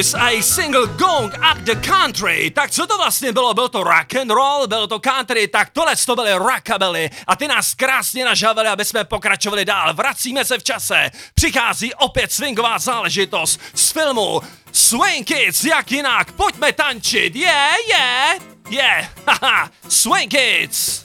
Louis 0.00 0.14
a 0.14 0.30
její 0.30 0.42
single 0.42 0.86
Going 0.86 1.34
Up 1.52 1.58
the 1.58 1.74
Country. 1.74 2.50
Tak 2.50 2.70
co 2.70 2.86
to 2.86 2.96
vlastně 2.96 3.32
bylo? 3.32 3.54
Byl 3.54 3.68
to 3.68 3.84
rock 3.84 4.14
and 4.14 4.30
roll, 4.30 4.66
bylo 4.66 4.86
to 4.86 5.00
country, 5.00 5.48
tak 5.48 5.70
tohle 5.70 5.96
to 6.06 6.16
byly 6.16 6.34
rockabilly 6.34 7.10
a 7.26 7.36
ty 7.36 7.48
nás 7.48 7.74
krásně 7.74 8.24
nažavili, 8.24 8.68
aby 8.68 8.84
jsme 8.84 9.04
pokračovali 9.04 9.64
dál. 9.64 9.94
Vracíme 9.94 10.44
se 10.44 10.58
v 10.58 10.62
čase. 10.62 11.10
Přichází 11.34 11.94
opět 11.94 12.32
swingová 12.32 12.78
záležitost 12.78 13.60
z 13.74 13.92
filmu 13.92 14.40
Swing 14.72 15.26
Kids, 15.26 15.64
jak 15.64 15.92
jinak, 15.92 16.32
pojďme 16.32 16.72
tančit, 16.72 17.36
yeah, 17.36 17.76
yeah, 17.88 18.38
yeah, 18.70 19.06
haha, 19.26 19.70
Swing 19.88 20.30
Kids. 20.30 21.04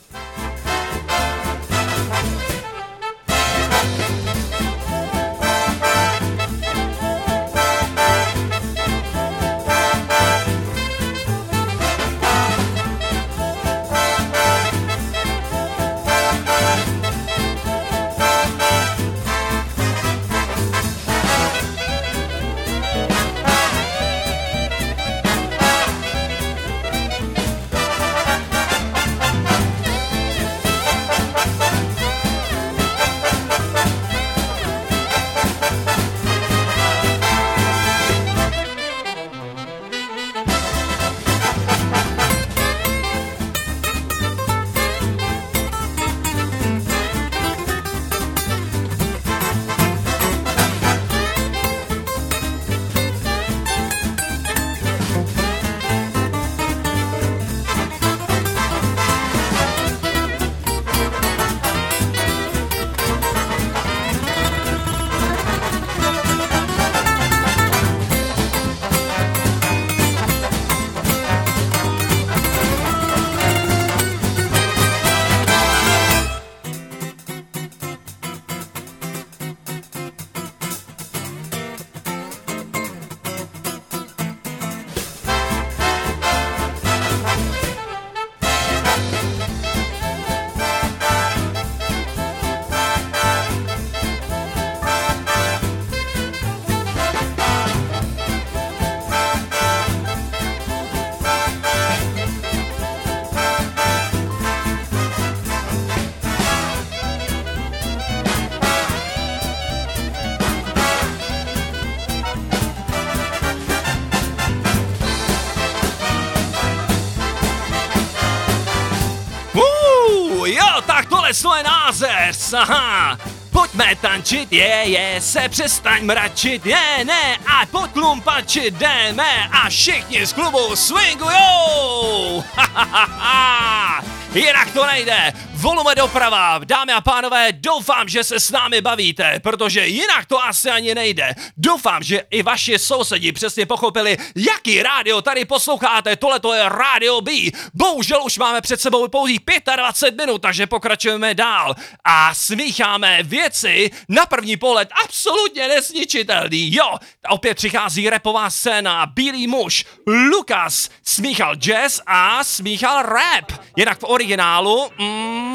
Tak 121.06 121.10
tohle 121.10 121.58
je 121.58 121.64
názeř, 121.64 122.54
aha. 122.54 123.18
Pojďme 123.52 123.96
tančit, 123.96 124.54
je, 124.54 124.82
je, 124.86 125.22
se 125.22 125.50
přestaň 125.50 126.06
mračit, 126.06 126.66
je, 126.66 127.06
ne, 127.06 127.38
a 127.38 127.66
pod 127.66 127.92
klumpačit 127.92 128.74
jdeme 128.74 129.48
a 129.52 129.70
všichni 129.70 130.26
z 130.26 130.34
klubu 130.34 130.76
swingujou! 130.76 132.44
Ha, 132.56 132.70
ha, 132.74 132.84
ha, 132.92 133.06
ha. 133.06 134.04
Jinak 134.34 134.72
to 134.72 134.86
nejde. 134.86 135.34
Volume 135.66 135.96
doprava. 135.96 136.60
Dámy 136.64 136.94
a 136.94 137.02
pánové, 137.02 137.52
doufám, 137.52 138.10
že 138.10 138.24
se 138.24 138.40
s 138.40 138.52
námi 138.52 138.82
bavíte, 138.82 139.40
protože 139.40 139.88
jinak 139.88 140.26
to 140.26 140.44
asi 140.44 140.70
ani 140.70 140.96
nejde. 140.96 141.36
Doufám, 141.58 142.04
že 142.04 142.22
i 142.30 142.44
vaši 142.44 142.80
sousedi 142.80 143.32
přesně 143.32 143.66
pochopili, 143.66 144.18
jaký 144.36 144.84
rádio 144.84 145.22
tady 145.22 145.46
posloucháte. 145.46 146.16
Tohle 146.16 146.40
to 146.40 146.54
je 146.54 146.70
Radio 146.70 147.22
B. 147.22 147.32
Bohužel 147.74 148.24
už 148.24 148.38
máme 148.38 148.62
před 148.62 148.82
sebou 148.82 149.08
pouhých 149.08 149.40
25 149.76 150.26
minut, 150.26 150.42
takže 150.42 150.68
pokračujeme 150.68 151.34
dál. 151.34 151.76
A 152.04 152.34
smícháme 152.34 153.24
věci 153.24 153.92
na 154.10 154.26
první 154.26 154.58
pohled 154.58 154.90
absolutně 155.04 155.68
nesničitelný. 155.68 156.76
Jo, 156.76 156.98
opět 157.30 157.56
přichází 157.56 158.10
repová 158.10 158.50
scéna. 158.50 159.06
Bílý 159.06 159.48
muž, 159.48 159.86
Lukas, 160.08 160.90
smíchal 161.04 161.56
jazz 161.56 162.02
a 162.08 162.44
smíchal 162.44 163.02
rap. 163.02 163.52
Jinak 163.76 164.00
v 164.00 164.04
originálu, 164.04 164.92
mm, 165.00 165.55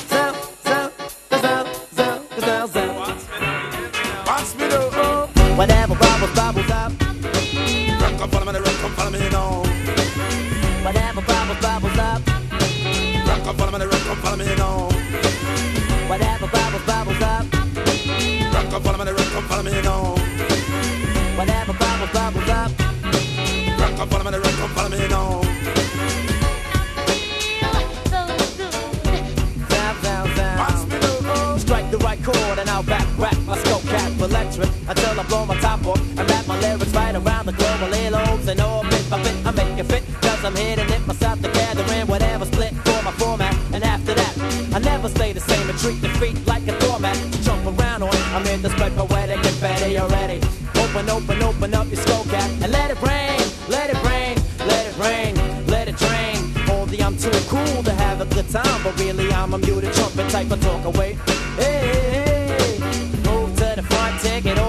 electric 34.31 34.69
until 34.87 35.19
I 35.19 35.23
blow 35.27 35.45
my 35.45 35.57
top 35.59 35.85
off 35.85 35.99
and 36.17 36.29
rap 36.29 36.47
my 36.47 36.57
lyrics 36.59 36.93
right 36.93 37.15
around 37.15 37.45
the 37.45 37.53
globe. 37.53 37.79
My 37.81 38.09
lobes 38.09 38.47
and 38.47 38.59
all 38.61 38.83
bit 38.83 39.05
bit 39.09 39.35
I 39.45 39.51
make 39.51 39.77
it 39.77 39.87
fit 39.91 40.03
cause 40.21 40.43
I'm 40.43 40.55
hitting 40.55 40.89
it 40.89 41.05
myself 41.05 41.41
together 41.41 41.83
in 41.93 42.07
whatever 42.07 42.45
split 42.45 42.73
for 42.85 42.99
my 43.03 43.11
format. 43.11 43.55
And 43.73 43.83
after 43.83 44.13
that, 44.13 44.33
I 44.73 44.79
never 44.79 45.09
stay 45.09 45.33
the 45.33 45.41
same 45.41 45.69
and 45.69 45.77
treat 45.77 46.01
defeat 46.01 46.35
like 46.47 46.65
a 46.67 46.77
doormat. 46.79 47.17
Jump 47.43 47.65
around 47.65 48.03
on, 48.03 48.15
I'm 48.35 48.45
in 48.47 48.61
this 48.61 48.73
play 48.75 48.89
poetic 48.91 49.37
and 49.37 49.57
fatty 49.63 49.97
already. 49.97 50.39
Open, 50.83 51.09
open, 51.09 51.43
open 51.43 51.73
up 51.73 51.87
your 51.87 52.01
skull 52.01 52.23
cap 52.25 52.49
and 52.63 52.71
let 52.71 52.89
it 52.89 53.01
rain, 53.01 53.39
let 53.67 53.89
it 53.89 53.99
rain, 54.03 54.35
let 54.71 54.83
it 54.87 54.97
rain, 54.97 55.33
let 55.67 55.87
it 55.87 55.97
drain. 55.97 56.37
Only 56.69 57.03
I'm 57.03 57.17
too 57.17 57.37
cool 57.49 57.83
to 57.83 57.93
have 57.93 58.21
a 58.21 58.25
good 58.25 58.49
time, 58.49 58.79
but 58.83 58.97
really 58.99 59.31
I'm 59.33 59.53
a 59.53 59.57
muted 59.57 59.93
trumpet 59.93 60.29
type 60.29 60.51
of 60.51 60.61
talk 60.61 60.85
away. 60.85 61.17
Hey, 61.57 61.79
hey, 61.79 62.11
hey. 62.11 62.30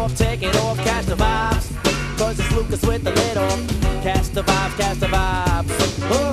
Off, 0.03 0.17
take 0.17 0.43
it 0.43 0.57
off, 0.57 0.77
catch 0.79 1.07
the 1.07 1.15
vibes. 1.15 2.19
Cause 2.19 2.39
it's 2.39 2.53
Lucas 2.53 2.83
with 2.83 3.05
the 3.05 3.13
lid 3.13 3.37
off. 3.37 3.61
Catch 4.03 4.29
the 4.31 4.43
vibes, 4.43 4.77
catch 4.77 4.99
the 4.99 5.07
vibes. 5.07 5.71
Oh, 6.11 6.32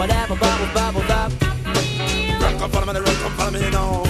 Whatever 0.00 0.34
bubbles, 0.36 0.72
bubbles 0.72 1.10
up. 1.10 1.30
Rock, 2.40 2.58
come 2.58 2.70
follow 2.70 2.90
me, 2.90 3.00
rock, 3.00 3.16
come 3.20 3.32
follow 3.32 3.50
me 3.50 3.70
now. 3.70 4.02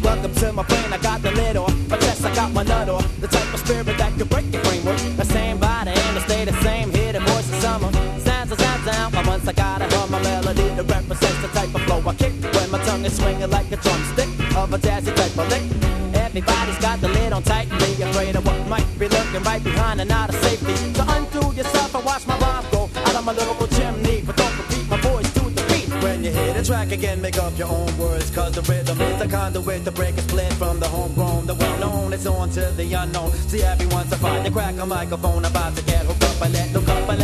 Welcome 0.00 0.32
to 0.32 0.52
my 0.52 0.62
brain, 0.62 0.92
I 0.92 0.98
got 1.02 1.22
the 1.22 1.32
lid 1.32 1.56
off. 1.56 1.74
My 1.90 1.98
chest, 1.98 2.24
I 2.24 2.32
got 2.36 2.52
my 2.52 2.62
nut 2.62 2.88
off. 2.88 3.20
The 3.20 3.26
type 3.26 3.52
of 3.52 3.58
spirit 3.58 3.86
that 3.86 4.16
could 4.16 4.30
break 4.30 4.52
your 4.52 4.62
framework. 4.62 4.96
The 5.16 5.24
same 5.24 5.58
body 5.58 5.90
and 5.90 6.16
the 6.16 6.20
stay 6.20 6.44
the 6.44 6.52
same. 6.62 6.92
Here 6.92 7.12
the 7.12 7.18
voice 7.18 7.52
of 7.52 7.56
summer. 7.56 7.90
Sounds 8.20 8.52
a 8.52 8.56
sound 8.56 8.84
sound. 8.84 9.12
But 9.12 9.26
once 9.26 9.48
I 9.48 9.54
got 9.54 9.82
it 9.82 9.92
on 9.94 10.08
my 10.08 10.22
melody 10.22 10.68
that 10.68 10.84
represents 10.88 11.42
the 11.42 11.48
type 11.48 11.74
of 11.74 11.82
flow 11.82 12.00
I 12.08 12.14
kick. 12.14 12.32
When 12.54 12.70
my 12.70 12.78
tongue 12.84 13.04
is 13.04 13.16
swinging 13.16 13.50
like 13.50 13.72
a 13.72 13.76
drumstick 13.78 14.28
of 14.54 14.72
a 14.72 14.78
jazzy 14.78 15.12
type 15.16 15.36
of 15.36 15.48
lick. 15.50 15.64
Everybody's 16.14 16.78
got 16.78 17.00
the 17.00 17.08
lid 17.08 17.32
on 17.32 17.42
tight 17.42 17.68
and 17.72 17.78
be 17.80 18.02
afraid 18.04 18.36
of 18.36 18.46
what 18.46 18.63
might 18.74 18.98
be 18.98 19.06
looking 19.08 19.42
right 19.44 19.62
behind 19.62 20.00
and 20.00 20.10
out 20.10 20.28
of 20.30 20.36
safety. 20.46 20.74
So 20.96 21.04
undo 21.16 21.42
yourself 21.58 21.94
and 21.94 22.04
watch 22.04 22.26
my 22.26 22.36
rhyme 22.38 22.64
go 22.72 22.90
out 23.06 23.14
of 23.14 23.24
my 23.24 23.32
lyrical 23.32 23.68
chimney. 23.68 24.22
But 24.26 24.36
don't 24.36 24.56
repeat 24.58 24.86
my 24.92 24.98
voice 25.08 25.30
to 25.36 25.42
the 25.56 25.62
beat. 25.70 25.88
When 26.02 26.24
you 26.24 26.32
hear 26.38 26.52
the 26.58 26.64
track 26.64 26.90
again, 26.90 27.20
make 27.20 27.38
up 27.38 27.56
your 27.56 27.68
own 27.68 27.92
words. 27.96 28.30
Cause 28.30 28.52
the 28.58 28.62
rhythm 28.62 29.00
is 29.00 29.16
the 29.22 29.28
conduit 29.28 29.84
to 29.84 29.92
break 29.92 30.14
a 30.16 30.22
split 30.22 30.52
from 30.54 30.80
the 30.80 30.88
homegrown. 30.88 31.46
The 31.46 31.54
well 31.54 31.78
known 31.84 32.12
is 32.12 32.26
on 32.26 32.50
to 32.56 32.64
the 32.78 32.86
unknown. 33.02 33.30
See 33.50 33.62
everyone's 33.62 34.12
a 34.12 34.16
fight. 34.16 34.44
You 34.44 34.50
crack 34.50 34.74
a 34.80 34.86
microphone 34.86 35.44
about 35.44 35.76
to 35.76 35.82
get 35.84 36.04
hooked 36.06 36.24
up 36.24 36.42
and 36.42 36.52
let 36.52 36.72
look 36.72 36.88
up 36.88 37.08
and 37.10 37.18
let 37.20 37.23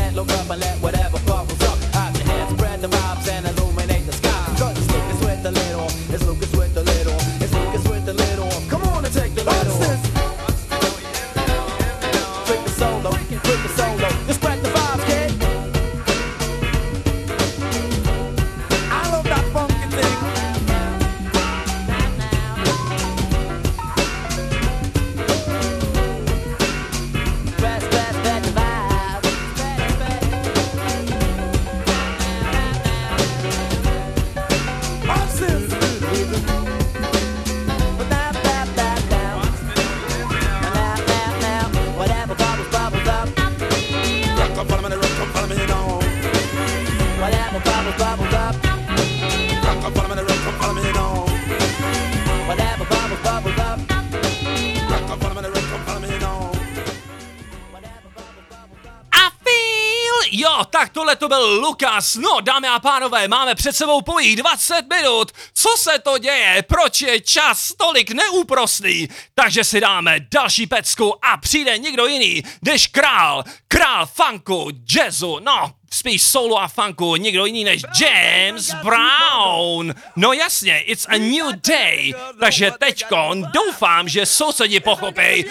Lukas. 61.70 62.16
No, 62.16 62.40
dámy 62.40 62.68
a 62.68 62.78
pánové, 62.78 63.28
máme 63.28 63.54
před 63.54 63.76
sebou 63.76 64.02
pouhých 64.02 64.36
20 64.36 64.82
minut. 64.92 65.32
Co 65.54 65.68
se 65.78 65.98
to 65.98 66.18
děje? 66.18 66.64
Proč 66.68 67.02
je 67.02 67.20
čas 67.20 67.72
tolik 67.78 68.10
neúprostný? 68.10 69.08
Takže 69.34 69.64
si 69.64 69.80
dáme 69.80 70.20
další 70.30 70.66
pecku 70.66 71.24
a 71.24 71.36
přijde 71.36 71.78
někdo 71.78 72.06
jiný, 72.06 72.42
než 72.62 72.86
král, 72.86 73.44
král 73.68 74.06
funku, 74.06 74.70
jazzu, 74.94 75.38
no, 75.38 75.72
spíš 75.94 76.22
solo 76.22 76.62
a 76.62 76.68
funku, 76.68 77.16
někdo 77.16 77.46
jiný 77.46 77.64
než 77.64 77.82
James 78.00 78.74
Brown. 78.74 79.94
No 80.16 80.32
jasně, 80.32 80.80
it's 80.80 81.06
a 81.08 81.18
new 81.18 81.60
day. 81.68 82.14
Takže 82.40 82.72
teďkon 82.78 83.46
doufám, 83.52 84.08
že 84.08 84.26
sousedi 84.26 84.80
pochopí, 84.80 85.44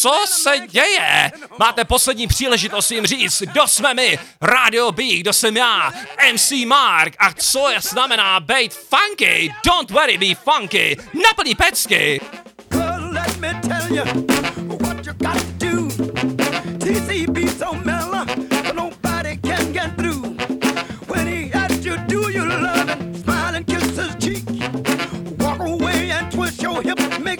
Co 0.00 0.24
se 0.26 0.58
děje? 0.68 1.32
Máte 1.58 1.84
poslední 1.84 2.26
příležitost 2.26 2.90
jim 2.90 3.06
říct, 3.06 3.42
kdo 3.42 3.68
jsme 3.68 3.94
my, 3.94 4.18
Radio 4.40 4.92
B, 4.92 5.04
kdo 5.18 5.32
jsem 5.32 5.56
já, 5.56 5.92
MC 6.32 6.52
Mark 6.66 7.14
a 7.18 7.32
co 7.32 7.70
je 7.70 7.80
znamená 7.80 8.40
být 8.40 8.74
funky. 8.74 9.54
Don't 9.66 9.90
worry, 9.90 10.18
be 10.18 10.34
funky. 10.34 10.96
Naplní 11.24 11.54
pecky. 11.54 12.20
let 13.12 13.38
me 13.38 13.60
tell 13.62 13.96
you 13.96 14.04
what 14.80 15.06
you 15.06 15.12
got 15.12 15.36
to 15.36 15.52
do. 15.58 15.88
TCB 16.78 17.58
so 17.58 17.72
mellow, 17.84 17.91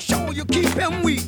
sure 0.03 0.33
you 0.33 0.45
keep 0.45 0.69
him 0.71 1.03
weak. 1.03 1.27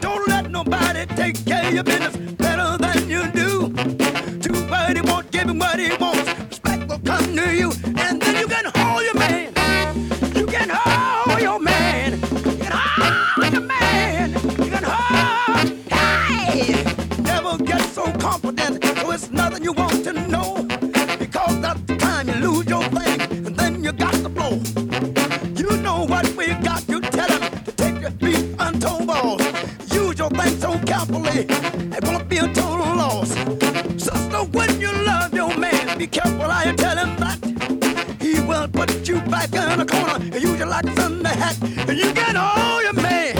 Don't 0.00 0.26
let 0.28 0.50
nobody 0.50 1.04
take 1.14 1.44
care 1.44 1.66
of 1.68 1.74
your 1.74 1.84
business 1.84 2.16
better 2.36 2.76
than 2.78 3.08
you 3.08 3.22
do. 3.32 3.68
Too 4.40 4.66
bad 4.68 4.96
he 4.96 5.02
won't 5.02 5.30
give 5.30 5.48
him 5.48 5.58
what 5.58 5.78
he 5.78 5.90
wants. 5.96 6.28
Respect 6.48 6.88
will 6.88 6.98
come 7.00 7.36
to 7.36 7.54
you, 7.54 7.70
and 7.96 8.20
then 8.22 8.36
you 8.40 8.48
can 8.48 8.64
hold 8.74 9.02
your 9.04 9.14
man. 9.14 9.52
You 10.34 10.46
can 10.46 10.70
hold 10.72 11.40
your 11.40 11.60
man. 11.60 12.12
You 12.12 12.56
can 12.62 12.72
hold 12.72 13.52
your 13.52 13.62
man. 13.62 14.32
You 14.32 14.70
can 14.74 14.84
hold. 14.84 15.68
Hey! 15.92 16.84
Never 17.22 17.58
get 17.62 17.82
so 17.82 18.10
confident, 18.12 18.84
so 18.84 19.10
it's 19.10 19.30
nothing 19.30 19.64
you 19.64 19.72
want 19.72 20.04
to 20.04 20.12
know. 20.12 20.66
Because 21.18 21.60
that's 21.60 21.80
the 21.82 21.96
time 21.96 22.28
you 22.28 22.34
lose 22.34 22.66
your 22.66 22.84
thing, 22.84 23.17
Use 30.44 30.60
so 30.60 30.78
carefully, 30.86 31.46
it 31.96 32.04
won't 32.04 32.28
be 32.28 32.38
a 32.38 32.46
total 32.52 32.94
loss. 32.96 33.30
Sister, 33.96 34.42
when 34.52 34.80
you 34.80 34.92
love 34.92 35.32
your 35.34 35.56
man, 35.56 35.98
be 35.98 36.06
careful 36.06 36.48
how 36.48 36.64
you 36.68 36.74
tell 36.76 36.96
him 36.96 37.16
that. 37.16 37.38
He 38.20 38.40
will 38.40 38.68
put 38.68 39.08
you 39.08 39.20
back 39.22 39.52
in 39.52 39.80
a 39.80 39.86
corner 39.86 40.14
and 40.14 40.34
use 40.34 40.58
you 40.58 40.66
like 40.66 40.84
a 40.84 40.94
Sunday 40.96 41.34
hat. 41.34 41.56
And 41.88 41.98
you 41.98 42.12
can 42.12 42.34
hold 42.36 42.82
your 42.84 42.92
man. 42.94 43.36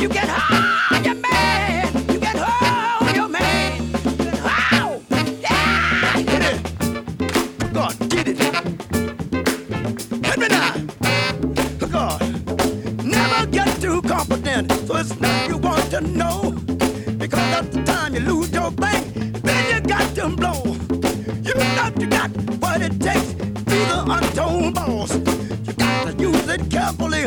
You 0.00 0.08
can 0.08 0.28
hold 0.28 1.04
your 1.04 1.14
man. 1.16 1.92
You 2.12 2.18
can 2.20 2.36
hold 2.38 3.16
your 3.16 3.28
man. 3.28 3.82
You. 4.72 5.40
Yeah! 5.40 6.16
Hit 6.16 6.42
it. 6.52 7.72
God, 7.72 7.94
get 8.08 8.28
it. 8.28 8.38
Hit 10.26 10.38
me 10.38 10.48
now. 10.48 10.74
God. 11.90 12.20
Never 13.04 13.46
get 13.46 13.80
too 13.80 14.02
confident. 14.02 14.72
So 14.86 14.96
it's 14.96 15.18
nothing 15.20 15.50
you 15.50 15.58
want 15.58 15.71
to 15.92 16.00
know. 16.00 16.52
Because 17.18 17.46
that's 17.52 17.68
the 17.68 17.82
time 17.82 18.14
you 18.14 18.20
lose 18.20 18.50
your 18.50 18.70
thing. 18.70 19.32
Then 19.42 19.74
you 19.74 19.80
got 19.86 20.14
to 20.14 20.28
blow. 20.30 20.64
You 21.44 21.52
got, 21.52 22.00
you 22.00 22.06
got 22.06 22.30
what 22.62 22.80
it 22.80 22.98
takes 22.98 23.34
do 23.34 23.78
the 23.90 24.02
untold 24.08 24.74
boss. 24.74 25.14
You 25.66 25.72
got 25.74 26.06
to 26.06 26.22
use 26.22 26.48
it 26.48 26.70
carefully. 26.70 27.24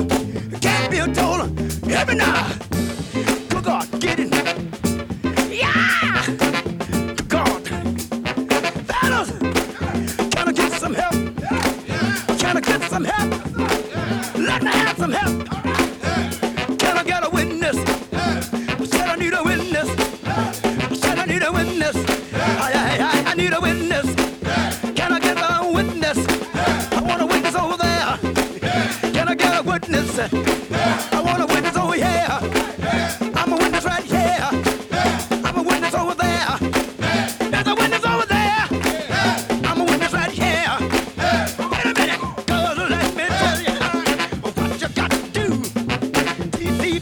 It 0.52 0.62
can't 0.64 0.90
be 0.90 0.98
told. 1.14 1.60
Hear 1.86 2.06
me 2.08 2.16
now. 2.16 2.65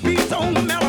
TCP 0.03 0.19
so 0.27 0.51
mellow, 0.61 0.82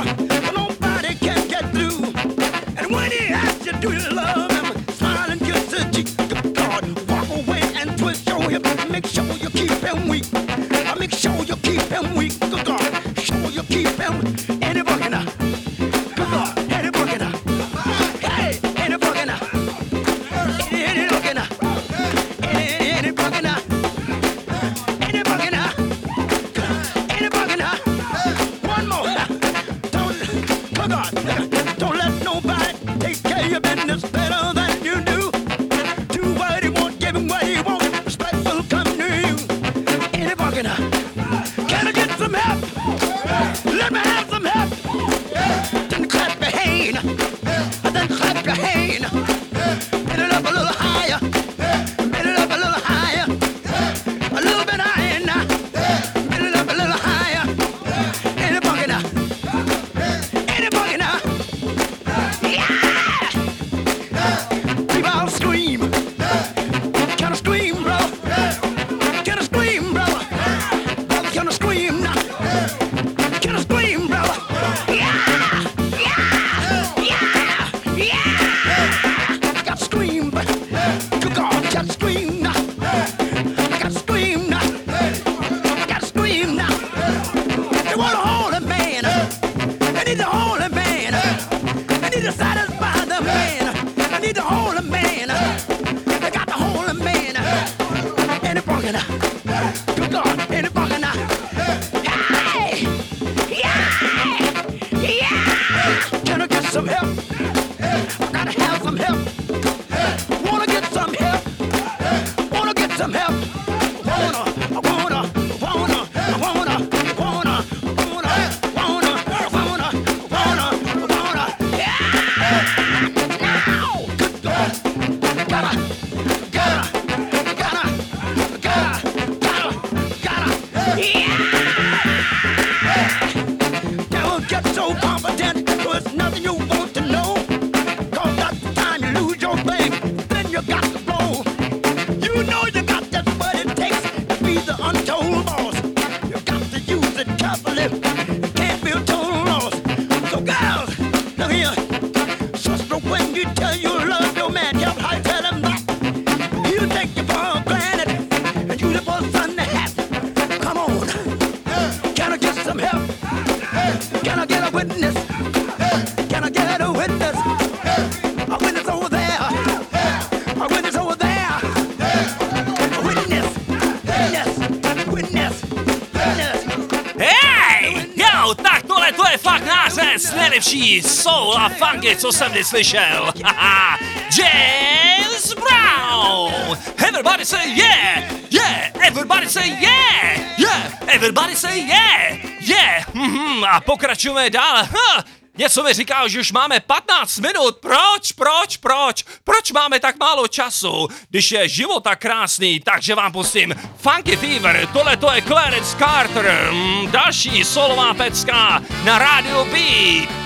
nejlepší 180.65 181.03
soul 181.03 181.55
a 181.59 181.69
funky, 181.69 182.17
co 182.17 182.33
jsem 182.33 182.53
kdy 182.53 182.65
slyšel. 182.65 183.33
James 184.39 185.55
Brown! 185.55 186.79
Everybody 187.09 187.45
say 187.45 187.69
yeah! 187.69 188.25
Yeah! 188.51 188.91
Everybody 189.07 189.49
say 189.49 189.69
yeah! 189.69 190.59
Yeah! 190.59 190.93
Everybody 191.07 191.57
say 191.57 191.79
yeah! 191.79 192.39
Yeah! 192.61 193.15
Mm-hmm. 193.15 193.65
A 193.65 193.81
pokračujeme 193.81 194.51
dál. 194.51 194.77
Ha! 194.77 195.25
Něco 195.57 195.83
mi 195.83 195.93
říká, 195.93 196.29
že 196.29 196.41
už 196.41 196.53
máme 196.53 196.81
15 196.81 197.39
minut. 197.39 197.77
Proč, 197.77 198.33
proč, 198.33 198.77
proč? 198.77 199.25
Proč 199.45 199.73
máme 199.73 200.01
tak 200.01 200.19
málo 200.19 200.49
času, 200.49 201.09
když 201.31 201.53
je 201.53 201.69
život 201.69 202.05
tak 202.05 202.21
krásný? 202.21 202.81
Takže 202.81 203.15
vám 203.15 203.33
pustím 203.33 203.75
Funky 203.97 204.37
Fever, 204.37 204.89
tohle 204.93 205.17
to 205.17 205.33
je 205.33 205.43
Clarence 205.43 205.97
Carter, 205.97 206.69
mm, 206.73 207.11
další 207.11 207.65
solová 207.65 208.15
pecka 208.15 208.83
na 209.05 209.19
radio 209.19 209.65
B. 209.65 210.44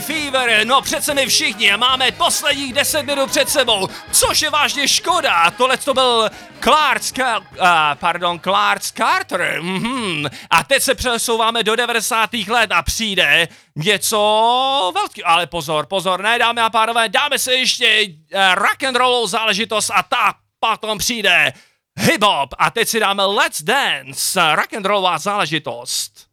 Fever, 0.00 0.66
no 0.66 0.82
přece 0.82 1.14
my 1.14 1.26
všichni 1.26 1.76
máme 1.76 2.12
posledních 2.12 2.72
10 2.72 3.02
minut 3.02 3.30
před 3.30 3.48
sebou, 3.48 3.88
což 4.12 4.42
je 4.42 4.50
vážně 4.50 4.88
škoda, 4.88 5.50
tohle 5.50 5.76
to 5.76 5.94
byl 5.94 6.30
Clark, 6.60 7.02
uh, 7.18 7.66
pardon, 7.94 8.40
Clark 8.40 8.82
Carter, 8.82 9.60
mm-hmm. 9.60 10.30
a 10.50 10.64
teď 10.64 10.82
se 10.82 10.94
přesouváme 10.94 11.62
do 11.62 11.76
90. 11.76 12.30
let 12.48 12.72
a 12.72 12.82
přijde 12.82 13.48
něco 13.76 14.92
velký, 14.94 15.24
ale 15.24 15.46
pozor, 15.46 15.86
pozor, 15.86 16.22
ne 16.22 16.38
dámy 16.38 16.60
a 16.60 16.70
pánové, 16.70 17.08
dáme 17.08 17.38
se 17.38 17.54
ještě 17.54 18.08
eh, 18.32 18.48
uh, 18.48 18.54
rock 18.54 18.82
and 18.82 18.96
rollou 18.96 19.26
záležitost 19.26 19.90
a 19.94 20.02
ta 20.02 20.34
potom 20.60 20.98
přijde 20.98 21.52
hip 21.96 22.22
hop 22.22 22.54
a 22.58 22.70
teď 22.70 22.88
si 22.88 23.00
dáme 23.00 23.24
Let's 23.24 23.62
Dance, 23.62 24.54
rock 24.54 24.74
and 24.74 24.86
rollová 24.86 25.18
záležitost. 25.18 26.31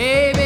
Amen. 0.00 0.39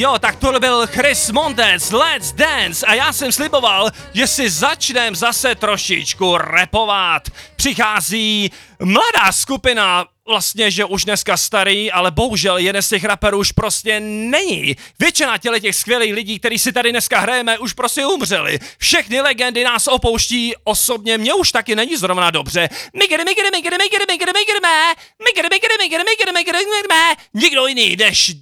Jo, 0.00 0.18
tak 0.18 0.36
to 0.36 0.60
byl 0.60 0.86
Chris 0.86 1.30
Montez, 1.30 1.92
Let's 1.92 2.32
Dance 2.32 2.86
a 2.86 2.94
já 2.94 3.12
jsem 3.12 3.32
sliboval, 3.32 3.90
že 4.12 4.26
si 4.26 4.50
začneme 4.50 5.16
zase 5.16 5.54
trošičku 5.54 6.36
repovat. 6.36 7.28
Přichází 7.56 8.50
mladá 8.84 9.32
skupina 9.32 10.06
vlastně, 10.30 10.70
že 10.70 10.84
už 10.84 11.04
dneska 11.04 11.36
starý, 11.36 11.92
ale 11.92 12.10
bohužel 12.10 12.58
jeden 12.58 12.82
z 12.82 12.88
těch 12.88 13.04
raperů 13.04 13.38
už 13.38 13.52
prostě 13.52 14.00
není. 14.00 14.76
Většina 14.98 15.38
těle 15.38 15.60
těch 15.60 15.76
skvělých 15.76 16.14
lidí, 16.14 16.38
který 16.38 16.58
si 16.58 16.72
tady 16.72 16.90
dneska 16.90 17.20
hrajeme, 17.20 17.58
už 17.58 17.72
prostě 17.72 18.06
umřeli. 18.06 18.58
Všechny 18.78 19.20
legendy 19.20 19.64
nás 19.64 19.86
opouští, 19.86 20.54
osobně 20.64 21.18
mě 21.18 21.34
už 21.34 21.52
taky 21.52 21.76
není 21.76 21.96
zrovna 21.96 22.30
dobře. 22.30 22.68
Migry, 22.94 23.24
migry, 23.24 23.50
migry, 23.52 23.76
migry, 23.78 24.04
migry, 24.08 24.32
migry, 24.32 24.60
mé. 24.62 24.94
Migry, 25.26 25.48
migry, 25.52 25.74
migry, 25.82 26.04
migry, 26.04 26.32
migry, 26.32 26.58
migry. 26.58 27.16
Nikdo 27.34 27.66
jiný 27.66 27.96
než 27.96 28.32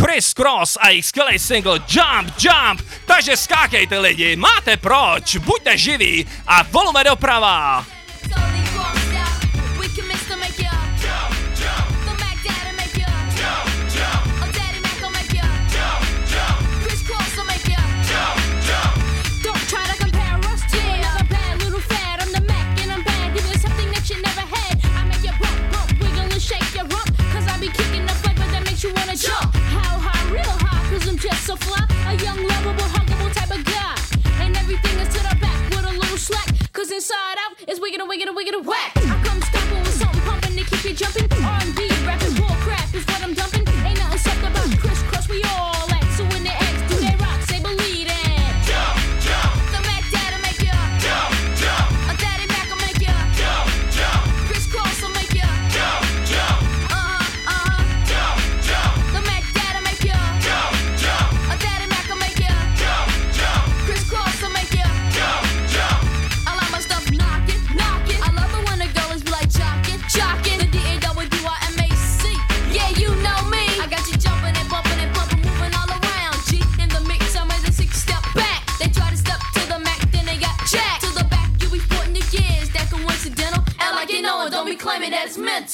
Chris 0.00 0.32
Cross 0.32 0.76
a 0.80 0.88
jejich 0.88 1.06
skvělý 1.06 1.38
single 1.38 1.80
Jump, 1.88 2.34
Jump. 2.38 2.80
Takže 3.06 3.36
skákejte 3.36 3.98
lidi, 3.98 4.36
máte 4.36 4.76
proč, 4.76 5.36
buďte 5.36 5.78
živí 5.78 6.28
a 6.46 6.62
volume 6.62 7.04
doprava. 7.04 7.97
niggas 36.88 36.94
inside 36.94 37.36
out. 37.46 37.56
It's 37.66 37.80
wicked 37.80 38.00
and 38.00 38.08
wicked 38.08 38.28
and 38.28 38.36
wicked 38.36 38.54
and 38.54 38.66
whack. 38.66 38.92
I 38.96 39.22
come 39.24 39.40
staple 39.42 39.78
with 39.78 39.94
something 39.94 40.20
pumping 40.22 40.56
to 40.56 40.64
keep 40.64 40.84
you 40.84 40.94
jumping. 40.94 41.28
R&B 41.32 41.87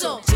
eso. 0.05 0.34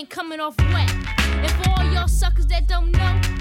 ain't 0.00 0.08
coming 0.08 0.40
off 0.40 0.56
wet. 0.72 0.90
And 1.18 1.50
for 1.50 1.70
all 1.76 1.84
y'all 1.92 2.08
suckers 2.08 2.46
that 2.46 2.66
don't 2.66 2.90
know, 2.92 3.39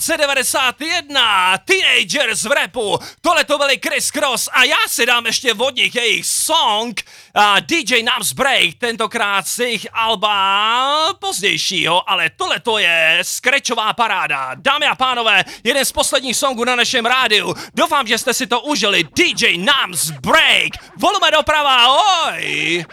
1991, 0.00 1.58
Teenagers 1.64 2.44
v 2.44 2.52
repu, 2.52 2.98
tohle 3.20 3.44
to 3.44 3.58
byli 3.58 3.80
Chris 3.86 4.10
Cross 4.10 4.48
a 4.52 4.64
já 4.64 4.76
si 4.88 5.06
dám 5.06 5.26
ještě 5.26 5.54
vodník 5.54 5.94
jejich 5.94 6.26
song 6.26 7.00
a 7.34 7.60
DJ 7.60 8.02
Nams 8.02 8.32
Break, 8.32 8.74
tentokrát 8.78 9.46
z 9.46 9.58
jejich 9.58 9.86
alba 9.92 11.14
pozdějšího, 11.14 12.10
ale 12.10 12.30
tohle 12.36 12.60
to 12.60 12.78
je 12.78 13.18
skrečová 13.22 13.92
paráda. 13.92 14.50
Dámy 14.54 14.86
a 14.86 14.94
pánové, 14.94 15.44
jeden 15.64 15.84
z 15.84 15.92
posledních 15.92 16.36
songů 16.36 16.64
na 16.64 16.76
našem 16.76 17.06
rádiu, 17.06 17.54
doufám, 17.74 18.06
že 18.06 18.18
jste 18.18 18.34
si 18.34 18.46
to 18.46 18.60
užili, 18.60 19.04
DJ 19.04 19.58
Nams 19.58 20.10
Break, 20.10 20.72
volume 20.96 21.30
doprava, 21.30 21.96
oj! 22.26 22.84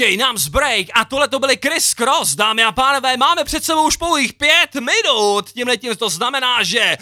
DJ 0.00 0.16
Nams 0.16 0.48
Break 0.48 0.86
a 0.94 1.04
tohle 1.04 1.28
to 1.28 1.38
byly 1.38 1.58
Chris 1.62 1.94
Cross, 1.94 2.34
dámy 2.34 2.64
a 2.64 2.72
pánové, 2.72 3.16
máme 3.16 3.44
před 3.44 3.64
sebou 3.64 3.86
už 3.86 3.96
pouhých 3.96 4.32
pět 4.32 4.74
minut, 4.74 5.52
tímhle 5.52 5.76
tím 5.76 5.96
to 5.96 6.08
znamená, 6.08 6.62
že 6.62 6.96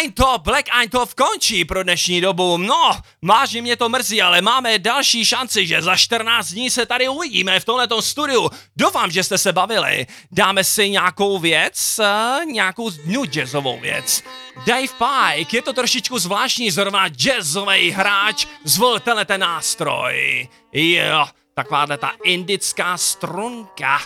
Eintop, 0.00 0.42
Black 0.42 0.68
Eintop 0.80 1.14
končí 1.14 1.64
pro 1.64 1.82
dnešní 1.82 2.20
dobu. 2.20 2.56
No, 2.56 3.00
vážně 3.22 3.62
mě 3.62 3.76
to 3.76 3.88
mrzí, 3.88 4.22
ale 4.22 4.42
máme 4.42 4.78
další 4.78 5.24
šanci, 5.24 5.66
že 5.66 5.82
za 5.82 5.96
14 5.96 6.48
dní 6.48 6.70
se 6.70 6.86
tady 6.86 7.08
uvidíme 7.08 7.60
v 7.60 7.64
tomhletom 7.64 8.02
studiu. 8.02 8.50
Doufám, 8.76 9.10
že 9.10 9.24
jste 9.24 9.38
se 9.38 9.52
bavili. 9.52 10.06
Dáme 10.32 10.64
si 10.64 10.90
nějakou 10.90 11.38
věc, 11.38 11.98
eh, 11.98 12.44
nějakou 12.44 12.90
dnu 12.90 13.24
jazzovou 13.24 13.80
věc. 13.80 14.22
Dave 14.66 14.88
Pike, 14.98 15.56
je 15.56 15.62
to 15.62 15.72
trošičku 15.72 16.18
zvláštní, 16.18 16.70
zrovna 16.70 17.08
jazzový 17.08 17.90
hráč, 17.90 18.46
zvolil 18.64 19.00
tenhle 19.00 19.24
ten 19.24 19.40
nástroj. 19.40 20.48
Jo, 20.72 21.26
takováhle 21.62 21.98
ta 21.98 22.12
indická 22.24 22.96
strunka. 22.96 24.00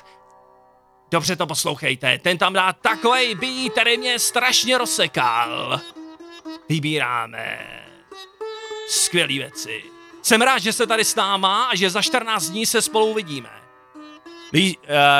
Dobře 1.10 1.36
to 1.36 1.46
poslouchejte, 1.46 2.18
ten 2.18 2.38
tam 2.38 2.52
dá 2.52 2.72
takovej 2.72 3.34
beat, 3.34 3.72
který 3.72 3.98
mě 3.98 4.18
strašně 4.18 4.78
rozsekal. 4.78 5.80
Vybíráme 6.68 7.58
skvělý 8.88 9.38
věci. 9.38 9.82
Jsem 10.22 10.42
rád, 10.42 10.58
že 10.58 10.72
jste 10.72 10.86
tady 10.86 11.04
s 11.04 11.14
náma 11.14 11.64
a 11.64 11.74
že 11.74 11.90
za 11.90 12.02
14 12.02 12.48
dní 12.48 12.66
se 12.66 12.82
spolu 12.82 13.06
uvidíme. 13.06 13.50
Uh, 14.54 14.60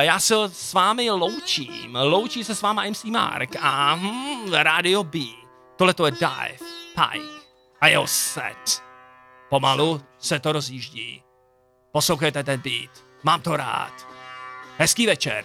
já 0.01 0.21
se 0.21 0.35
s 0.53 0.73
vámi 0.73 1.11
loučím. 1.11 1.99
Loučí 2.03 2.45
se 2.45 2.55
s 2.55 2.63
váma 2.63 2.85
MC 2.85 3.05
Mark 3.05 3.57
a 3.61 3.95
hm, 3.95 4.53
Radio 4.53 5.05
B. 5.05 5.19
Tohle 5.77 5.95
to 5.95 6.07
je 6.07 6.13
Dive, 6.13 6.59
Pike 6.95 7.35
a 7.81 7.89
jeho 7.89 8.07
set. 8.07 8.83
Pomalu 9.51 10.01
se 10.19 10.39
to 10.39 10.53
rozjíždí. 10.53 11.24
Poslouchejte 11.95 12.45
ten 12.45 12.61
beat. 12.61 12.91
Mám 13.23 13.41
to 13.41 13.57
rád. 13.57 14.09
Hezký 14.79 15.07
večer. 15.07 15.45